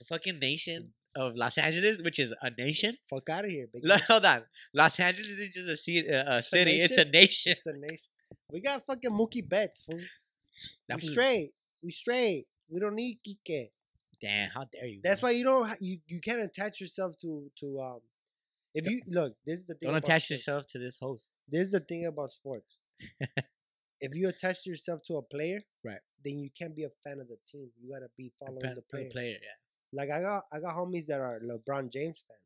The 0.03 0.15
fucking 0.15 0.39
nation 0.39 0.91
of 1.15 1.35
Los 1.35 1.57
Angeles, 1.57 2.01
which 2.01 2.19
is 2.19 2.33
a 2.41 2.51
nation. 2.57 2.97
Fuck 3.09 3.29
out 3.29 3.45
of 3.45 3.51
here, 3.51 3.67
big. 3.71 3.83
Hold 4.07 4.25
on, 4.25 4.41
Los 4.73 4.99
Angeles 4.99 5.29
is 5.29 5.49
just 5.49 5.67
a, 5.69 5.77
ci- 5.77 6.09
uh, 6.09 6.35
a 6.35 6.37
It's 6.39 6.47
a 6.47 6.49
city. 6.49 6.81
It's 6.81 6.97
a 6.97 7.05
nation. 7.05 7.51
It's 7.53 7.65
a 7.65 7.73
nation. 7.73 8.11
We 8.51 8.59
got 8.61 8.85
fucking 8.85 9.11
Mookie 9.11 9.47
Betts, 9.47 9.83
fool. 9.83 9.99
We 10.89 10.99
fool's- 10.99 11.11
straight. 11.11 11.53
We 11.81 11.91
straight. 11.91 12.47
We 12.69 12.79
don't 12.79 12.95
need 12.95 13.19
Kike. 13.25 13.69
Damn, 14.21 14.49
how 14.49 14.65
dare 14.71 14.87
you? 14.87 14.99
That's 15.03 15.19
bro. 15.19 15.27
why 15.29 15.31
you 15.31 15.43
don't 15.43 15.81
you 15.81 15.99
you 16.07 16.19
can't 16.19 16.41
attach 16.41 16.81
yourself 16.81 17.17
to 17.21 17.49
to 17.59 17.81
um. 17.81 17.99
If 18.73 18.89
you 18.89 19.01
look, 19.07 19.35
this 19.45 19.59
is 19.59 19.65
the 19.67 19.75
thing. 19.75 19.87
Don't 19.89 19.97
attach 19.97 20.25
sports. 20.25 20.31
yourself 20.31 20.67
to 20.67 20.79
this 20.79 20.97
host. 20.97 21.29
This 21.47 21.61
is 21.67 21.71
the 21.71 21.79
thing 21.79 22.05
about 22.07 22.31
sports. 22.31 22.77
if 24.01 24.15
you 24.15 24.27
attach 24.29 24.65
yourself 24.65 25.01
to 25.07 25.17
a 25.17 25.21
player, 25.21 25.61
Right. 25.83 25.99
then 26.25 26.39
you 26.39 26.49
can't 26.57 26.75
be 26.75 26.83
a 26.83 26.89
fan 27.03 27.19
of 27.19 27.27
the 27.27 27.37
team. 27.49 27.69
You 27.81 27.93
gotta 27.93 28.09
be 28.17 28.31
following 28.39 28.73
the 28.75 28.81
player. 28.81 29.09
player, 29.11 29.37
yeah. 29.41 29.57
Like 29.93 30.09
I 30.09 30.21
got 30.21 30.43
I 30.51 30.59
got 30.59 30.75
homies 30.75 31.05
that 31.07 31.19
are 31.21 31.39
LeBron 31.43 31.91
James 31.91 32.23
fans. 32.27 32.39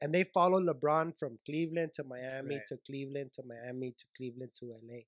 And 0.00 0.14
they 0.14 0.24
follow 0.24 0.60
LeBron 0.60 1.18
from 1.18 1.38
Cleveland 1.46 1.92
to 1.94 2.04
Miami 2.04 2.56
Right. 2.56 2.66
to 2.68 2.76
Cleveland 2.86 3.32
to 3.34 3.42
Miami 3.46 3.92
to 3.92 4.04
Cleveland 4.16 4.50
to 4.60 4.66
LA. 4.66 5.00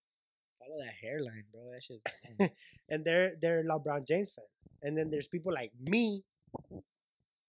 Follow 0.59 0.79
that 0.83 0.95
hairline, 1.01 1.45
bro. 1.53 1.63
That 1.73 1.83
shit's. 1.83 2.51
And 2.89 3.05
they're 3.05 3.33
they're 3.41 3.65
LeBron 3.65 4.07
James 4.07 4.31
fans. 4.35 4.49
And 4.83 4.97
then 4.97 5.11
there's 5.11 5.27
people 5.29 5.53
like 5.53 5.73
me 5.81 6.23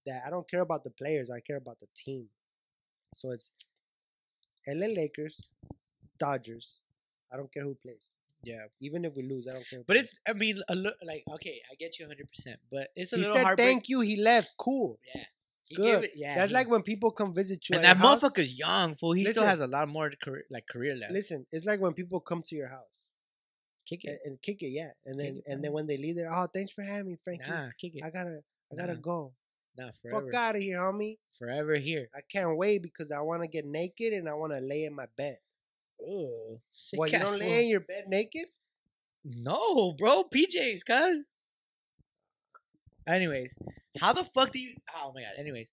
that 0.06 0.24
I 0.26 0.30
don't 0.30 0.50
care 0.50 0.62
about 0.62 0.84
the 0.84 0.90
players, 0.92 1.30
I 1.30 1.40
care 1.42 1.58
about 1.58 1.80
the 1.80 1.88
team. 1.96 2.28
So 3.14 3.32
it's 3.32 3.50
LA 4.68 4.88
Lakers, 4.88 5.52
Dodgers. 6.20 6.80
I 7.32 7.38
don't 7.38 7.52
care 7.54 7.64
who 7.64 7.76
plays. 7.76 8.08
Yeah, 8.50 8.66
Even 8.82 9.06
if 9.06 9.14
we 9.16 9.24
lose, 9.24 9.48
I 9.50 9.54
don't 9.54 9.68
care. 9.70 9.84
but 9.88 9.98
it's. 9.98 10.14
I 10.28 10.34
mean, 10.34 10.62
a 10.70 10.76
lo- 10.76 11.00
like 11.04 11.24
okay, 11.36 11.58
I 11.72 11.76
get 11.76 12.00
you 12.00 12.06
100, 12.06 12.30
percent 12.34 12.60
but 12.72 12.86
it's 12.96 13.12
a 13.14 13.18
he 13.18 13.22
little 13.22 13.36
said 13.38 13.44
heartbreak. 13.46 13.68
thank 13.68 13.90
you, 13.90 14.00
he 14.02 14.16
left. 14.18 14.50
Cool. 14.58 15.00
Yeah, 15.14 15.24
he 15.66 15.76
Good. 15.76 15.84
gave 15.86 16.04
it. 16.06 16.12
Yeah, 16.16 16.36
That's 16.36 16.52
he- 16.52 16.54
like 16.60 16.70
when 16.70 16.84
people 16.84 17.12
come 17.12 17.34
visit 17.34 17.60
you 17.70 17.76
and 17.76 17.86
at 17.86 17.98
that 17.98 18.04
your 18.04 18.10
house. 18.12 18.22
motherfucker's 18.24 18.54
young, 18.58 18.96
fool. 18.96 19.14
He 19.14 19.24
still 19.26 19.44
Listen. 19.44 19.50
has 19.50 19.60
a 19.60 19.68
lot 19.68 19.88
more 19.90 20.10
career, 20.24 20.44
like 20.50 20.66
career 20.72 20.96
left. 20.96 21.12
Listen, 21.14 21.46
it's 21.52 21.66
like 21.66 21.80
when 21.82 21.94
people 21.94 22.20
come 22.20 22.42
to 22.50 22.56
your 22.56 22.70
house 22.70 22.88
kick 23.88 24.02
and, 24.06 24.14
it. 24.16 24.20
and 24.26 24.42
kick 24.42 24.62
it, 24.62 24.70
yeah, 24.70 24.90
and 25.06 25.16
Kick 25.20 25.26
then 25.26 25.38
it, 25.38 25.44
and 25.52 25.64
then 25.64 25.72
when 25.72 25.88
they 25.88 25.98
leave 25.98 26.16
there, 26.16 26.32
oh, 26.34 26.48
thanks 26.54 26.72
for 26.72 26.84
having 26.84 27.08
me, 27.12 27.18
Frankie. 27.24 27.50
Nah, 27.50 27.70
kick 27.80 27.96
it. 27.96 28.04
I 28.04 28.10
gotta, 28.10 28.40
I 28.72 28.76
gotta 28.76 28.96
Nah. 28.96 29.00
go. 29.00 29.34
Nah, 29.78 29.92
forever, 30.02 30.26
Fuck 30.26 30.34
out 30.34 30.56
of 30.56 30.62
here, 30.62 30.80
homie. 30.80 31.18
forever 31.38 31.76
here. 31.76 32.10
I 32.16 32.20
can't 32.32 32.58
wait 32.58 32.82
because 32.82 33.12
I 33.12 33.20
want 33.22 33.44
to 33.44 33.48
get 33.48 33.64
naked 33.66 34.12
and 34.12 34.28
I 34.28 34.34
want 34.34 34.52
to 34.54 34.60
lay 34.60 34.84
in 34.86 34.94
my 34.96 35.06
bed. 35.16 35.38
Oh, 36.02 36.60
Sick 36.74 37.00
What, 37.00 37.12
you 37.12 37.20
don't 37.20 37.40
lay 37.40 37.64
in 37.64 37.70
your 37.70 37.80
bed 37.80 38.06
naked? 38.08 38.46
No, 39.24 39.94
bro, 39.94 40.24
PJs, 40.24 40.86
cuz. 40.86 41.26
Anyways, 43.08 43.58
how 44.00 44.14
the 44.14 44.24
fuck 44.24 44.52
do 44.52 44.60
you? 44.60 44.76
Oh 44.96 45.12
my 45.14 45.22
god. 45.22 45.32
Anyways, 45.38 45.72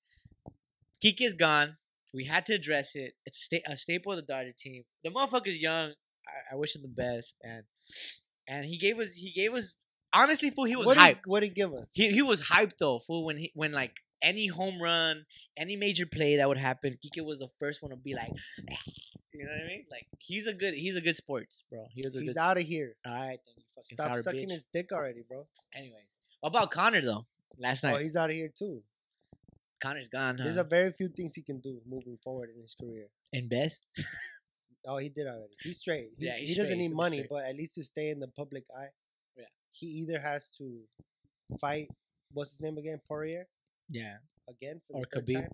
Kike's 1.02 1.34
gone. 1.34 1.76
We 2.12 2.24
had 2.24 2.46
to 2.46 2.54
address 2.54 2.94
it. 2.94 3.14
It's 3.26 3.42
sta- 3.42 3.62
a 3.66 3.76
staple 3.76 4.12
of 4.12 4.16
the 4.16 4.22
Dodger 4.22 4.52
team. 4.56 4.84
The 5.02 5.10
motherfucker's 5.10 5.60
young. 5.60 5.90
I, 6.26 6.54
I 6.54 6.56
wish 6.56 6.76
him 6.76 6.82
the 6.82 6.88
best, 6.88 7.34
and 7.42 7.64
and 8.48 8.64
he 8.64 8.78
gave 8.78 8.98
us 8.98 9.12
he 9.12 9.32
gave 9.32 9.52
us 9.52 9.76
honestly, 10.12 10.50
fool. 10.50 10.64
He 10.64 10.76
was 10.76 10.86
what 10.86 10.96
hyped. 10.96 11.14
Did, 11.16 11.26
what 11.26 11.40
did 11.40 11.48
he 11.48 11.54
give 11.54 11.74
us? 11.74 11.88
He 11.92 12.12
he 12.12 12.22
was 12.22 12.42
hyped 12.42 12.78
though, 12.78 13.00
fool. 13.00 13.24
When 13.24 13.36
he 13.36 13.50
when 13.54 13.72
like 13.72 13.96
any 14.24 14.46
home 14.46 14.80
run, 14.80 15.26
any 15.56 15.76
major 15.76 16.06
play 16.06 16.38
that 16.38 16.48
would 16.48 16.58
happen, 16.58 16.98
Kike 17.04 17.24
was 17.24 17.38
the 17.38 17.48
first 17.60 17.82
one 17.82 17.90
to 17.90 17.96
be 17.96 18.14
like, 18.14 18.30
ah, 18.32 18.76
you 19.32 19.44
know 19.44 19.52
what 19.52 19.64
I 19.64 19.68
mean? 19.68 19.84
Like 19.90 20.06
he's 20.18 20.46
a 20.46 20.54
good 20.54 20.74
he's 20.74 20.96
a 20.96 21.00
good 21.00 21.16
sports, 21.16 21.62
bro. 21.70 21.86
He 21.90 22.02
was 22.04 22.16
a 22.16 22.20
He's 22.20 22.36
out 22.36 22.56
of 22.56 22.64
here. 22.64 22.96
All 23.06 23.12
right, 23.12 23.38
then 23.44 23.54
you 23.56 23.64
fucking 23.76 23.96
Stop 23.96 24.08
sour 24.08 24.22
sucking 24.22 24.48
bitch. 24.48 24.52
his 24.52 24.66
dick 24.72 24.88
oh. 24.92 24.96
already, 24.96 25.22
bro. 25.28 25.46
Anyways, 25.74 26.06
what 26.40 26.48
about 26.50 26.70
Connor 26.70 27.02
though? 27.02 27.26
Last 27.58 27.84
oh, 27.84 27.88
night, 27.88 27.96
Oh, 27.96 28.02
he's 28.02 28.16
out 28.16 28.30
of 28.30 28.36
here 28.36 28.50
too. 28.56 28.82
Connor's 29.80 30.08
gone. 30.08 30.36
There's 30.38 30.56
a 30.56 30.64
very 30.64 30.92
few 30.92 31.08
things 31.08 31.34
he 31.34 31.42
can 31.42 31.60
do 31.60 31.78
moving 31.86 32.18
forward 32.24 32.48
in 32.54 32.62
his 32.62 32.74
career. 32.80 33.08
in 33.32 33.48
best. 33.48 33.86
Oh, 34.86 34.98
he 34.98 35.08
did 35.08 35.26
already. 35.26 35.54
He's 35.62 35.78
straight. 35.78 36.10
He, 36.18 36.26
Yeah, 36.26 36.36
he's 36.36 36.50
he 36.50 36.54
doesn't 36.56 36.66
straight. 36.66 36.76
He's 36.76 36.78
need 36.78 36.88
super 36.88 36.96
money, 36.96 37.16
straight. 37.20 37.30
but 37.30 37.44
at 37.46 37.56
least 37.56 37.74
to 37.76 37.84
stay 37.84 38.10
in 38.10 38.20
the 38.20 38.28
public 38.28 38.64
eye. 38.76 38.88
Yeah. 39.34 39.44
He 39.72 39.86
either 39.86 40.20
has 40.20 40.50
to 40.58 40.80
fight. 41.58 41.88
What's 42.34 42.50
his 42.50 42.60
name 42.60 42.76
again? 42.76 43.00
Poirier 43.08 43.46
Yeah. 43.90 44.16
again 44.48 44.80
for 44.86 44.98
Or 44.98 45.04
the 45.12 45.20
Khabib. 45.20 45.34
time? 45.42 45.50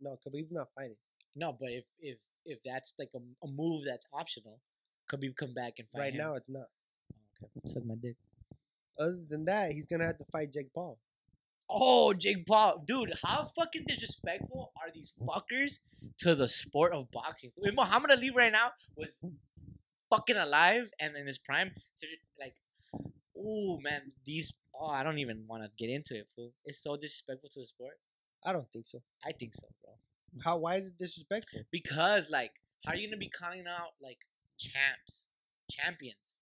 No, 0.00 0.16
Khabib's 0.26 0.50
not 0.52 0.68
fighting. 0.74 0.96
No, 1.34 1.52
but 1.58 1.70
if 1.70 1.84
if 2.00 2.18
if 2.44 2.58
that's 2.64 2.92
like 2.98 3.10
a, 3.14 3.18
a 3.44 3.48
move 3.48 3.84
that's 3.86 4.06
optional, 4.12 4.60
Khabib 5.10 5.36
come 5.36 5.52
back 5.54 5.74
and 5.78 5.88
fight 5.92 6.00
right 6.00 6.12
him. 6.14 6.18
now, 6.20 6.34
it's 6.34 6.48
not. 6.48 6.66
Oh, 7.42 7.48
okay. 7.58 7.68
Suck 7.72 7.84
my 7.84 7.94
dick. 8.00 8.16
Other 8.98 9.18
than 9.28 9.44
that, 9.46 9.72
he's 9.72 9.86
gonna 9.86 10.06
have 10.06 10.18
to 10.18 10.24
fight 10.32 10.52
Jake 10.52 10.72
Paul. 10.74 10.98
Oh, 11.68 12.14
Jake 12.14 12.46
Paul, 12.46 12.84
dude, 12.86 13.12
how 13.24 13.50
fucking 13.58 13.84
disrespectful 13.88 14.72
are 14.76 14.90
these 14.94 15.12
fuckers 15.20 15.80
to 16.18 16.34
the 16.36 16.46
sport 16.46 16.92
of 16.92 17.10
boxing? 17.10 17.50
If 17.56 17.74
Muhammad 17.74 18.12
Ali 18.12 18.30
right 18.30 18.52
now 18.52 18.70
was 18.96 19.08
fucking 20.10 20.36
alive 20.36 20.88
and 21.00 21.16
in 21.16 21.26
his 21.26 21.38
prime, 21.38 21.72
so 21.96 22.06
like, 22.38 22.54
oh 23.36 23.78
man, 23.82 24.12
these. 24.24 24.54
Oh, 24.78 24.88
I 24.88 25.02
don't 25.02 25.18
even 25.18 25.44
want 25.46 25.62
to 25.62 25.70
get 25.78 25.90
into 25.92 26.16
it, 26.16 26.26
fool. 26.34 26.52
It's 26.64 26.82
so 26.82 26.96
disrespectful 26.96 27.48
to 27.50 27.60
the 27.60 27.66
sport. 27.66 27.94
I 28.44 28.52
don't 28.52 28.70
think 28.72 28.86
so. 28.86 29.00
I 29.24 29.32
think 29.32 29.54
so, 29.54 29.66
bro. 29.82 29.92
How? 30.44 30.58
Why 30.58 30.76
is 30.76 30.86
it 30.88 30.98
disrespectful? 30.98 31.60
Because 31.72 32.28
like, 32.30 32.52
how 32.84 32.92
are 32.92 32.96
you 32.96 33.08
gonna 33.08 33.16
be 33.16 33.28
calling 33.30 33.64
out 33.66 33.92
like 34.02 34.18
champs, 34.58 35.26
champions? 35.70 36.40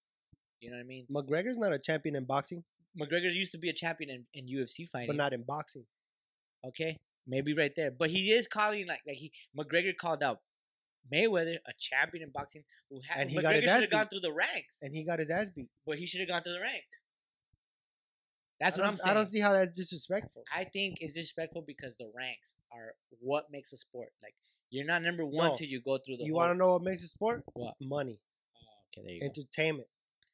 You 0.60 0.70
know 0.70 0.76
what 0.76 0.82
I 0.82 0.86
mean? 0.86 1.06
McGregor's 1.10 1.58
not 1.58 1.72
a 1.72 1.78
champion 1.78 2.16
in 2.16 2.24
boxing, 2.24 2.64
McGregor 3.00 3.32
used 3.32 3.52
to 3.52 3.58
be 3.58 3.68
a 3.68 3.72
champion 3.72 4.10
in, 4.10 4.24
in 4.34 4.46
UFC 4.46 4.88
fighting. 4.88 5.08
but 5.08 5.16
not 5.16 5.32
in 5.32 5.42
boxing. 5.42 5.84
okay, 6.66 6.98
maybe 7.26 7.54
right 7.54 7.72
there. 7.76 7.90
But 7.90 8.10
he 8.10 8.32
is 8.32 8.46
calling 8.48 8.86
like 8.86 9.00
like 9.06 9.16
he 9.16 9.30
McGregor 9.56 9.96
called 9.96 10.22
out 10.22 10.40
Mayweather 11.12 11.56
a 11.66 11.72
champion 11.78 12.24
in 12.24 12.30
boxing 12.30 12.64
who 12.90 13.00
had 13.08 13.20
And 13.22 13.30
he 13.30 13.38
McGregor 13.38 13.42
got 13.42 13.54
his 13.54 13.64
should 13.64 13.80
have 13.82 13.90
gone 13.90 14.08
through 14.08 14.20
the 14.20 14.32
ranks, 14.32 14.78
And 14.82 14.94
he 14.94 15.04
got 15.04 15.18
his 15.18 15.30
ass 15.30 15.50
beat. 15.50 15.68
but 15.86 15.98
he 15.98 16.06
should 16.06 16.20
have 16.20 16.28
gone 16.28 16.42
through 16.42 16.54
the 16.54 16.60
ranks. 16.60 16.98
That's 18.64 18.79
what 18.79 18.87
I'm 18.87 18.96
saying. 18.96 19.11
I 19.11 19.14
don't 19.14 19.27
see 19.27 19.40
how 19.40 19.53
that's 19.53 19.77
disrespectful. 19.77 20.42
I 20.55 20.64
think 20.64 20.96
it's 21.00 21.12
disrespectful 21.14 21.62
because 21.66 21.94
the 21.96 22.11
ranks 22.16 22.55
are 22.72 22.94
what 23.20 23.44
makes 23.50 23.72
a 23.72 23.77
sport. 23.77 24.09
Like 24.22 24.35
you're 24.70 24.87
not 24.87 25.03
number 25.03 25.24
one 25.24 25.48
No. 25.50 25.55
till 25.55 25.66
you 25.68 25.81
go 25.83 25.98
through 25.98 26.16
the. 26.16 26.24
You 26.24 26.33
whole- 26.33 26.40
want 26.40 26.53
to 26.55 26.59
know 26.59 26.72
what 26.72 26.83
makes 26.83 27.03
a 27.03 27.09
sport? 27.09 27.44
What? 27.53 27.74
Money, 27.81 28.18
Oh, 28.57 28.98
okay, 28.98 29.05
there 29.05 29.14
you 29.14 29.20
go. 29.20 29.27
entertainment. 29.27 29.88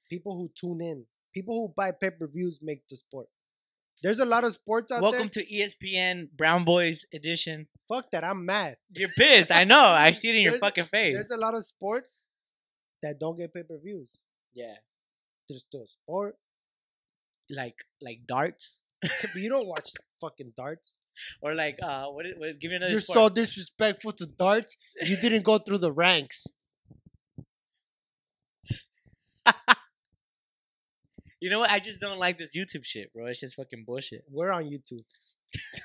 People 0.08 0.36
who 0.36 0.50
tune 0.54 0.80
in, 0.80 1.06
people 1.34 1.54
who 1.60 1.74
buy 1.76 1.90
pay 1.90 2.10
per 2.10 2.26
views 2.28 2.60
make 2.62 2.86
the 2.88 2.96
sport. 2.96 3.28
There's 4.02 4.18
a 4.20 4.24
lot 4.24 4.44
of 4.44 4.54
sports 4.54 4.90
out 4.92 5.00
there. 5.00 5.10
Welcome 5.10 5.28
to 5.30 5.44
ESPN 5.44 6.30
Brown 6.34 6.64
Boys 6.64 7.04
edition. 7.12 7.68
Fuck 7.88 8.12
that, 8.12 8.24
I'm 8.24 8.46
mad. 8.46 8.76
You're 8.92 9.10
pissed. 9.10 9.50
I 9.50 9.64
know. 9.64 9.82
I 9.84 10.12
see 10.18 10.30
it 10.30 10.36
in 10.36 10.42
your 10.42 10.52
There's- 10.52 10.60
fucking 10.60 10.84
face. 10.84 11.14
There's 11.16 11.30
a 11.32 11.36
lot 11.36 11.54
of 11.54 11.64
sports 11.66 12.24
that 13.02 13.18
don't 13.18 13.36
get 13.36 13.52
pay 13.52 13.62
per 13.64 13.76
views. 13.78 14.18
yeah, 14.54 14.76
There's 15.48 15.62
still 15.62 15.82
a 15.82 15.88
sport, 15.88 16.36
like 17.50 17.76
like 18.00 18.20
darts 18.26 18.80
but 19.02 19.36
you 19.36 19.48
don't 19.48 19.66
watch 19.66 19.90
fucking 20.20 20.52
darts. 20.56 20.94
or 21.42 21.54
like 21.54 21.78
uh, 21.82 22.06
what? 22.06 22.26
Is, 22.26 22.34
what 22.36 22.58
give 22.60 22.70
me 22.70 22.76
another. 22.76 22.92
You're 22.92 23.00
sport. 23.00 23.14
so 23.14 23.28
disrespectful 23.28 24.12
to 24.12 24.26
darts. 24.26 24.76
You 25.02 25.16
didn't 25.16 25.42
go 25.42 25.58
through 25.58 25.78
the 25.78 25.92
ranks. 25.92 26.46
You 31.40 31.48
know 31.48 31.60
what? 31.60 31.70
I 31.70 31.78
just 31.78 32.00
don't 32.00 32.18
like 32.18 32.38
this 32.38 32.54
YouTube 32.54 32.84
shit, 32.84 33.12
bro. 33.14 33.26
It's 33.26 33.40
just 33.40 33.56
fucking 33.56 33.84
bullshit. 33.86 34.24
We're 34.30 34.50
on 34.50 34.64
YouTube. 34.64 35.04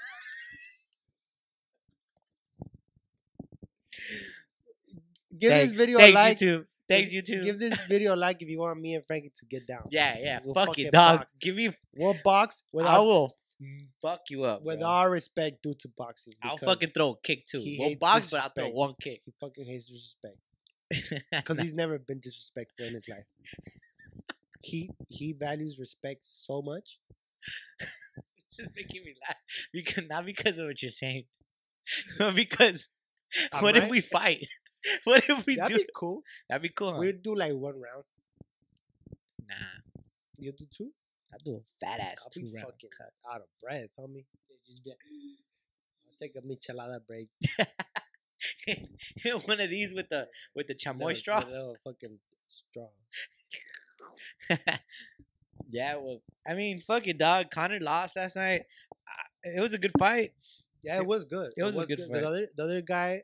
Give 5.39 5.51
Thanks. 5.51 5.71
this 5.71 5.77
video 5.77 5.97
Thanks, 5.97 6.19
a 6.19 6.21
like. 6.21 6.37
YouTube. 6.37 6.65
Thanks, 6.87 7.09
Give- 7.09 7.23
YouTube. 7.25 7.43
Give 7.43 7.59
this 7.59 7.77
video 7.89 8.13
a 8.13 8.17
like 8.17 8.41
if 8.41 8.47
you 8.49 8.59
want 8.59 8.79
me 8.79 8.93
and 8.95 9.03
Frankie 9.05 9.31
to 9.39 9.45
get 9.45 9.65
down. 9.67 9.87
yeah, 9.89 10.15
yeah. 10.19 10.39
We'll 10.43 10.53
fuck 10.53 10.77
it, 10.77 10.91
dog. 10.91 11.19
box. 11.19 11.29
Give 11.41 11.55
me. 11.55 11.71
We'll 11.95 12.17
box 12.23 12.63
with 12.71 12.85
I 12.85 12.95
our, 12.97 13.03
will 13.03 13.37
fuck 14.03 14.21
you 14.29 14.43
up. 14.43 14.61
with 14.63 14.79
bro. 14.79 14.87
our 14.87 15.09
respect 15.09 15.63
due 15.63 15.73
to 15.79 15.87
boxing. 15.97 16.33
I'll 16.43 16.57
fucking 16.57 16.89
throw 16.89 17.11
a 17.11 17.19
kick 17.21 17.47
too. 17.47 17.59
he 17.59 17.77
We'll 17.79 17.89
hates 17.89 17.99
box, 17.99 18.29
but 18.31 18.41
I'll 18.41 18.49
throw 18.49 18.69
one 18.69 18.93
kick. 19.01 19.21
He 19.25 19.33
fucking 19.39 19.65
hates 19.65 19.87
disrespect 19.87 20.37
because 21.31 21.59
he's 21.59 21.73
never 21.73 21.97
been 21.97 22.19
disrespectful 22.19 22.85
in 22.85 22.93
his 22.93 23.07
life. 23.07 23.25
He 24.61 24.91
he 25.07 25.33
values 25.33 25.77
respect 25.79 26.21
so 26.23 26.61
much. 26.61 26.99
This 28.57 28.67
is 28.67 28.73
making 28.73 29.03
me 29.03 29.13
laugh 29.27 29.35
because 29.73 30.03
not 30.09 30.25
because 30.25 30.57
of 30.59 30.67
what 30.67 30.81
you're 30.81 30.89
saying, 30.89 31.25
because 32.35 32.87
I'm 33.51 33.63
what 33.63 33.75
if 33.75 33.89
we 33.89 33.99
fight? 33.99 34.47
What 35.03 35.23
if 35.29 35.45
we 35.45 35.55
That'd 35.55 35.77
do? 35.77 35.83
be 35.83 35.89
cool. 35.95 36.21
That'd 36.49 36.61
be 36.61 36.69
cool. 36.69 36.93
Huh? 36.93 36.99
We'd 36.99 37.21
do 37.23 37.35
like 37.35 37.53
one 37.53 37.75
round. 37.81 38.03
nah, 39.47 39.55
You 40.37 40.51
do 40.51 40.65
two? 40.75 40.91
I 41.33 41.37
do 41.43 41.55
a 41.55 41.61
fat 41.85 41.99
ass 41.99 42.15
I'll 42.23 42.29
two 42.29 42.41
be 42.41 42.51
round 42.55 42.67
fucking 42.67 42.89
cut. 42.97 43.11
out 43.31 43.41
of 43.41 43.47
breath, 43.61 43.89
homie. 43.99 44.25
Just 44.65 44.83
be 44.83 44.91
I'll 44.91 46.17
take 46.21 46.35
a 46.35 46.41
michelada 46.41 46.99
break. 47.05 47.29
One 49.47 49.59
of 49.59 49.69
these 49.69 49.93
with 49.93 50.09
the 50.09 50.27
with 50.55 50.67
the 50.67 50.75
chamoy 50.75 50.99
Little- 50.99 51.15
straw. 51.15 51.39
Little 51.39 51.75
fucking 51.83 52.19
straw. 52.47 52.87
yeah, 55.69 55.95
well, 55.95 56.21
I 56.47 56.53
mean, 56.53 56.79
fuck 56.79 57.07
it, 57.07 57.17
dog. 57.17 57.49
Connor 57.51 57.79
lost 57.79 58.15
last 58.15 58.35
night. 58.35 58.63
It 59.43 59.59
was 59.61 59.73
a 59.73 59.77
good 59.77 59.91
fight. 59.97 60.33
Yeah, 60.83 60.97
it 60.97 61.05
was 61.05 61.25
good. 61.25 61.51
it 61.57 61.63
was 61.63 61.75
a 61.75 61.85
good 61.85 61.99
fight. 61.99 62.21
The 62.21 62.27
other, 62.27 62.47
the 62.55 62.63
other 62.63 62.81
guy, 62.81 63.23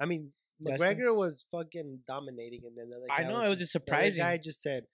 I 0.00 0.06
mean, 0.06 0.32
McGregor 0.62 1.14
was 1.14 1.44
fucking 1.50 2.00
dominating, 2.08 2.62
and 2.66 2.76
then 2.76 2.90
the 2.90 2.96
other 2.96 3.06
I 3.10 3.22
guy 3.22 3.28
know 3.28 3.40
it 3.44 3.48
was 3.48 3.58
just 3.58 3.72
the 3.74 3.80
other 3.92 4.10
guy 4.10 4.38
just 4.38 4.62
said, 4.62 4.86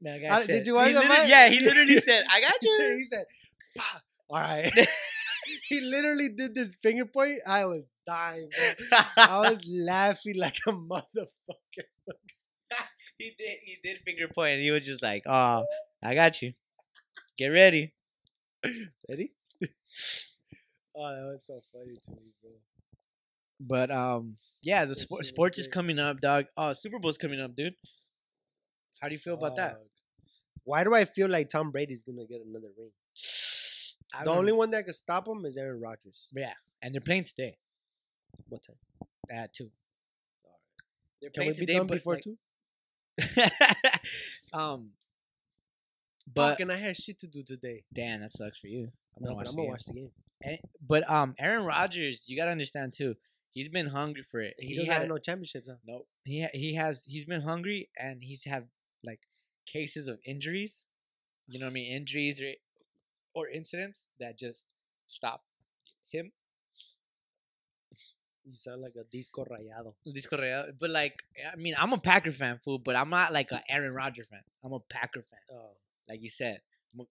That 0.00 0.14
I- 0.16 0.18
guy 0.18 0.38
did 0.38 0.46
said- 0.46 0.66
you 0.66 0.74
watch 0.74 0.88
he 0.88 0.92
the 0.94 1.00
literally- 1.00 1.16
fight? 1.20 1.28
Yeah, 1.28 1.48
he 1.48 1.60
literally 1.60 1.96
said, 2.08 2.24
"I 2.30 2.40
got 2.40 2.54
he 2.60 2.68
said, 2.78 2.84
you." 2.88 2.96
he 2.98 3.06
said, 3.10 3.24
"Pah." 3.76 4.00
all 4.30 4.38
right. 4.40 4.72
he 5.68 5.80
literally 5.80 6.28
did 6.30 6.54
this 6.54 6.74
finger 6.82 7.04
point. 7.04 7.40
I 7.46 7.64
was 7.66 7.84
dying. 8.06 8.48
Bro. 8.88 8.98
I 9.16 9.38
was 9.50 9.60
laughing 9.66 10.36
like 10.36 10.56
a 10.66 10.72
motherfucker. 10.72 11.86
he 13.18 13.34
did. 13.38 13.58
He 13.64 13.78
did 13.82 13.98
finger 14.04 14.28
point. 14.28 14.54
And 14.54 14.62
he 14.62 14.70
was 14.70 14.84
just 14.84 15.02
like, 15.02 15.24
"Oh, 15.26 15.64
I 16.02 16.14
got 16.14 16.40
you. 16.40 16.54
Get 17.36 17.48
ready." 17.48 17.92
Ready? 19.08 19.32
oh, 19.62 21.14
that 21.14 21.32
was 21.32 21.44
so 21.46 21.60
funny 21.72 21.96
to 22.04 22.10
me, 22.12 22.30
bro. 22.40 22.52
But 23.60 23.90
um, 23.90 24.36
yeah, 24.62 24.84
the 24.84 24.94
That 24.94 25.00
spor- 25.00 25.16
shit 25.16 25.20
was 25.20 25.28
sports 25.28 25.58
is 25.58 25.68
coming 25.68 25.98
up, 25.98 26.20
dog. 26.20 26.46
Oh, 26.56 26.72
Super 26.72 26.98
Bowl's 26.98 27.18
coming 27.18 27.40
up, 27.40 27.54
dude. 27.56 27.74
How 29.00 29.08
do 29.08 29.14
you 29.14 29.18
feel 29.18 29.34
about 29.34 29.56
that? 29.56 29.76
Why 30.64 30.84
do 30.84 30.94
I 30.94 31.04
feel 31.04 31.28
like 31.28 31.48
Tom 31.48 31.70
Brady's 31.72 32.02
gonna 32.02 32.26
get 32.26 32.40
another 32.46 32.68
ring? 32.78 32.90
I 34.14 34.20
The 34.20 34.24
don't 34.30 34.38
only 34.38 34.52
one 34.52 34.70
that 34.70 34.84
can 34.84 34.94
stop 34.94 35.26
him 35.26 35.44
is 35.46 35.56
Aaron 35.56 35.80
Rodgers. 35.80 36.28
yeah, 36.32 36.52
and 36.82 36.94
they're 36.94 37.00
playing 37.00 37.24
today 37.24 37.56
What 38.48 38.62
time? 38.62 38.76
at 39.30 39.52
two. 39.54 39.70
They're 41.20 41.30
Can 41.30 41.46
we 41.46 41.52
be 41.54 41.66
done 41.66 41.86
but 41.86 41.94
before 41.94 42.14
like- 42.14 42.22
two? 42.24 42.36
um, 44.52 44.90
But 46.32 46.60
and 46.60 46.70
I 46.72 46.76
had 46.76 46.96
shit 46.96 47.18
to 47.20 47.26
do 47.26 47.42
today. 47.42 47.84
damn, 47.92 48.20
that 48.20 48.32
sucks 48.32 48.58
for 48.58 48.66
you. 48.68 48.90
I'm 49.16 49.24
No, 49.24 49.30
gonna 49.34 49.34
but 49.34 49.36
watch 49.36 49.48
I'm 49.48 49.52
the 49.52 49.56
gonna 49.56 49.64
game. 49.64 49.70
watch 49.70 49.84
the 49.84 49.92
game. 49.92 50.10
And- 50.44 50.58
but 50.86 51.10
um, 51.10 51.34
Aaron 51.38 51.64
Rodgers, 51.64 52.24
you 52.28 52.36
gotta 52.36 52.50
understand 52.50 52.92
too. 52.92 53.14
He's 53.52 53.68
been 53.68 53.86
hungry 53.88 54.22
for 54.28 54.40
it. 54.40 54.54
He, 54.58 54.74
doesn't 54.74 54.90
had 54.90 55.00
have 55.02 55.08
no 55.08 55.18
championships. 55.18 55.68
Huh? 55.68 55.76
Nope. 55.86 56.08
He 56.24 56.42
ha- 56.42 56.50
he 56.54 56.74
has 56.74 57.04
he's 57.06 57.24
been 57.26 57.42
hungry 57.42 57.90
and 57.98 58.22
he's 58.22 58.44
had 58.44 58.68
like 59.04 59.20
cases 59.66 60.08
of 60.08 60.18
injuries. 60.24 60.86
You 61.46 61.58
know 61.60 61.66
what 61.66 61.70
I 61.72 61.74
mean? 61.74 61.92
Injuries 61.92 62.40
or 62.40 62.52
or 63.34 63.48
incidents 63.48 64.06
that 64.18 64.38
just 64.38 64.68
stop 65.06 65.44
him. 66.08 66.32
You 68.44 68.54
sound 68.54 68.80
like 68.82 68.94
a 68.98 69.04
disco 69.04 69.44
rayado. 69.44 69.94
Disco 70.12 70.36
rayado, 70.36 70.72
But 70.78 70.90
like 70.90 71.22
I 71.52 71.56
mean, 71.56 71.74
I'm 71.78 71.92
a 71.92 71.98
Packer 71.98 72.32
fan, 72.32 72.58
fool, 72.64 72.78
but 72.78 72.96
I'm 72.96 73.10
not 73.10 73.32
like 73.32 73.52
a 73.52 73.62
Aaron 73.70 73.92
Rodgers 73.92 74.26
fan. 74.30 74.40
I'm 74.64 74.72
a 74.72 74.80
Packer 74.80 75.22
fan, 75.30 75.38
Oh, 75.56 75.76
like 76.08 76.20
you 76.22 76.30
said. 76.30 76.60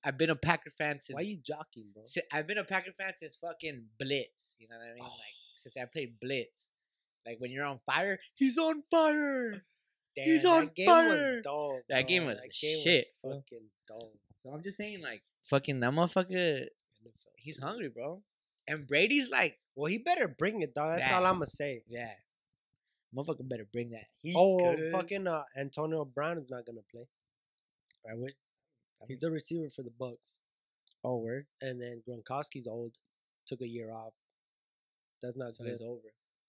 I've 0.03 0.17
been 0.17 0.29
a 0.29 0.35
Packer 0.35 0.71
fan 0.77 0.99
since. 1.01 1.15
why 1.15 1.21
are 1.21 1.23
you 1.23 1.39
jockeying, 1.43 1.87
bro? 1.93 2.03
I've 2.31 2.45
been 2.45 2.59
a 2.59 2.63
Packer 2.63 2.91
fan 2.91 3.13
since 3.17 3.35
fucking 3.37 3.85
Blitz. 3.99 4.55
You 4.59 4.67
know 4.69 4.75
what 4.77 4.85
I 4.91 4.93
mean? 4.93 5.03
Oh. 5.03 5.07
Like 5.07 5.40
since 5.61 5.77
I 5.77 5.85
played 5.85 6.19
Blitz. 6.19 6.69
Like 7.25 7.37
when 7.39 7.51
you're 7.51 7.65
on 7.65 7.79
fire, 7.85 8.19
he's 8.35 8.57
on 8.57 8.83
fire. 8.91 9.63
He's 10.13 10.41
Damn, 10.43 10.51
on 10.51 10.65
that 10.65 10.75
game 10.75 10.85
fire. 10.87 11.07
was 11.35 11.41
dope. 11.43 11.83
That 11.87 12.05
game 12.05 12.25
was 12.25 12.35
that 12.35 12.51
game 12.61 12.83
shit, 12.83 13.07
Was 13.23 13.35
fucking 13.37 13.65
dope. 13.87 14.13
So 14.43 14.49
I'm 14.49 14.61
just 14.61 14.75
saying, 14.75 15.01
like, 15.01 15.21
fucking 15.45 15.79
that 15.79 15.93
motherfucker, 15.93 16.65
he's 17.37 17.59
hungry, 17.61 17.87
bro. 17.87 18.21
And 18.67 18.85
Brady's 18.89 19.29
like, 19.29 19.57
Well, 19.73 19.85
he 19.89 19.99
better 19.99 20.27
bring 20.27 20.61
it, 20.63 20.75
dog. 20.75 20.97
That's 20.97 21.09
Yeah. 21.09 21.17
all 21.17 21.25
I'm 21.25 21.35
gonna 21.35 21.47
say. 21.47 21.83
yeah, 21.87 22.11
motherfucker 23.15 23.47
better 23.47 23.65
bring 23.71 23.91
that. 23.91 24.07
Heat. 24.21 24.35
Oh, 24.37 24.75
cuz. 24.75 24.91
fucking 24.91 25.27
uh, 25.27 25.43
Antonio 25.55 26.03
Brown 26.03 26.37
is 26.37 26.49
not 26.49 26.65
gonna 26.65 26.81
play. 26.91 27.07
I 28.09 28.13
would. 28.15 28.33
He's 29.07 29.21
the 29.21 29.31
receiver 29.31 29.69
for 29.73 29.81
the 29.83 29.91
Bucs, 29.91 30.17
oh 31.05 31.19
word. 31.19 31.45
and 31.61 31.81
then 31.81 32.03
Gronkowski's 32.05 32.67
old, 32.67 32.97
took 33.47 33.61
a 33.61 33.67
year 33.67 33.93
off. 33.93 34.11
That's 35.21 35.37
not 35.37 35.53
So 35.53 35.63
good. 35.63 35.73
it's 35.73 35.81
over. 35.81 35.99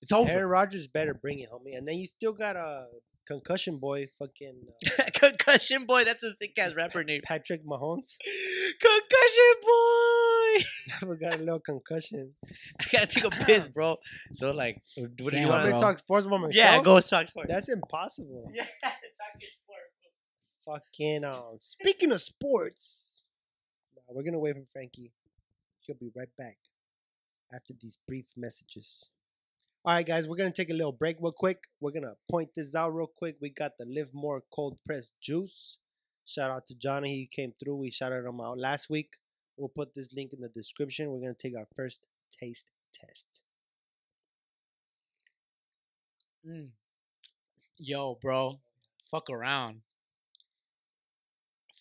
It's 0.00 0.12
over. 0.12 0.30
Aaron 0.30 0.48
Rodgers 0.48 0.88
better 0.88 1.14
bring 1.14 1.40
it, 1.40 1.50
homie. 1.50 1.76
And 1.76 1.86
then 1.86 1.96
you 1.96 2.06
still 2.06 2.32
got 2.32 2.56
a 2.56 2.86
concussion 3.26 3.78
boy, 3.78 4.08
fucking 4.18 4.66
uh, 4.98 5.02
Concussion 5.14 5.84
boy. 5.86 6.04
That's 6.04 6.22
a 6.22 6.34
sick 6.40 6.58
ass 6.58 6.74
rapper 6.74 7.04
name. 7.04 7.20
Patrick 7.24 7.64
Mahomes. 7.64 8.16
Concussion 8.80 9.54
boy. 9.62 10.64
we 11.08 11.16
got 11.16 11.34
a 11.34 11.38
little 11.38 11.60
concussion. 11.60 12.32
I 12.80 12.84
gotta 12.90 13.06
take 13.06 13.24
a 13.24 13.30
piss, 13.30 13.68
bro. 13.68 13.96
So 14.32 14.50
like, 14.50 14.82
what 14.96 15.32
do 15.32 15.38
you 15.38 15.48
want 15.48 15.70
gonna 15.70 15.80
talk 15.80 15.98
sports 15.98 16.26
by 16.26 16.36
myself. 16.36 16.54
Yeah, 16.54 16.82
go 16.82 17.00
talk 17.00 17.28
sports. 17.28 17.48
That's 17.48 17.68
impossible. 17.68 18.50
Yeah, 18.52 18.64
talk 18.82 18.92
your 19.40 19.50
sport. 19.50 20.82
Fucking 20.92 21.24
um. 21.24 21.56
Speaking 21.60 22.12
of 22.12 22.20
sports, 22.20 23.24
nah, 23.96 24.14
we're 24.14 24.24
gonna 24.24 24.38
wait 24.38 24.56
for 24.56 24.64
Frankie. 24.72 25.12
He'll 25.80 25.96
be 25.96 26.10
right 26.14 26.28
back 26.36 26.58
after 27.52 27.74
these 27.80 27.98
brief 28.06 28.26
messages. 28.36 29.08
All 29.84 29.94
right, 29.94 30.06
guys, 30.06 30.28
we're 30.28 30.36
gonna 30.36 30.52
take 30.52 30.70
a 30.70 30.74
little 30.74 30.92
break 30.92 31.16
real 31.20 31.32
quick. 31.32 31.58
We're 31.80 31.90
gonna 31.92 32.14
point 32.30 32.50
this 32.54 32.74
out 32.74 32.90
real 32.94 33.08
quick. 33.08 33.36
We 33.40 33.50
got 33.50 33.72
the 33.78 33.84
Live 33.84 34.10
More 34.14 34.42
cold 34.54 34.78
pressed 34.86 35.12
juice. 35.20 35.78
Shout 36.24 36.50
out 36.50 36.66
to 36.66 36.74
Johnny. 36.76 37.16
He 37.16 37.26
came 37.26 37.52
through. 37.58 37.76
We 37.76 37.90
shouted 37.90 38.24
him 38.24 38.40
out 38.40 38.58
last 38.58 38.88
week. 38.88 39.16
We'll 39.56 39.68
put 39.68 39.94
this 39.94 40.12
link 40.14 40.32
in 40.32 40.40
the 40.40 40.48
description. 40.48 41.10
We're 41.10 41.20
gonna 41.20 41.34
take 41.34 41.56
our 41.56 41.66
first 41.76 42.02
taste 42.40 42.66
test. 42.94 43.42
Mm. 46.46 46.70
Yo, 47.78 48.14
bro, 48.20 48.60
fuck 49.10 49.30
around. 49.30 49.82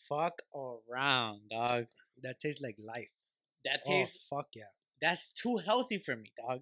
Fuck 0.09 0.41
around, 0.55 1.41
dog. 1.49 1.85
That 2.21 2.39
tastes 2.39 2.61
like 2.61 2.75
life. 2.79 3.09
That 3.63 3.81
Oh, 3.85 3.89
tastes. 3.89 4.25
fuck 4.29 4.49
yeah, 4.55 4.69
That's 5.01 5.31
too 5.31 5.57
healthy 5.57 5.97
for 5.97 6.15
me, 6.15 6.31
dog. 6.37 6.61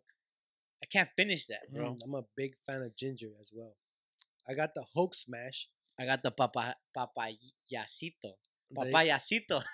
I 0.82 0.86
can't 0.86 1.10
finish 1.18 1.46
that, 1.48 1.72
bro. 1.74 1.92
Mm, 1.92 2.00
I'm 2.04 2.16
a 2.16 2.24
big 2.38 2.54
fan 2.66 2.82
of 2.82 2.96
ginger 2.96 3.32
as 3.42 3.52
well. 3.54 3.76
I 4.48 4.54
got 4.54 4.74
the 4.74 4.86
Hulk 4.96 5.14
Smash. 5.14 5.68
I 6.00 6.06
got 6.06 6.24
the 6.24 6.32
papa 6.32 6.76
papayacito. 6.96 8.34
Papayacito. 8.76 9.64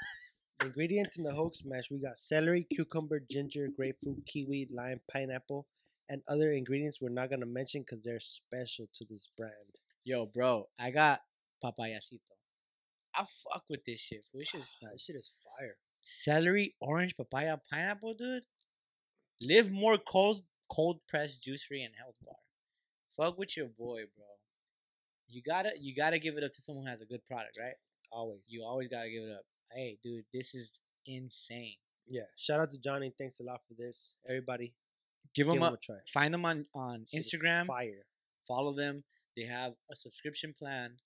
The 0.59 0.68
ingredients 0.68 1.18
in 1.18 1.24
the 1.26 1.34
Hulk 1.34 1.53
Smash 1.53 1.91
we 1.91 1.99
got 1.99 2.18
celery, 2.18 2.66
cucumber, 2.74 3.20
ginger, 3.30 3.68
grapefruit, 3.76 4.26
kiwi, 4.26 4.70
lime, 4.72 5.01
pineapple, 5.11 5.68
and 6.07 6.22
other 6.30 6.53
ingredients 6.53 7.01
we're 7.01 7.09
not 7.09 7.30
gonna 7.30 7.45
mention 7.45 7.82
because 7.82 8.05
they're 8.05 8.22
special 8.22 8.88
to 8.93 9.05
this 9.09 9.28
brand. 9.38 9.53
Yo, 10.05 10.26
bro, 10.26 10.70
I 10.80 10.91
got 10.91 11.20
papayacito. 11.61 12.20
I 13.13 13.26
fuck 13.43 13.63
with 13.70 13.84
this 13.86 13.99
shit. 13.99 14.26
This 14.34 14.47
shit 14.47 15.16
is 15.18 15.30
fire. 15.43 15.76
celery, 16.03 16.76
orange, 16.80 17.18
papaya, 17.18 17.57
pineapple, 17.70 18.13
dude. 18.13 18.43
Live 19.41 19.71
more 19.71 19.97
cold, 19.97 20.43
cold 20.71 20.99
pressed 21.07 21.41
juice 21.41 21.63
free 21.63 21.83
and 21.83 21.93
health 21.97 22.15
bar. 22.23 22.36
Fuck 23.17 23.38
with 23.38 23.55
your 23.57 23.67
boy, 23.67 24.03
bro. 24.15 24.25
You 25.27 25.41
gotta, 25.45 25.71
you 25.79 25.95
gotta 25.95 26.19
give 26.19 26.38
it 26.38 26.43
up 26.43 26.51
to 26.53 26.61
someone 26.61 26.86
who 26.86 26.91
has 26.91 27.01
a 27.01 27.05
good 27.05 27.25
product, 27.25 27.57
right? 27.59 27.73
Always. 28.11 28.43
You 28.47 28.63
always 28.63 28.88
gotta 28.88 29.09
give 29.09 29.23
it 29.23 29.31
up. 29.31 29.43
Hey, 29.73 29.97
dude, 30.03 30.25
this 30.33 30.53
is 30.53 30.79
insane. 31.05 31.75
Yeah. 32.07 32.23
Shout 32.38 32.59
out 32.59 32.69
to 32.71 32.77
Johnny. 32.77 33.13
Thanks 33.17 33.39
a 33.39 33.43
lot 33.43 33.61
for 33.67 33.73
this. 33.77 34.13
Everybody, 34.29 34.73
Give 35.33 35.47
give 35.47 35.55
them 35.55 35.63
a, 35.63 35.73
a 35.73 35.77
try. 35.77 35.95
find 36.13 36.33
them 36.33 36.45
on 36.45 36.65
on 36.73 37.05
Instagram. 37.13 37.65
Fire. 37.67 38.05
follow 38.47 38.73
them. 38.73 39.03
They 39.36 39.43
have 39.45 39.73
a 39.91 39.95
subscription 39.95 40.53
plan. 40.57 40.97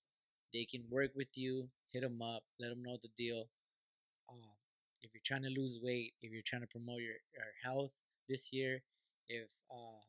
They 0.52 0.66
can 0.70 0.84
work 0.90 1.10
with 1.16 1.28
you. 1.34 1.68
Hit 1.92 2.02
them 2.02 2.20
up. 2.22 2.42
Let 2.60 2.68
them 2.68 2.82
know 2.82 2.98
the 3.02 3.08
deal. 3.16 3.44
Uh, 4.28 4.54
if 5.00 5.10
you're 5.14 5.22
trying 5.24 5.42
to 5.42 5.48
lose 5.60 5.78
weight, 5.82 6.12
if 6.22 6.30
you're 6.32 6.42
trying 6.46 6.62
to 6.62 6.68
promote 6.68 7.00
your, 7.00 7.16
your 7.34 7.50
health 7.64 7.90
this 8.30 8.48
year, 8.52 8.82
if 9.28 9.50
uh, 9.70 10.00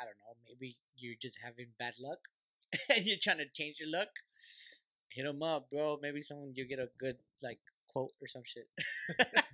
I 0.00 0.04
don't 0.04 0.18
know, 0.20 0.36
maybe 0.46 0.76
you're 0.96 1.16
just 1.20 1.38
having 1.42 1.68
bad 1.78 1.94
luck 2.00 2.18
and 2.94 3.06
you're 3.06 3.16
trying 3.20 3.38
to 3.38 3.48
change 3.52 3.80
your 3.80 3.90
luck, 3.90 4.08
hit 5.10 5.24
them 5.24 5.42
up, 5.42 5.70
bro. 5.70 5.98
Maybe 6.00 6.22
someone 6.22 6.52
you 6.54 6.68
get 6.68 6.78
a 6.78 6.88
good 7.00 7.16
like 7.42 7.58
quote 7.88 8.12
or 8.20 8.28
some 8.28 8.42
shit. 8.44 8.68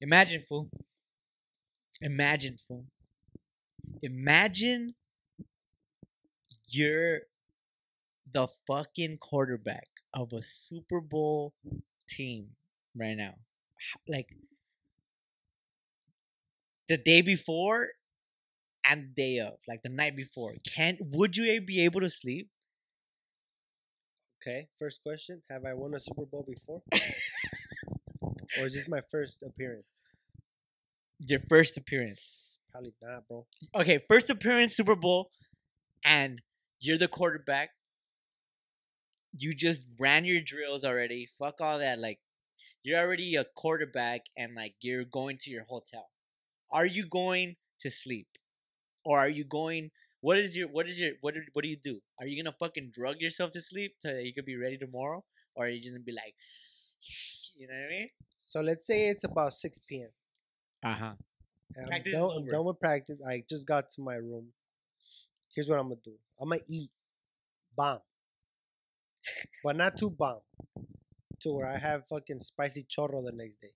Imagine, 0.00 0.42
fool. 0.48 0.68
Imagine, 2.00 2.58
fool. 2.68 2.84
Imagine 4.02 4.94
you're 6.68 7.20
the 8.30 8.48
fucking 8.66 9.18
quarterback 9.18 9.88
of 10.12 10.32
a 10.32 10.42
Super 10.42 11.00
Bowl 11.00 11.54
team 12.08 12.48
right 12.94 13.16
now. 13.16 13.34
Like 14.06 14.28
the 16.88 16.96
day 16.96 17.20
before 17.20 17.88
and 18.88 19.08
the 19.08 19.22
day 19.22 19.38
of, 19.40 19.54
like 19.66 19.82
the 19.82 19.88
night 19.88 20.16
before. 20.16 20.54
Can 20.64 20.98
would 21.00 21.36
you 21.36 21.60
be 21.60 21.82
able 21.84 22.00
to 22.00 22.10
sleep? 22.10 22.50
Okay. 24.42 24.68
First 24.78 25.02
question: 25.02 25.42
Have 25.50 25.64
I 25.64 25.74
won 25.74 25.94
a 25.94 26.00
Super 26.00 26.24
Bowl 26.24 26.46
before, 26.48 26.82
or 28.58 28.66
is 28.66 28.74
this 28.74 28.88
my 28.88 29.00
first 29.10 29.42
appearance? 29.42 29.86
Your 31.18 31.40
first 31.48 31.76
appearance. 31.76 32.58
Probably 32.70 32.92
not, 33.02 33.26
bro. 33.26 33.46
Okay, 33.74 34.00
first 34.08 34.30
appearance 34.30 34.76
Super 34.76 34.94
Bowl, 34.94 35.30
and 36.04 36.40
you're 36.78 36.98
the 36.98 37.08
quarterback. 37.08 37.70
You 39.38 39.54
just 39.54 39.86
ran 39.98 40.24
your 40.24 40.40
drills 40.40 40.84
already. 40.84 41.28
Fuck 41.38 41.60
all 41.60 41.78
that. 41.78 41.98
Like, 41.98 42.20
you're 42.82 43.00
already 43.00 43.34
a 43.34 43.44
quarterback, 43.44 44.22
and 44.36 44.54
like 44.54 44.74
you're 44.80 45.04
going 45.04 45.38
to 45.40 45.50
your 45.50 45.64
hotel. 45.64 46.06
Are 46.70 46.86
you 46.86 47.06
going 47.06 47.56
to 47.80 47.90
sleep, 47.90 48.28
or 49.04 49.18
are 49.18 49.28
you 49.28 49.44
going? 49.44 49.90
What 50.20 50.38
is 50.38 50.56
your 50.56 50.68
what 50.68 50.88
is 50.88 50.98
your 50.98 51.12
what 51.20 51.34
do, 51.34 51.40
what 51.52 51.62
do 51.62 51.68
you 51.68 51.76
do? 51.82 52.00
Are 52.20 52.26
you 52.26 52.42
gonna 52.42 52.56
fucking 52.58 52.90
drug 52.94 53.20
yourself 53.20 53.52
to 53.52 53.62
sleep 53.62 53.94
so 53.98 54.08
that 54.12 54.24
you 54.24 54.34
could 54.34 54.46
be 54.46 54.56
ready 54.56 54.76
tomorrow, 54.78 55.24
or 55.54 55.66
are 55.66 55.68
you 55.68 55.80
just 55.80 55.92
gonna 55.94 56.02
be 56.02 56.12
like, 56.12 56.34
you 57.56 57.68
know 57.68 57.74
what 57.74 57.86
I 57.86 57.88
mean? 57.90 58.08
So 58.36 58.60
let's 58.60 58.86
say 58.86 59.08
it's 59.08 59.24
about 59.24 59.52
six 59.54 59.78
p.m. 59.88 60.10
Uh 60.82 60.94
huh. 60.94 61.12
and 61.76 61.84
I'm 61.84 61.88
Practice 61.88 62.12
done, 62.12 62.30
I'm 62.36 62.46
done 62.46 62.64
with 62.64 62.80
practice. 62.80 63.20
I 63.28 63.44
just 63.48 63.66
got 63.66 63.90
to 63.90 64.02
my 64.02 64.16
room. 64.16 64.48
Here's 65.54 65.68
what 65.68 65.78
I'm 65.78 65.88
gonna 65.88 66.00
do. 66.04 66.14
I'm 66.40 66.48
gonna 66.50 66.60
eat 66.68 66.90
bomb, 67.76 68.00
but 69.64 69.76
not 69.76 69.96
too 69.96 70.10
bomb, 70.10 70.40
to 71.40 71.52
where 71.52 71.66
I 71.66 71.74
mm-hmm. 71.76 71.86
have 71.86 72.06
fucking 72.08 72.40
spicy 72.40 72.84
chorro 72.84 73.24
the 73.24 73.32
next 73.32 73.60
day. 73.60 73.72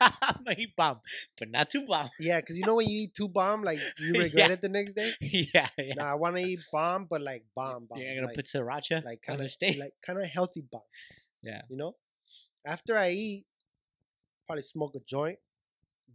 I'm 0.00 0.44
gonna 0.44 0.56
eat 0.58 0.76
bomb, 0.76 1.00
but 1.38 1.50
not 1.50 1.70
too 1.70 1.86
bomb. 1.86 2.10
Yeah, 2.18 2.40
cause 2.40 2.56
you 2.56 2.64
know 2.64 2.76
when 2.76 2.88
you 2.88 3.02
eat 3.02 3.14
too 3.14 3.28
bomb, 3.28 3.62
like 3.62 3.80
you 3.98 4.12
regret 4.14 4.50
it 4.50 4.60
the 4.60 4.68
next 4.68 4.94
day. 4.94 5.12
yeah, 5.20 5.68
yeah. 5.78 5.94
Nah, 5.96 6.12
I 6.12 6.14
want 6.14 6.36
to 6.36 6.42
eat 6.42 6.60
bomb, 6.72 7.06
but 7.08 7.20
like 7.20 7.44
bomb, 7.54 7.86
bomb. 7.86 7.98
You're 7.98 8.14
gonna 8.14 8.26
like, 8.28 8.36
put 8.36 8.46
sriracha 8.46 9.04
like 9.04 9.22
kind 9.22 9.40
of 9.40 9.50
like 9.78 9.94
kind 10.04 10.20
of 10.20 10.26
healthy 10.26 10.64
bomb. 10.70 10.82
Yeah. 11.42 11.62
You 11.68 11.76
know, 11.76 11.94
after 12.66 12.96
I 12.96 13.10
eat, 13.10 13.46
probably 14.46 14.62
smoke 14.62 14.94
a 14.96 15.00
joint. 15.00 15.38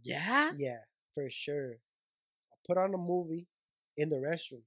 yeah. 0.02 0.50
Yeah, 0.56 0.80
for 1.14 1.28
sure. 1.30 1.76
I'll 2.50 2.58
put 2.66 2.78
on 2.78 2.94
a 2.94 2.98
movie 2.98 3.46
in 3.96 4.08
the 4.08 4.16
restroom, 4.16 4.62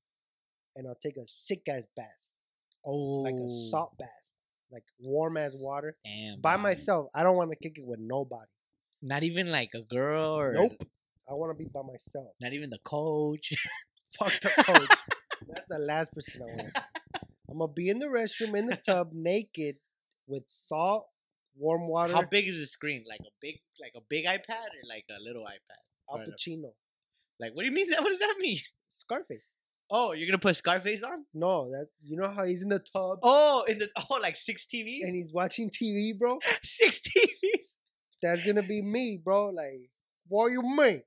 and 0.76 0.88
I'll 0.88 0.96
take 0.96 1.18
a 1.18 1.28
sick 1.28 1.68
ass 1.68 1.84
bath, 1.96 2.06
Oh, 2.86 3.22
like 3.22 3.36
a 3.36 3.48
oh. 3.50 3.70
salt 3.70 3.98
bath, 3.98 4.23
like 4.74 4.84
warm 5.00 5.38
as 5.38 5.56
water 5.56 5.96
Damn. 6.04 6.42
by 6.42 6.54
dog. 6.54 6.62
myself. 6.62 7.08
I 7.14 7.24
don't 7.24 7.38
want 7.38 7.52
to 7.52 7.58
kick 7.58 7.78
it 7.78 7.86
with 7.86 8.00
nobody. 8.02 8.50
Not 9.02 9.24
even 9.24 9.52
like 9.52 9.70
a 9.76 9.82
girl 9.82 10.40
or 10.40 10.54
Nope. 10.54 10.72
I 11.30 11.34
want 11.34 11.58
to 11.58 11.64
be 11.64 11.70
by 11.70 11.82
myself. 11.84 12.34
Not 12.42 12.54
even 12.54 12.70
the 12.70 12.80
coach. 12.84 13.54
Fuck 14.18 14.34
the 14.42 14.50
coach. 14.64 14.90
That's 15.48 15.68
the 15.70 15.80
last 15.80 16.14
person 16.14 16.42
I 16.42 16.46
want 16.46 16.60
to 16.60 16.72
see. 16.72 16.86
I'm 17.50 17.60
gonna 17.60 17.72
be 17.72 17.90
in 17.90 18.00
the 18.00 18.08
restroom 18.08 18.58
in 18.58 18.66
the 18.66 18.78
tub 18.78 19.12
naked 19.14 19.76
with 20.28 20.44
salt, 20.48 21.06
warm 21.56 21.88
water, 21.88 22.14
How 22.14 22.24
big 22.24 22.48
is 22.48 22.58
the 22.58 22.66
screen? 22.66 23.04
Like 23.08 23.20
a 23.22 23.32
big, 23.42 23.60
like 23.80 23.94
a 23.96 24.02
big 24.10 24.26
iPad 24.26 24.72
or 24.74 24.84
like 24.90 25.06
a 25.10 25.22
little 25.22 25.44
iPad? 25.44 25.82
Al 26.12 26.20
Pacino, 26.20 26.72
Like, 27.40 27.54
what 27.54 27.62
do 27.62 27.68
you 27.68 27.72
mean? 27.72 27.90
That 27.90 28.02
what 28.02 28.10
does 28.10 28.20
that 28.20 28.36
mean? 28.40 28.60
Scarface. 28.90 29.48
Oh, 29.96 30.12
you're 30.14 30.26
gonna 30.26 30.40
put 30.40 30.56
Scarface 30.56 31.04
on? 31.04 31.24
No, 31.36 31.70
that 31.70 31.86
you 32.02 32.18
know 32.18 32.28
how 32.28 32.46
he's 32.46 32.64
in 32.64 32.70
the 32.70 32.80
tub 32.80 33.20
Oh, 33.22 33.64
in 33.68 33.78
the 33.78 33.90
oh, 34.10 34.16
like 34.20 34.36
six 34.36 34.66
TVs, 34.66 35.04
and 35.04 35.16
he's 35.16 35.32
watching 35.32 35.70
TV, 35.70 36.18
bro. 36.18 36.40
six 36.64 37.00
TVs 37.00 37.66
That's 38.20 38.44
gonna 38.44 38.64
be 38.64 38.82
me, 38.82 39.22
bro. 39.24 39.50
Like, 39.50 39.92
what 40.28 40.48
you 40.48 40.64
mean? 40.64 41.04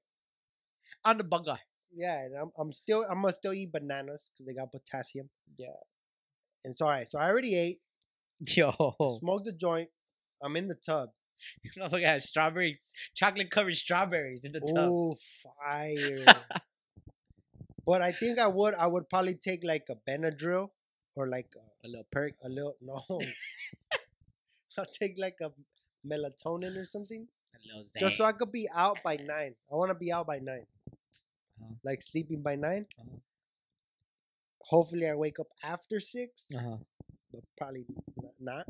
I'm 1.05 1.19
the 1.19 1.25
bugger. 1.25 1.59
Yeah, 1.93 2.27
and 2.27 2.37
I'm 2.41 2.51
I'm 2.57 2.73
still 2.73 3.05
I'm 3.11 3.23
gonna 3.23 3.33
still 3.33 3.53
eat 3.53 3.73
bananas 3.73 4.31
because 4.31 4.47
they 4.47 4.55
got 4.55 4.71
potassium. 4.71 5.31
Yeah, 5.59 5.67
and 6.65 6.71
it's 6.71 6.81
all 6.81 6.91
right. 6.91 7.09
So 7.09 7.19
I 7.19 7.29
already 7.29 7.57
ate, 7.57 7.81
Yo, 8.41 8.71
smoked 9.19 9.47
the 9.47 9.53
joint. 9.53 9.89
I'm 10.41 10.55
in 10.55 10.69
the 10.69 10.77
tub. 10.77 11.09
this 11.65 11.77
motherfucker 11.77 12.07
has 12.07 12.29
strawberry, 12.29 12.79
chocolate 13.17 13.51
covered 13.51 13.75
strawberries 13.75 14.45
in 14.45 14.53
the 14.53 14.61
tub. 14.61 14.91
Oh, 14.93 15.17
fire! 15.43 16.25
but 17.87 18.03
I 18.03 18.13
think 18.13 18.39
I 18.39 18.47
would 18.49 18.75
I 18.75 18.87
would 18.87 19.09
probably 19.09 19.35
take 19.35 19.63
like 19.65 19.87
a 19.89 19.97
Benadryl 20.09 20.71
or 21.17 21.29
like 21.29 21.49
a, 21.57 21.87
A 21.87 21.89
little 21.89 22.07
perk. 22.11 22.35
a 22.45 22.49
little 22.49 22.77
no. 22.83 23.03
I'll 24.79 24.87
take 25.01 25.15
like 25.19 25.37
a 25.41 25.53
melatonin 26.07 26.77
or 26.77 26.85
something, 26.85 27.27
just 27.99 28.17
so 28.19 28.25
I 28.25 28.33
could 28.33 28.53
be 28.53 28.69
out 28.75 28.99
by 29.03 29.17
nine. 29.17 29.55
I 29.73 29.75
want 29.75 29.91
to 29.91 29.95
be 29.95 30.13
out 30.13 30.27
by 30.27 30.39
9 30.39 30.67
Uh-huh. 31.63 31.75
like 31.85 32.03
sleeping 32.03 32.43
by 32.43 32.57
9 32.57 32.85
Uh-huh. 33.01 33.17
Hopefully, 34.69 35.09
I 35.09 35.15
wake 35.15 35.39
up 35.39 35.47
after 35.63 36.01
six, 36.01 36.49
Uh-huh. 36.55 36.77
but 37.33 37.43
probably 37.57 37.87
not. 38.41 38.67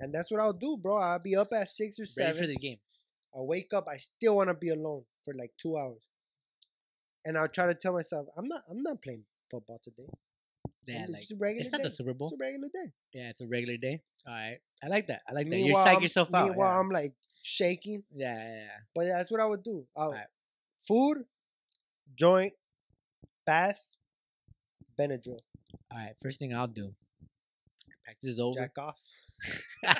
And 0.00 0.12
that's 0.12 0.30
what 0.30 0.40
I'll 0.40 0.52
do, 0.52 0.76
bro. 0.76 0.96
I'll 0.98 1.18
be 1.22 1.36
up 1.36 1.52
at 1.52 1.68
six 1.68 1.98
or 2.00 2.02
Ready 2.02 2.12
seven. 2.12 2.42
for 2.42 2.46
the 2.48 2.56
game. 2.56 2.80
I 3.34 3.40
wake 3.40 3.72
up. 3.72 3.86
I 3.86 3.98
still 3.98 4.34
want 4.36 4.48
to 4.48 4.54
be 4.54 4.70
alone 4.70 5.04
for 5.24 5.32
like 5.34 5.52
two 5.56 5.76
hours, 5.78 6.02
and 7.24 7.36
I'll 7.38 7.48
try 7.48 7.66
to 7.66 7.74
tell 7.74 7.92
myself, 7.92 8.26
I'm 8.36 8.46
not. 8.48 8.62
I'm 8.70 8.82
not 8.82 9.02
playing 9.02 9.24
football 9.50 9.78
today. 9.82 10.08
Yeah, 10.86 11.02
it's 11.02 11.10
like 11.12 11.20
just 11.20 11.32
a 11.32 11.36
regular 11.36 11.62
it's 11.64 11.72
not 11.72 11.78
day. 11.78 11.84
the 11.84 11.90
Super 11.90 12.14
Bowl. 12.14 12.28
It's 12.28 12.40
a 12.40 12.44
regular 12.44 12.68
day. 12.72 12.92
Yeah, 13.12 13.28
it's 13.30 13.40
a 13.40 13.46
regular 13.46 13.76
day. 13.76 14.00
All 14.26 14.32
right, 14.34 14.58
I 14.82 14.88
like 14.88 15.06
that. 15.08 15.22
I 15.28 15.32
like 15.32 15.48
that. 15.48 15.56
You 15.58 15.74
psych 15.74 15.86
I'm- 15.86 16.02
yourself 16.02 16.34
out. 16.34 16.48
Meanwhile, 16.48 16.72
Yeah. 16.74 16.78
I'm 16.80 16.90
like 16.90 17.12
shaking, 17.42 18.02
yeah, 18.12 18.34
yeah, 18.34 18.54
yeah. 18.54 18.68
but 18.94 19.04
that's 19.06 19.30
what 19.30 19.40
I 19.40 19.46
would 19.46 19.62
do. 19.62 19.86
I'll, 19.96 20.08
Alright. 20.08 20.26
Food, 20.86 21.24
joint, 22.16 22.52
bath, 23.46 23.82
Benadryl, 24.98 25.38
All 25.90 25.98
right, 25.98 26.14
first 26.22 26.38
thing 26.38 26.54
I'll 26.54 26.66
do. 26.66 26.94
Practice 28.04 28.30
is 28.30 28.40
over. 28.40 28.58
jack 28.60 28.72
off. 28.78 28.96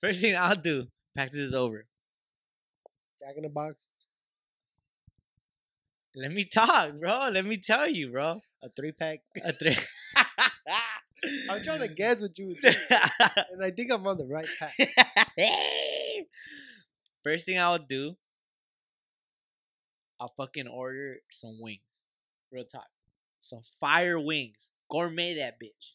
first 0.00 0.20
thing 0.20 0.36
I'll 0.36 0.56
do. 0.56 0.86
Practice 1.14 1.40
is 1.40 1.54
over. 1.54 1.86
Jack 3.20 3.36
in 3.36 3.42
the 3.44 3.48
box, 3.48 3.82
Let 6.14 6.32
me 6.32 6.44
talk, 6.44 6.96
bro. 6.98 7.28
Let 7.32 7.44
me 7.44 7.56
tell 7.58 7.88
you, 7.88 8.10
bro. 8.10 8.40
a 8.62 8.68
three 8.70 8.92
pack. 8.92 9.20
A 9.42 9.52
three. 9.52 9.76
I'm 11.50 11.62
trying 11.62 11.80
to 11.80 11.88
guess 11.88 12.20
what 12.20 12.36
you 12.38 12.48
would 12.48 12.60
do, 12.62 12.68
and 13.52 13.62
I 13.62 13.70
think 13.70 13.90
I'm 13.92 14.06
on 14.06 14.16
the 14.16 14.26
right 14.26 14.48
path. 14.58 14.74
First 17.22 17.44
thing 17.44 17.58
I 17.58 17.70
would 17.72 17.86
do, 17.88 18.16
I'll 20.18 20.32
fucking 20.36 20.66
order 20.66 21.16
some 21.30 21.58
wings. 21.60 21.80
Real 22.50 22.64
talk. 22.64 22.86
Some 23.40 23.60
fire 23.78 24.18
wings. 24.18 24.70
Gourmet 24.90 25.34
that 25.34 25.58
bitch. 25.62 25.92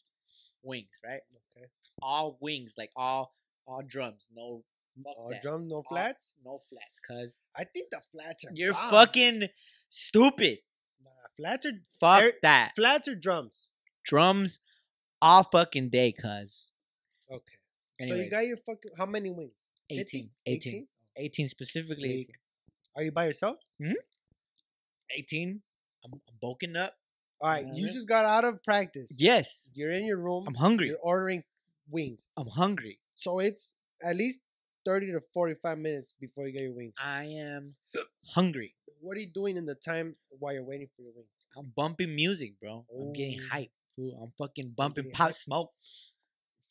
Wings, 0.62 0.88
right? 1.04 1.20
Okay. 1.56 1.66
All 2.00 2.38
wings, 2.40 2.74
like 2.78 2.90
all 2.96 3.34
all 3.66 3.82
drums. 3.86 4.28
No 4.34 4.62
All 5.04 5.28
that. 5.30 5.42
drum, 5.42 5.66
no 5.68 5.76
All- 5.76 5.84
flats. 5.88 6.32
no 6.44 6.62
flats, 6.70 7.00
cuz. 7.06 7.40
I 7.56 7.64
think 7.64 7.88
the 7.90 8.00
flats 8.12 8.44
are. 8.44 8.50
You're 8.54 8.72
bomb. 8.72 8.90
fucking 8.90 9.48
stupid. 9.88 10.58
Nah, 11.02 11.10
flats 11.36 11.66
are 11.66 11.72
Fuck 12.00 12.22
Eric- 12.22 12.40
that. 12.42 12.72
flats 12.76 13.08
or 13.08 13.14
drums. 13.14 13.68
Drums 14.04 14.60
all 15.20 15.44
fucking 15.44 15.88
day, 15.90 16.12
cuz. 16.12 16.70
Okay. 17.30 18.06
So 18.08 18.14
you 18.14 18.28
got 18.30 18.46
your 18.46 18.58
fucking 18.58 18.92
how 18.98 19.06
many 19.06 19.30
wings? 19.30 19.52
18. 19.90 20.04
50? 20.04 20.30
18. 20.46 20.88
18 21.16 21.48
specifically. 21.48 22.08
Weak. 22.08 22.34
Are 22.94 23.02
you 23.02 23.10
by 23.12 23.26
yourself? 23.26 23.56
Hmm. 23.82 23.92
18. 25.16 25.62
I'm, 26.04 26.12
I'm 26.12 26.20
bulking 26.40 26.76
up. 26.76 26.94
All 27.40 27.50
right, 27.50 27.66
Yeah, 27.66 27.72
you 27.74 27.90
just 27.92 28.08
got 28.08 28.24
out 28.24 28.44
of 28.44 28.62
practice. 28.64 29.12
Yes. 29.16 29.70
You're 29.74 29.92
in 29.92 30.04
your 30.06 30.16
room. 30.18 30.44
I'm 30.46 30.54
hungry. 30.54 30.88
You're 30.88 30.98
ordering 30.98 31.44
wings. 31.90 32.20
I'm 32.36 32.48
hungry. 32.48 32.98
So 33.14 33.38
it's 33.38 33.72
at 34.02 34.16
least 34.16 34.40
30 34.86 35.12
to 35.12 35.20
45 35.34 35.78
minutes 35.78 36.14
before 36.18 36.46
you 36.46 36.52
get 36.52 36.62
your 36.62 36.72
wings. 36.72 36.94
I 37.02 37.24
am 37.24 37.74
hungry. 38.34 38.74
What 39.00 39.16
are 39.16 39.20
you 39.20 39.30
doing 39.34 39.56
in 39.56 39.66
the 39.66 39.74
time 39.74 40.14
while 40.38 40.54
you're 40.54 40.62
waiting 40.62 40.88
for 40.96 41.02
your 41.02 41.12
wings? 41.14 41.28
I'm 41.58 41.72
bumping 41.76 42.14
music, 42.14 42.54
bro. 42.60 42.86
I'm 42.96 43.12
getting 43.12 43.40
oh. 43.42 43.48
hype. 43.50 43.70
Fool. 43.96 44.20
I'm 44.22 44.32
fucking 44.38 44.74
bumping 44.76 45.10
pop 45.10 45.28
hype? 45.28 45.34
smoke. 45.34 45.72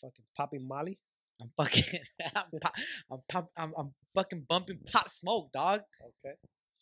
Fucking 0.02 0.26
popping 0.38 0.68
Molly. 0.68 0.98
I'm 1.42 1.52
fucking 1.58 2.00
I'm, 2.36 2.60
pop, 2.62 2.74
I'm 3.12 3.20
pop 3.30 3.52
I'm, 3.58 3.74
I'm 3.78 3.94
fucking 4.16 4.46
bumping 4.48 4.80
pop 4.92 5.10
smoke, 5.10 5.52
dog. 5.52 5.82
Okay. 6.02 6.36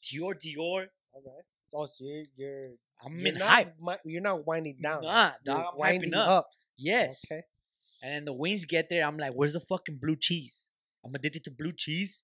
Dior 0.03 0.35
Dior. 0.35 0.87
All 1.13 1.21
right. 1.25 1.45
So, 1.63 1.87
so 1.87 2.03
you're 2.03 2.25
you're 2.35 2.69
I'm 3.03 3.17
you're 3.17 3.29
in 3.29 3.39
not, 3.39 3.49
hype. 3.49 3.75
You're 4.05 4.21
not 4.21 4.45
winding 4.45 4.77
down. 4.83 5.01
Nah, 5.01 5.31
You're 5.43 5.55
dog. 5.55 5.65
I'm 5.73 5.79
winding 5.79 6.11
hyping 6.11 6.27
up. 6.27 6.47
Yes. 6.77 7.21
Okay. 7.25 7.41
And 8.03 8.13
then 8.13 8.25
the 8.25 8.33
wings 8.33 8.65
get 8.65 8.87
there. 8.89 9.05
I'm 9.05 9.17
like, 9.17 9.31
where's 9.33 9.53
the 9.53 9.61
fucking 9.61 9.97
blue 10.01 10.17
cheese? 10.19 10.67
I'm 11.05 11.13
addicted 11.15 11.43
to 11.45 11.51
blue 11.51 11.73
cheese. 11.75 12.23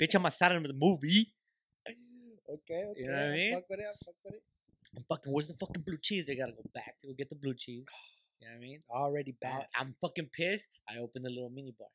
Bitch, 0.00 0.14
I'm 0.14 0.26
outside 0.26 0.52
of 0.52 0.62
the 0.62 0.72
movie. 0.72 1.32
Okay. 2.48 2.84
Okay. 2.90 2.92
You 2.96 3.06
know 3.06 3.12
what 3.12 3.22
I 3.22 3.30
mean? 3.30 3.54
Fuck 3.54 3.64
with 3.70 3.80
it. 3.80 3.86
Fuck 4.04 4.14
with 4.24 4.34
it. 4.34 4.42
I'm 4.96 5.04
fucking, 5.08 5.32
where's 5.32 5.48
the 5.48 5.54
fucking 5.54 5.82
blue 5.86 5.98
cheese? 6.02 6.26
They 6.26 6.36
gotta 6.36 6.52
go 6.52 6.62
back 6.74 6.94
to 7.00 7.08
go 7.08 7.14
get 7.14 7.28
the 7.28 7.36
blue 7.36 7.54
cheese. 7.54 7.84
You 8.38 8.48
know 8.48 8.52
what 8.52 8.58
I 8.58 8.60
mean? 8.60 8.80
Already 8.90 9.34
bad. 9.40 9.66
I'm 9.74 9.94
fucking 9.98 10.28
pissed. 10.36 10.68
I 10.86 10.98
opened 10.98 11.24
the 11.24 11.30
little 11.30 11.48
mini 11.48 11.72
bar. 11.76 11.88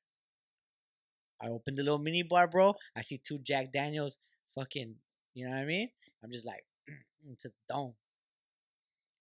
I 1.40 1.50
opened 1.50 1.78
the 1.78 1.84
little 1.84 2.00
mini 2.00 2.24
bar, 2.24 2.48
bro. 2.48 2.74
I 2.98 3.02
see 3.02 3.22
two 3.24 3.38
Jack 3.38 3.72
Daniels 3.72 4.18
fucking, 4.56 4.96
you 5.36 5.46
know 5.46 5.52
what 5.52 5.60
I 5.60 5.66
mean? 5.66 5.90
I'm 6.24 6.32
just 6.32 6.48
like, 6.48 6.66
mm, 6.90 7.38
to 7.42 7.50
the 7.50 7.54
dome. 7.70 7.94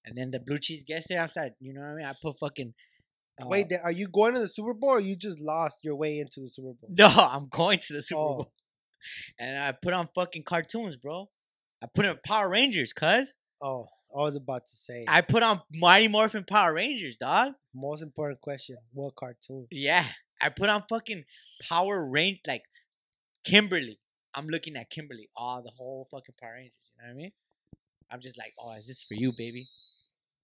And 0.07 0.17
then 0.17 0.31
the 0.31 0.41
blue 0.41 0.59
cheese 0.59 0.83
gets 0.83 1.09
there. 1.09 1.29
Started, 1.29 1.57
you 1.61 1.75
know 1.75 1.83
what 1.83 1.89
I 1.89 1.95
mean? 1.95 2.07
I 2.07 2.15
put 2.23 2.39
fucking 2.39 2.73
Uh, 3.43 3.47
Wait, 3.49 3.69
then 3.69 3.81
are 3.83 3.93
you 3.93 4.07
going 4.09 4.35
to 4.35 4.41
the 4.41 4.49
Super 4.49 4.75
Bowl 4.75 4.91
or 4.91 5.01
you 5.01 5.17
just 5.17 5.41
lost 5.41 5.81
your 5.83 5.97
way 5.97 6.19
into 6.19 6.41
the 6.41 6.49
Super 6.49 6.73
Bowl? 6.73 6.89
No, 6.91 7.07
I'm 7.17 7.49
going 7.51 7.79
to 7.87 7.93
the 7.95 8.03
Super 8.03 8.21
Oh. 8.21 8.35
Bowl. 8.35 8.53
And 9.39 9.59
I 9.59 9.73
put 9.73 9.95
on 9.95 10.11
fucking 10.15 10.43
cartoons, 10.43 10.95
bro. 10.95 11.31
I 11.83 11.87
put 11.95 12.05
on 12.05 12.19
Power 12.23 12.51
Rangers, 12.51 12.93
cuz. 12.93 13.33
Oh, 13.63 13.87
I 14.15 14.21
was 14.21 14.37
about 14.37 14.67
to 14.67 14.77
say. 14.77 15.07
I 15.09 15.23
put 15.23 15.43
on 15.43 15.63
Mighty 15.75 16.07
Morphin 16.07 16.45
Power 16.45 16.75
Rangers, 16.75 17.17
dog. 17.17 17.53
Most 17.75 18.03
important 18.03 18.43
question: 18.43 18.77
What 18.93 19.17
cartoon? 19.17 19.67
Yeah. 19.71 20.05
I 20.39 20.51
put 20.51 20.69
on 20.69 20.85
fucking 20.87 21.25
Power 21.67 22.07
Range 22.07 22.41
like 22.47 22.63
Kimberly. 23.45 23.99
I'm 24.35 24.49
looking 24.49 24.77
at 24.77 24.91
Kimberly. 24.91 25.31
Oh, 25.37 25.63
the 25.65 25.71
whole 25.71 26.07
fucking 26.11 26.35
Power 26.41 26.53
Rangers. 26.57 26.73
You 26.97 27.03
know 27.03 27.09
what 27.09 27.15
I 27.15 27.17
mean? 27.17 27.33
I'm 28.11 28.21
just 28.21 28.37
like, 28.39 28.53
oh, 28.63 28.73
is 28.75 28.87
this 28.87 29.03
for 29.03 29.15
you, 29.15 29.33
baby? 29.37 29.69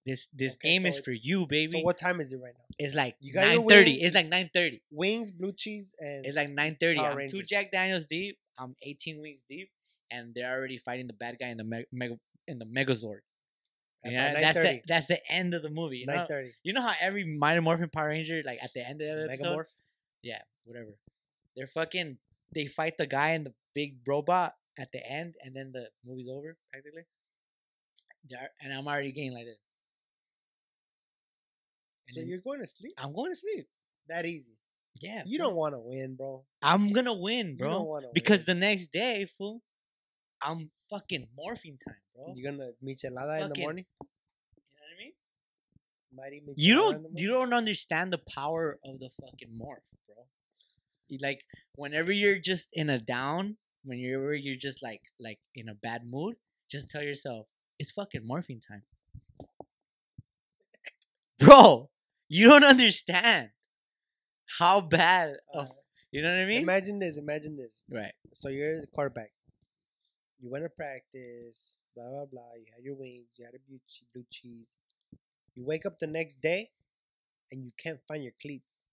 This 0.07 0.29
this 0.33 0.53
Okay, 0.53 0.69
game 0.69 0.83
so 0.83 0.87
is 0.87 0.99
for 0.99 1.11
you, 1.11 1.45
baby. 1.45 1.73
So 1.73 1.79
what 1.79 1.97
time 1.97 2.21
is 2.21 2.31
it 2.31 2.37
right 2.37 2.53
now? 2.57 2.63
it's 2.79 2.95
like 2.95 3.17
You 3.19 3.33
got 3.33 3.41
nine 3.47 3.67
thirty. 3.67 4.01
It's 4.01 4.15
like 4.15 4.27
nine 4.29 4.49
thirty. 4.53 4.81
Wings, 4.89 5.31
blue 5.31 5.51
cheese, 5.51 5.93
and 5.99 6.25
It's 6.25 6.37
like 6.37 6.49
nine 6.49 6.77
thirty. 6.79 6.97
Power 6.99 7.19
I'm 7.21 7.27
two 7.27 7.43
Jack 7.43 7.71
Daniels 7.73 8.05
deep. 8.05 8.37
I'm 8.57 8.75
18 8.81 9.21
weeks 9.21 9.41
deep, 9.49 9.69
and 10.09 10.33
they're 10.33 10.49
already 10.51 10.77
fighting 10.79 11.07
the 11.07 11.13
bad 11.13 11.37
guy 11.39 11.49
in 11.49 11.57
the 11.57 11.63
me- 11.63 11.85
mega 11.91 12.17
in 12.47 12.57
the 12.57 12.65
Megazord. 12.65 13.19
Yeah, 14.05 14.33
that's 14.39 14.57
the 14.57 14.81
that's 14.87 15.07
the 15.07 15.19
end 15.29 15.53
of 15.53 15.61
the 15.61 15.69
movie. 15.69 15.97
You 15.97 16.05
know, 16.07 16.15
Nine 16.15 16.27
thirty. 16.27 16.53
you 16.63 16.71
know 16.71 16.81
how 16.81 16.93
every 17.01 17.25
Mighty 17.25 17.59
Morphin 17.59 17.89
Power 17.89 18.07
Ranger, 18.07 18.41
like 18.45 18.59
at 18.63 18.71
the 18.73 18.87
end 18.87 19.01
of 19.01 19.17
the 19.17 19.23
episode, 19.25 19.57
Megamorph. 19.57 19.65
yeah, 20.23 20.41
whatever. 20.63 20.95
They're 21.57 21.67
fucking. 21.67 22.17
They 22.55 22.67
fight 22.67 22.97
the 22.97 23.05
guy 23.07 23.31
in 23.31 23.43
the 23.43 23.53
big 23.75 23.97
robot 24.07 24.55
at 24.79 24.93
the 24.93 25.05
end, 25.05 25.35
and 25.43 25.53
then 25.53 25.73
the 25.73 25.89
movie's 26.05 26.29
over 26.29 26.55
practically. 26.71 27.03
They're- 28.29 28.51
And 28.61 28.71
I'm 28.73 28.87
already 28.87 29.11
getting 29.11 29.33
like 29.33 29.45
this. 29.45 29.57
And 32.07 32.13
So 32.13 32.19
then 32.21 32.29
you're 32.29 32.39
going 32.39 32.59
to 32.61 32.67
sleep? 32.67 32.93
I'm 32.97 33.13
going 33.13 33.31
to 33.31 33.35
sleep. 33.39 33.67
That 34.07 34.25
easy? 34.25 34.51
Yeah, 34.99 35.23
You 35.25 35.37
fool. 35.37 35.47
don't 35.49 35.55
want 35.57 35.75
to 35.75 35.79
win, 35.79 36.15
bro. 36.15 36.43
I'm 36.61 36.91
gonna 36.97 37.13
win, 37.13 37.49
You 37.49 37.55
bro. 37.57 38.01
Because 38.13 38.39
win. 38.39 38.45
the 38.47 38.55
next 38.55 38.87
day, 38.91 39.27
fool, 39.37 39.61
I'm 40.41 40.71
fucking 40.89 41.27
Morphin 41.37 41.77
time, 41.85 41.97
bro. 42.15 42.33
You 42.35 42.41
you're 42.43 42.51
gonna 42.51 42.71
michelada 42.83 43.35
in 43.35 43.41
the 43.43 43.47
Fucking- 43.49 43.63
morning. 43.63 43.85
know 44.01 44.07
what 44.79 46.25
I 46.25 46.29
mean? 46.31 46.53
You 46.55 46.73
don't 46.75 47.05
you 47.19 47.27
don't 47.29 47.53
understand 47.53 48.11
the 48.11 48.17
power 48.17 48.79
of 48.83 48.99
the 48.99 49.09
fucking 49.21 49.49
morph, 49.61 49.85
bro. 50.07 50.25
You 51.09 51.19
like 51.21 51.41
whenever 51.75 52.11
you're 52.11 52.39
just 52.39 52.69
in 52.73 52.89
a 52.89 52.97
down, 52.99 53.57
whenever 53.83 54.33
you're 54.33 54.55
just 54.57 54.81
like 54.81 55.01
like 55.19 55.39
in 55.53 55.69
a 55.69 55.75
bad 55.75 56.01
mood, 56.07 56.37
just 56.71 56.89
tell 56.89 57.03
yourself 57.03 57.45
it's 57.77 57.91
fucking 57.91 58.25
Morphin 58.25 58.59
time, 58.61 58.81
bro. 61.39 61.89
You 62.29 62.49
don't 62.49 62.63
understand 62.63 63.49
how 64.59 64.81
bad 64.81 65.35
of 65.53 65.67
Uh, 65.67 65.71
you 66.11 66.21
know 66.21 66.29
what 66.29 66.39
I 66.39 66.45
mean? 66.45 66.61
imagine 66.61 66.99
this. 66.99 67.17
Imagine 67.17 67.57
this. 67.57 67.73
right. 67.89 68.13
So 68.33 68.49
you're 68.49 68.81
the 68.81 68.87
quarterback. 68.87 69.31
You 70.39 70.49
went 70.49 70.65
to 70.65 70.69
practice. 70.69 71.75
Blah 71.95 72.09
blah 72.09 72.25
blah. 72.25 72.53
You 72.57 72.65
had 72.75 72.83
your 72.83 72.95
wings. 72.95 73.27
You 73.37 73.45
had 73.45 73.55
a 73.55 73.59
blue 73.67 74.25
cheese. 74.29 74.67
You 75.55 75.65
wake 75.65 75.85
up 75.85 75.97
the 75.99 76.07
next 76.07 76.39
day, 76.41 76.69
and 77.51 77.63
you 77.63 77.71
can't 77.81 77.99
find 78.07 78.23
your 78.23 78.33
cleats. 78.41 78.83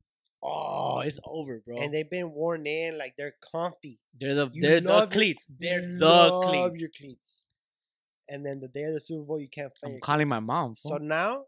Oh, 0.42 1.00
it's 1.00 1.18
over, 1.24 1.62
bro. 1.64 1.76
And 1.78 1.92
they've 1.92 2.08
been 2.08 2.32
worn 2.32 2.66
in, 2.66 2.98
like 2.98 3.14
they're 3.16 3.34
comfy. 3.52 4.00
they're 4.18 4.34
the 4.34 4.50
you 4.52 4.62
they're 4.62 4.80
the 4.80 5.06
cleats. 5.06 5.46
They're 5.58 5.80
the 5.80 6.04
love 6.06 6.44
cleats. 6.44 6.80
your 6.80 6.90
cleats. 6.96 7.44
And 8.28 8.44
then 8.44 8.60
the 8.60 8.68
day 8.68 8.84
of 8.84 8.94
the 8.94 9.00
Super 9.00 9.24
Bowl, 9.24 9.40
you 9.40 9.48
can't 9.48 9.72
find. 9.80 9.94
I'm 9.94 10.00
calling 10.00 10.26
cleats. 10.26 10.30
my 10.30 10.40
mom. 10.40 10.76
So 10.76 10.96
now, 10.96 11.44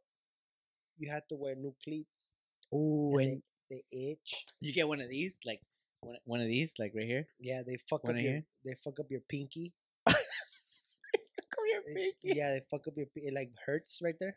you 0.99 1.11
have 1.11 1.27
to 1.29 1.37
wear 1.37 1.55
new 1.55 1.75
cleats. 1.85 2.37
oh, 2.73 3.17
and 3.19 3.31
and 3.31 3.43
they, 3.71 3.83
they 3.93 3.99
itch. 4.13 4.45
you 4.61 4.73
get 4.73 4.89
one 4.89 5.01
of 5.01 5.09
these, 5.09 5.39
like 5.45 5.61
one, 6.01 6.17
one 6.25 6.41
of 6.41 6.47
these, 6.47 6.75
like 6.79 6.93
right 6.95 7.07
here. 7.07 7.27
Yeah, 7.41 7.63
they 7.67 7.77
fuck 7.89 8.05
Wanna 8.05 8.19
up 8.19 8.23
your. 8.25 8.33
hear? 8.33 8.45
They 8.65 8.75
fuck 8.85 9.01
up 9.01 9.07
your 9.11 9.21
pinky. 9.29 9.73
Come 10.07 11.65
here, 11.69 11.83
It- 11.87 12.15
yeah, 12.23 12.51
they 12.53 12.63
fuck 12.71 12.87
up 12.89 12.95
your. 12.97 13.07
It 13.17 13.35
like 13.35 13.51
hurts 13.65 14.01
right 14.03 14.15
there. 14.21 14.37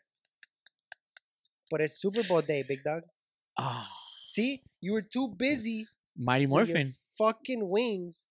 But 1.70 1.80
it's 1.82 1.94
Super 2.00 2.22
Bowl 2.24 2.42
day, 2.42 2.64
big 2.66 2.82
dog. 2.82 3.02
Oh, 3.56 3.86
See, 4.26 4.62
you 4.80 4.92
were 4.92 5.02
too 5.02 5.28
busy 5.28 5.86
Mighty 6.16 6.46
Morphin. 6.46 6.94
fucking 7.18 7.68
wings 7.68 8.26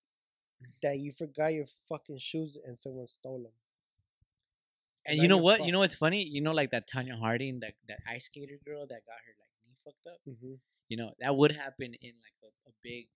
that 0.84 0.98
you 1.00 1.12
forgot 1.12 1.54
your 1.54 1.66
fucking 1.88 2.18
shoes 2.20 2.58
and 2.66 2.80
someone 2.80 3.08
stole 3.08 3.40
them. 3.44 3.52
And 5.10 5.22
you 5.22 5.28
know 5.28 5.38
what? 5.38 5.66
You 5.66 5.72
know 5.72 5.80
what's 5.80 5.96
funny? 5.96 6.24
You 6.24 6.42
know, 6.42 6.52
like 6.54 6.72
that 6.72 6.90
Tonya 6.90 7.18
Harding, 7.20 7.60
that 7.62 7.74
that 7.88 8.00
ice 8.08 8.26
skater 8.26 8.60
girl 8.66 8.82
that 8.88 9.02
got 9.10 9.20
her 9.26 9.34
like 9.42 9.52
knee 9.66 9.78
fucked 9.84 10.08
up. 10.08 10.20
Mm-hmm. 10.30 10.56
You 10.90 10.98
know 10.98 11.12
that 11.20 11.36
would 11.36 11.52
happen 11.52 11.94
in 12.02 12.14
like 12.26 12.38
a, 12.44 12.48
a 12.70 12.74
big 12.84 13.08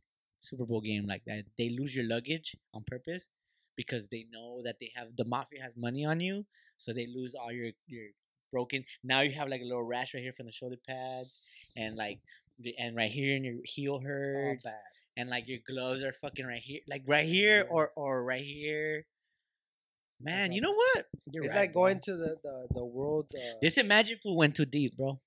Super 0.41 0.65
Bowl 0.65 0.81
game 0.81 1.05
like 1.07 1.23
that. 1.25 1.45
They 1.57 1.69
lose 1.69 1.95
your 1.95 2.05
luggage 2.05 2.55
on 2.73 2.83
purpose 2.85 3.27
because 3.75 4.07
they 4.09 4.25
know 4.31 4.61
that 4.63 4.77
they 4.79 4.91
have 4.95 5.07
the 5.17 5.25
mafia 5.25 5.61
has 5.61 5.73
money 5.77 6.05
on 6.05 6.19
you, 6.19 6.45
so 6.77 6.93
they 6.93 7.07
lose 7.07 7.35
all 7.35 7.51
your 7.51 7.71
your 7.87 8.07
broken. 8.51 8.85
Now 9.03 9.21
you 9.21 9.31
have 9.33 9.47
like 9.49 9.61
a 9.61 9.65
little 9.65 9.83
rash 9.83 10.13
right 10.13 10.21
here 10.23 10.33
from 10.33 10.45
the 10.47 10.51
shoulder 10.51 10.77
pads, 10.87 11.45
and 11.77 11.95
like 11.95 12.19
the- 12.59 12.75
and 12.77 12.95
right 12.95 13.11
here 13.11 13.35
in 13.35 13.43
your 13.43 13.57
heel 13.63 13.99
hurts, 13.99 14.67
and 15.17 15.29
like 15.29 15.47
your 15.47 15.59
gloves 15.67 16.03
are 16.03 16.13
fucking 16.13 16.45
right 16.45 16.61
here, 16.61 16.81
like 16.87 17.03
right 17.07 17.27
here 17.27 17.59
Yeah. 17.65 17.71
or 17.75 17.91
or 17.95 18.23
right 18.23 18.43
here. 18.45 19.05
Man, 20.23 20.51
you 20.53 20.61
know 20.61 20.73
what? 20.73 21.05
You're 21.31 21.43
It's 21.45 21.49
right, 21.53 21.59
like 21.61 21.73
bro. 21.73 21.83
going 21.83 21.99
to 22.01 22.15
the 22.17 22.37
the, 22.43 22.67
the 22.75 22.85
world. 22.85 23.27
Uh, 23.35 23.55
This 23.61 23.77
Imagine 23.77 24.17
Foo 24.23 24.33
went 24.35 24.55
too 24.55 24.65
deep, 24.65 24.95
bro. 24.97 25.19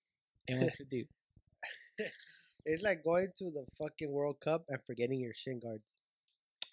It 0.48 0.58
went 0.58 0.74
too 0.74 0.84
deep. 0.84 1.08
it's 2.64 2.82
like 2.82 3.04
going 3.04 3.28
to 3.38 3.50
the 3.50 3.64
fucking 3.78 4.10
World 4.10 4.40
Cup 4.40 4.64
and 4.68 4.78
forgetting 4.86 5.20
your 5.20 5.34
shin 5.34 5.60
guards. 5.60 5.96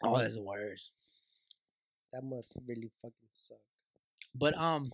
Oh, 0.03 0.17
that's 0.17 0.38
worse. 0.38 0.91
That 2.11 2.24
must 2.24 2.57
really 2.65 2.91
fucking 3.01 3.30
suck. 3.32 3.57
But 4.36 4.57
um, 4.57 4.91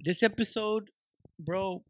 this 0.00 0.22
episode, 0.22 0.90
bro, 1.38 1.82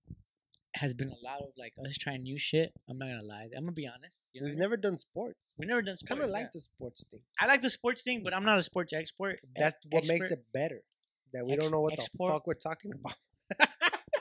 has 0.76 0.94
been 0.94 1.08
a 1.08 1.24
lot 1.24 1.40
of 1.40 1.48
like 1.58 1.72
us 1.88 1.96
trying 1.96 2.22
new 2.22 2.38
shit. 2.38 2.72
I'm 2.88 2.98
not 2.98 3.06
gonna 3.06 3.22
lie. 3.22 3.48
I'm 3.56 3.62
gonna 3.64 3.72
be 3.72 3.86
honest. 3.88 4.18
You 4.32 4.40
know 4.40 4.44
We've 4.46 4.50
what 4.50 4.50
I 4.50 4.52
mean? 4.52 4.58
never 4.60 4.76
done 4.76 4.98
sports. 4.98 5.54
we 5.58 5.66
never 5.66 5.82
done 5.82 5.96
sports. 5.96 6.08
Kind 6.10 6.22
of 6.22 6.30
like 6.30 6.44
yeah. 6.44 6.48
the 6.54 6.60
sports 6.60 7.04
thing. 7.10 7.20
I 7.40 7.46
like 7.46 7.62
the 7.62 7.70
sports 7.70 8.02
thing, 8.02 8.22
but 8.22 8.34
I'm 8.34 8.44
not 8.44 8.58
a 8.58 8.62
sports 8.62 8.92
expert. 8.92 9.40
That's 9.56 9.76
what 9.90 10.06
makes 10.06 10.30
it 10.30 10.44
better. 10.52 10.82
That 11.32 11.44
we 11.46 11.52
Ex- 11.54 11.62
don't 11.62 11.72
know 11.72 11.80
what 11.80 11.94
export. 11.94 12.30
the 12.30 12.34
fuck 12.34 12.46
we're 12.46 12.54
talking 12.54 12.92
about. 12.92 13.16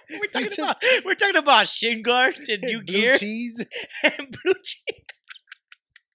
We're 0.10 0.28
talking 0.34 0.48
just- 0.48 0.60
about 0.60 0.78
we're 1.04 1.16
talking 1.16 1.36
about 1.38 1.68
shin 1.68 2.02
guards 2.04 2.48
and 2.48 2.62
new 2.64 2.84
Blue 2.84 2.86
gear 3.02 3.18
cheese. 3.18 3.60
and 4.04 4.38
blue 4.44 4.54
cheese. 4.64 5.04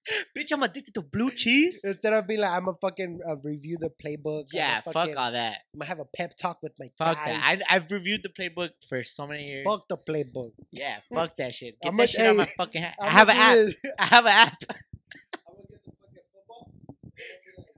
Bitch, 0.37 0.51
I'm 0.51 0.63
addicted 0.63 0.93
to 0.95 1.01
blue 1.01 1.29
cheese. 1.31 1.79
Instead 1.83 2.13
of 2.13 2.25
being 2.27 2.39
like, 2.39 2.49
I'm 2.51 2.65
gonna 2.65 2.77
fucking 2.81 3.19
uh, 3.27 3.35
review 3.43 3.77
the 3.79 3.89
playbook. 4.03 4.45
Yeah, 4.51 4.81
fucking- 4.81 4.93
fuck 4.93 5.09
all 5.17 5.31
that. 5.31 5.57
I'm 5.73 5.79
gonna 5.79 5.87
have 5.89 5.99
a 5.99 6.05
pep 6.05 6.35
talk 6.37 6.57
with 6.63 6.73
my 6.79 6.89
Fuck 6.97 7.17
guys. 7.17 7.59
that. 7.59 7.61
I, 7.69 7.75
I've 7.75 7.91
reviewed 7.91 8.21
the 8.23 8.29
playbook 8.29 8.69
for 8.89 9.03
so 9.03 9.27
many 9.27 9.45
years. 9.45 9.65
Fuck 9.65 9.87
the 9.87 9.97
playbook. 9.97 10.53
Yeah, 10.71 10.97
fuck 11.13 11.37
that 11.37 11.53
shit. 11.53 11.79
Get 11.81 11.89
I'ma- 11.89 12.03
that 12.03 12.09
shit 12.09 12.27
on 12.27 12.37
my 12.37 12.45
fucking 12.57 12.81
hat. 12.81 12.95
I 12.99 13.09
have 13.11 13.29
an 13.29 13.37
app. 13.37 13.67
I 13.99 14.05
have 14.07 14.25
an 14.25 14.31
app. 14.31 14.57
I'm 14.63 15.53
gonna 15.53 15.67
get 15.69 15.85
the 15.85 15.91
fucking 16.01 16.25
football. 16.33 16.71
I'm 16.71 16.95
gonna 16.97 17.11
be 17.45 17.61
like, 17.61 17.75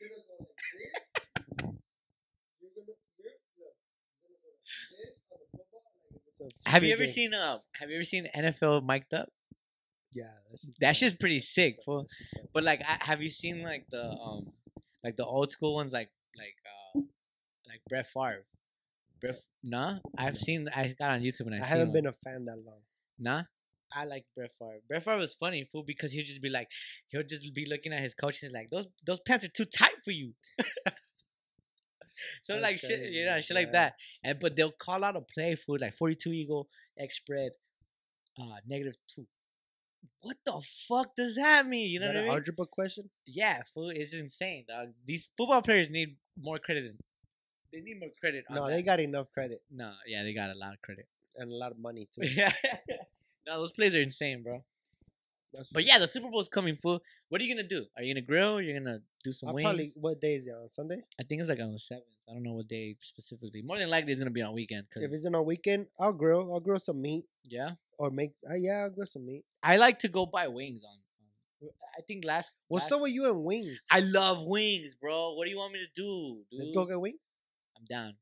you're 0.00 0.08
gonna 0.08 0.24
go 0.24 0.34
like 0.40 0.48
this. 0.56 1.68
You're 2.60 2.70
gonna, 2.72 2.96
you're, 3.20 3.28
look, 3.28 3.76
you're 3.92 4.16
gonna 4.24 4.40
go 4.40 4.48
like 4.56 4.88
this 4.96 5.20
on 5.30 5.36
the 5.36 5.46
football. 5.52 5.84
Like 6.00 6.16
if 6.16 6.22
it's 6.28 6.40
a 6.40 6.70
Have 6.70 6.82
you 6.82 6.92
ever 6.94 7.06
seen 7.06 7.34
um? 7.34 7.60
Have 7.78 7.90
you 7.90 7.96
ever 7.96 8.04
seen 8.04 8.26
NFL 8.34 8.84
mic'd 8.86 9.12
up? 9.12 9.28
Yeah, 10.12 10.24
that 10.50 10.58
shit's 10.58 10.78
That 10.80 10.96
shit's 10.96 11.16
pretty 11.16 11.40
sick, 11.40 11.78
fool. 11.84 12.06
But 12.52 12.64
like, 12.64 12.82
I, 12.86 13.04
have 13.04 13.22
you 13.22 13.30
seen 13.30 13.62
like 13.62 13.86
the 13.90 14.04
um, 14.04 14.52
like 15.04 15.16
the 15.16 15.24
old 15.24 15.50
school 15.50 15.74
ones, 15.74 15.92
like 15.92 16.10
like 16.36 16.54
uh, 16.96 17.00
like 17.66 17.80
Brett 17.88 18.06
Favre? 18.06 18.44
Brett, 19.20 19.40
nah. 19.62 19.98
I've 20.16 20.36
seen. 20.36 20.68
I 20.74 20.94
got 20.98 21.10
on 21.10 21.20
YouTube 21.20 21.46
and 21.46 21.56
I, 21.56 21.58
I 21.58 21.66
haven't 21.66 21.88
one. 21.88 21.94
been 21.94 22.06
a 22.06 22.14
fan 22.24 22.44
that 22.46 22.56
long. 22.56 22.80
Nah. 23.18 23.42
I 23.94 24.04
like 24.04 24.24
Brett 24.36 24.50
Favre. 24.58 24.80
Brett 24.86 25.04
Favre 25.04 25.18
was 25.18 25.34
funny, 25.34 25.64
fool, 25.64 25.82
because 25.82 26.12
he'll 26.12 26.24
just 26.24 26.42
be 26.42 26.50
like, 26.50 26.68
he'll 27.08 27.22
just 27.22 27.42
be 27.54 27.66
looking 27.66 27.92
at 27.92 28.02
his 28.02 28.14
coach 28.14 28.42
and 28.42 28.50
he's 28.50 28.54
like, 28.54 28.70
those 28.70 28.86
those 29.06 29.20
pants 29.20 29.44
are 29.44 29.48
too 29.48 29.64
tight 29.64 29.94
for 30.04 30.10
you. 30.10 30.34
so 32.42 32.54
That's 32.54 32.62
like 32.62 32.78
shit, 32.78 33.12
you 33.12 33.24
know, 33.24 33.32
crazy, 33.32 33.46
shit 33.46 33.54
like 33.54 33.72
that. 33.72 33.94
And 34.22 34.38
but 34.38 34.56
they'll 34.56 34.72
call 34.72 35.04
out 35.04 35.16
a 35.16 35.20
play 35.20 35.54
fool 35.54 35.78
like 35.80 35.96
forty 35.96 36.14
two 36.14 36.32
eagle 36.32 36.68
X 36.98 37.16
spread, 37.16 37.52
uh, 38.38 38.56
negative 38.66 38.94
two. 39.14 39.26
What 40.20 40.36
the 40.44 40.60
fuck 40.88 41.14
does 41.16 41.36
that 41.36 41.66
mean? 41.66 41.90
You 41.90 41.98
Is 41.98 42.02
know 42.02 42.06
what 42.08 42.16
I 42.16 42.20
mean? 42.22 42.30
algebra 42.30 42.66
question? 42.66 43.10
Yeah, 43.26 43.62
fool, 43.74 43.90
it's 43.90 44.12
insane, 44.14 44.64
dog. 44.68 44.88
These 45.06 45.28
football 45.36 45.62
players 45.62 45.90
need 45.90 46.16
more 46.40 46.58
credit. 46.58 46.84
Than, 46.84 46.96
they 47.72 47.80
need 47.80 48.00
more 48.00 48.10
credit. 48.20 48.44
No, 48.50 48.66
that. 48.66 48.72
they 48.74 48.82
got 48.82 49.00
enough 49.00 49.26
credit 49.32 49.62
no, 49.70 49.92
yeah, 50.06 50.22
they 50.22 50.32
got 50.34 50.50
a 50.50 50.54
lot 50.58 50.72
of 50.74 50.82
credit. 50.82 51.06
and 51.36 51.50
a 51.50 51.54
lot 51.54 51.70
of 51.72 51.78
money 51.78 52.08
too. 52.14 52.26
Yeah. 52.26 52.52
no, 53.46 53.60
those 53.60 53.72
plays 53.72 53.94
are 53.94 54.00
insane, 54.02 54.42
bro. 54.42 54.64
That's 55.52 55.68
But 55.70 55.84
yeah, 55.86 55.98
the 55.98 56.06
Super 56.06 56.28
Bowl's 56.30 56.48
coming, 56.48 56.76
fool. 56.76 57.00
What 57.30 57.40
are 57.40 57.44
you 57.44 57.54
gonna 57.54 57.66
do? 57.66 57.86
Are 57.96 58.02
you 58.02 58.12
gonna 58.14 58.24
grill? 58.26 58.60
You're 58.60 58.78
gonna 58.78 58.98
do 59.24 59.32
some 59.32 59.48
I'll 59.48 59.54
wings? 59.54 59.64
probably. 59.64 59.92
What 59.96 60.20
day 60.20 60.34
is 60.34 60.46
it 60.46 60.50
on 60.50 60.70
Sunday? 60.70 61.00
I 61.18 61.22
think 61.24 61.40
it's 61.40 61.48
like 61.48 61.60
on 61.60 61.72
the 61.72 61.78
seventh. 61.78 62.04
I 62.28 62.34
don't 62.34 62.42
know 62.42 62.52
what 62.52 62.68
day 62.68 62.96
specifically. 63.00 63.62
More 63.62 63.78
than 63.78 63.88
likely, 63.88 64.12
it's 64.12 64.20
gonna 64.20 64.30
be 64.30 64.42
on 64.42 64.52
weekend. 64.52 64.84
Cause 64.92 65.02
If 65.02 65.12
it's 65.12 65.24
on 65.24 65.34
a 65.34 65.42
weekend, 65.42 65.86
I'll 65.98 66.12
grill. 66.12 66.52
I'll 66.52 66.60
grill 66.60 66.78
some 66.78 67.00
meat 67.00 67.24
yeah, 67.44 67.70
or 67.98 68.10
make. 68.10 68.32
Uh, 68.48 68.54
yeah, 68.54 68.84
I'll 68.84 68.90
grill 68.90 69.06
some 69.06 69.26
meat. 69.26 69.44
I 69.62 69.76
like 69.76 69.98
to 70.00 70.08
go 70.08 70.26
buy 70.26 70.48
wings 70.48 70.82
on. 70.84 71.68
I 71.98 72.02
think 72.06 72.24
last. 72.24 72.54
What's 72.68 72.84
last, 72.84 72.92
up 72.92 73.00
with 73.02 73.12
you 73.12 73.26
and 73.26 73.42
wings? 73.44 73.78
I 73.90 74.00
love 74.00 74.42
wings, 74.44 74.94
bro. 74.94 75.34
What 75.34 75.44
do 75.44 75.50
you 75.50 75.56
want 75.56 75.72
me 75.72 75.80
to 75.80 76.00
do, 76.00 76.44
dude? 76.50 76.60
Let's 76.60 76.72
go 76.72 76.84
get 76.84 77.00
wings. 77.00 77.18
I'm 77.76 77.84
down. 77.88 78.14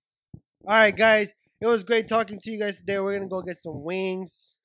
All 0.66 0.74
right, 0.74 0.97
guys. 0.97 1.35
It 1.61 1.66
was 1.66 1.85
great 1.85 2.09
talking 2.09 2.39
to 2.39 2.51
you 2.51 2.59
guys 2.59 2.79
today. 2.79 2.99
We're 2.99 3.16
gonna 3.16 3.29
go 3.29 3.43
get 3.43 3.57
some 3.57 3.83
wings. 3.83 4.57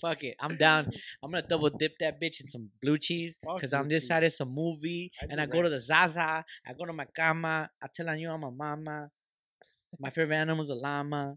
Fuck 0.00 0.22
it, 0.22 0.36
I'm 0.40 0.56
down. 0.56 0.90
I'm 1.22 1.30
gonna 1.30 1.46
double 1.46 1.70
dip 1.70 1.92
that 2.00 2.20
bitch 2.20 2.40
in 2.40 2.46
some 2.46 2.70
blue 2.80 2.98
cheese. 2.98 3.38
Cause 3.44 3.70
blue 3.70 3.78
on 3.78 3.88
this 3.88 4.02
cheese. 4.02 4.08
side 4.08 4.24
it's 4.24 4.40
a 4.40 4.46
movie, 4.46 5.10
I 5.20 5.26
and 5.30 5.40
I 5.40 5.46
go 5.46 5.62
to 5.62 5.68
the 5.68 5.78
Zaza. 5.78 6.44
I 6.66 6.72
go 6.72 6.86
to 6.86 6.92
my 6.92 7.06
cama. 7.16 7.68
I 7.82 7.86
tell 7.94 8.08
on 8.08 8.18
you 8.18 8.30
I'm 8.30 8.44
a 8.44 8.50
mama. 8.50 9.10
My 9.98 10.10
favorite 10.10 10.36
animal 10.36 10.62
is 10.62 10.68
a 10.68 10.74
llama. 10.74 11.36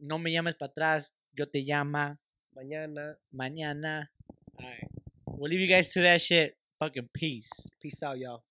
No 0.00 0.18
me 0.18 0.32
llames 0.32 0.56
para 0.56 0.70
atrás. 0.70 1.14
Yo 1.32 1.48
te 1.48 1.64
llama. 1.64 2.18
Mañana. 2.54 3.18
Mañana. 3.30 4.10
All 4.58 4.66
right. 4.66 4.88
We'll 5.26 5.50
leave 5.50 5.60
you 5.60 5.68
guys 5.68 5.90
to 5.90 6.00
that 6.00 6.20
shit. 6.20 6.56
Fucking 6.78 7.10
peace. 7.12 7.50
Peace 7.80 8.02
out, 8.02 8.18
y'all. 8.18 8.42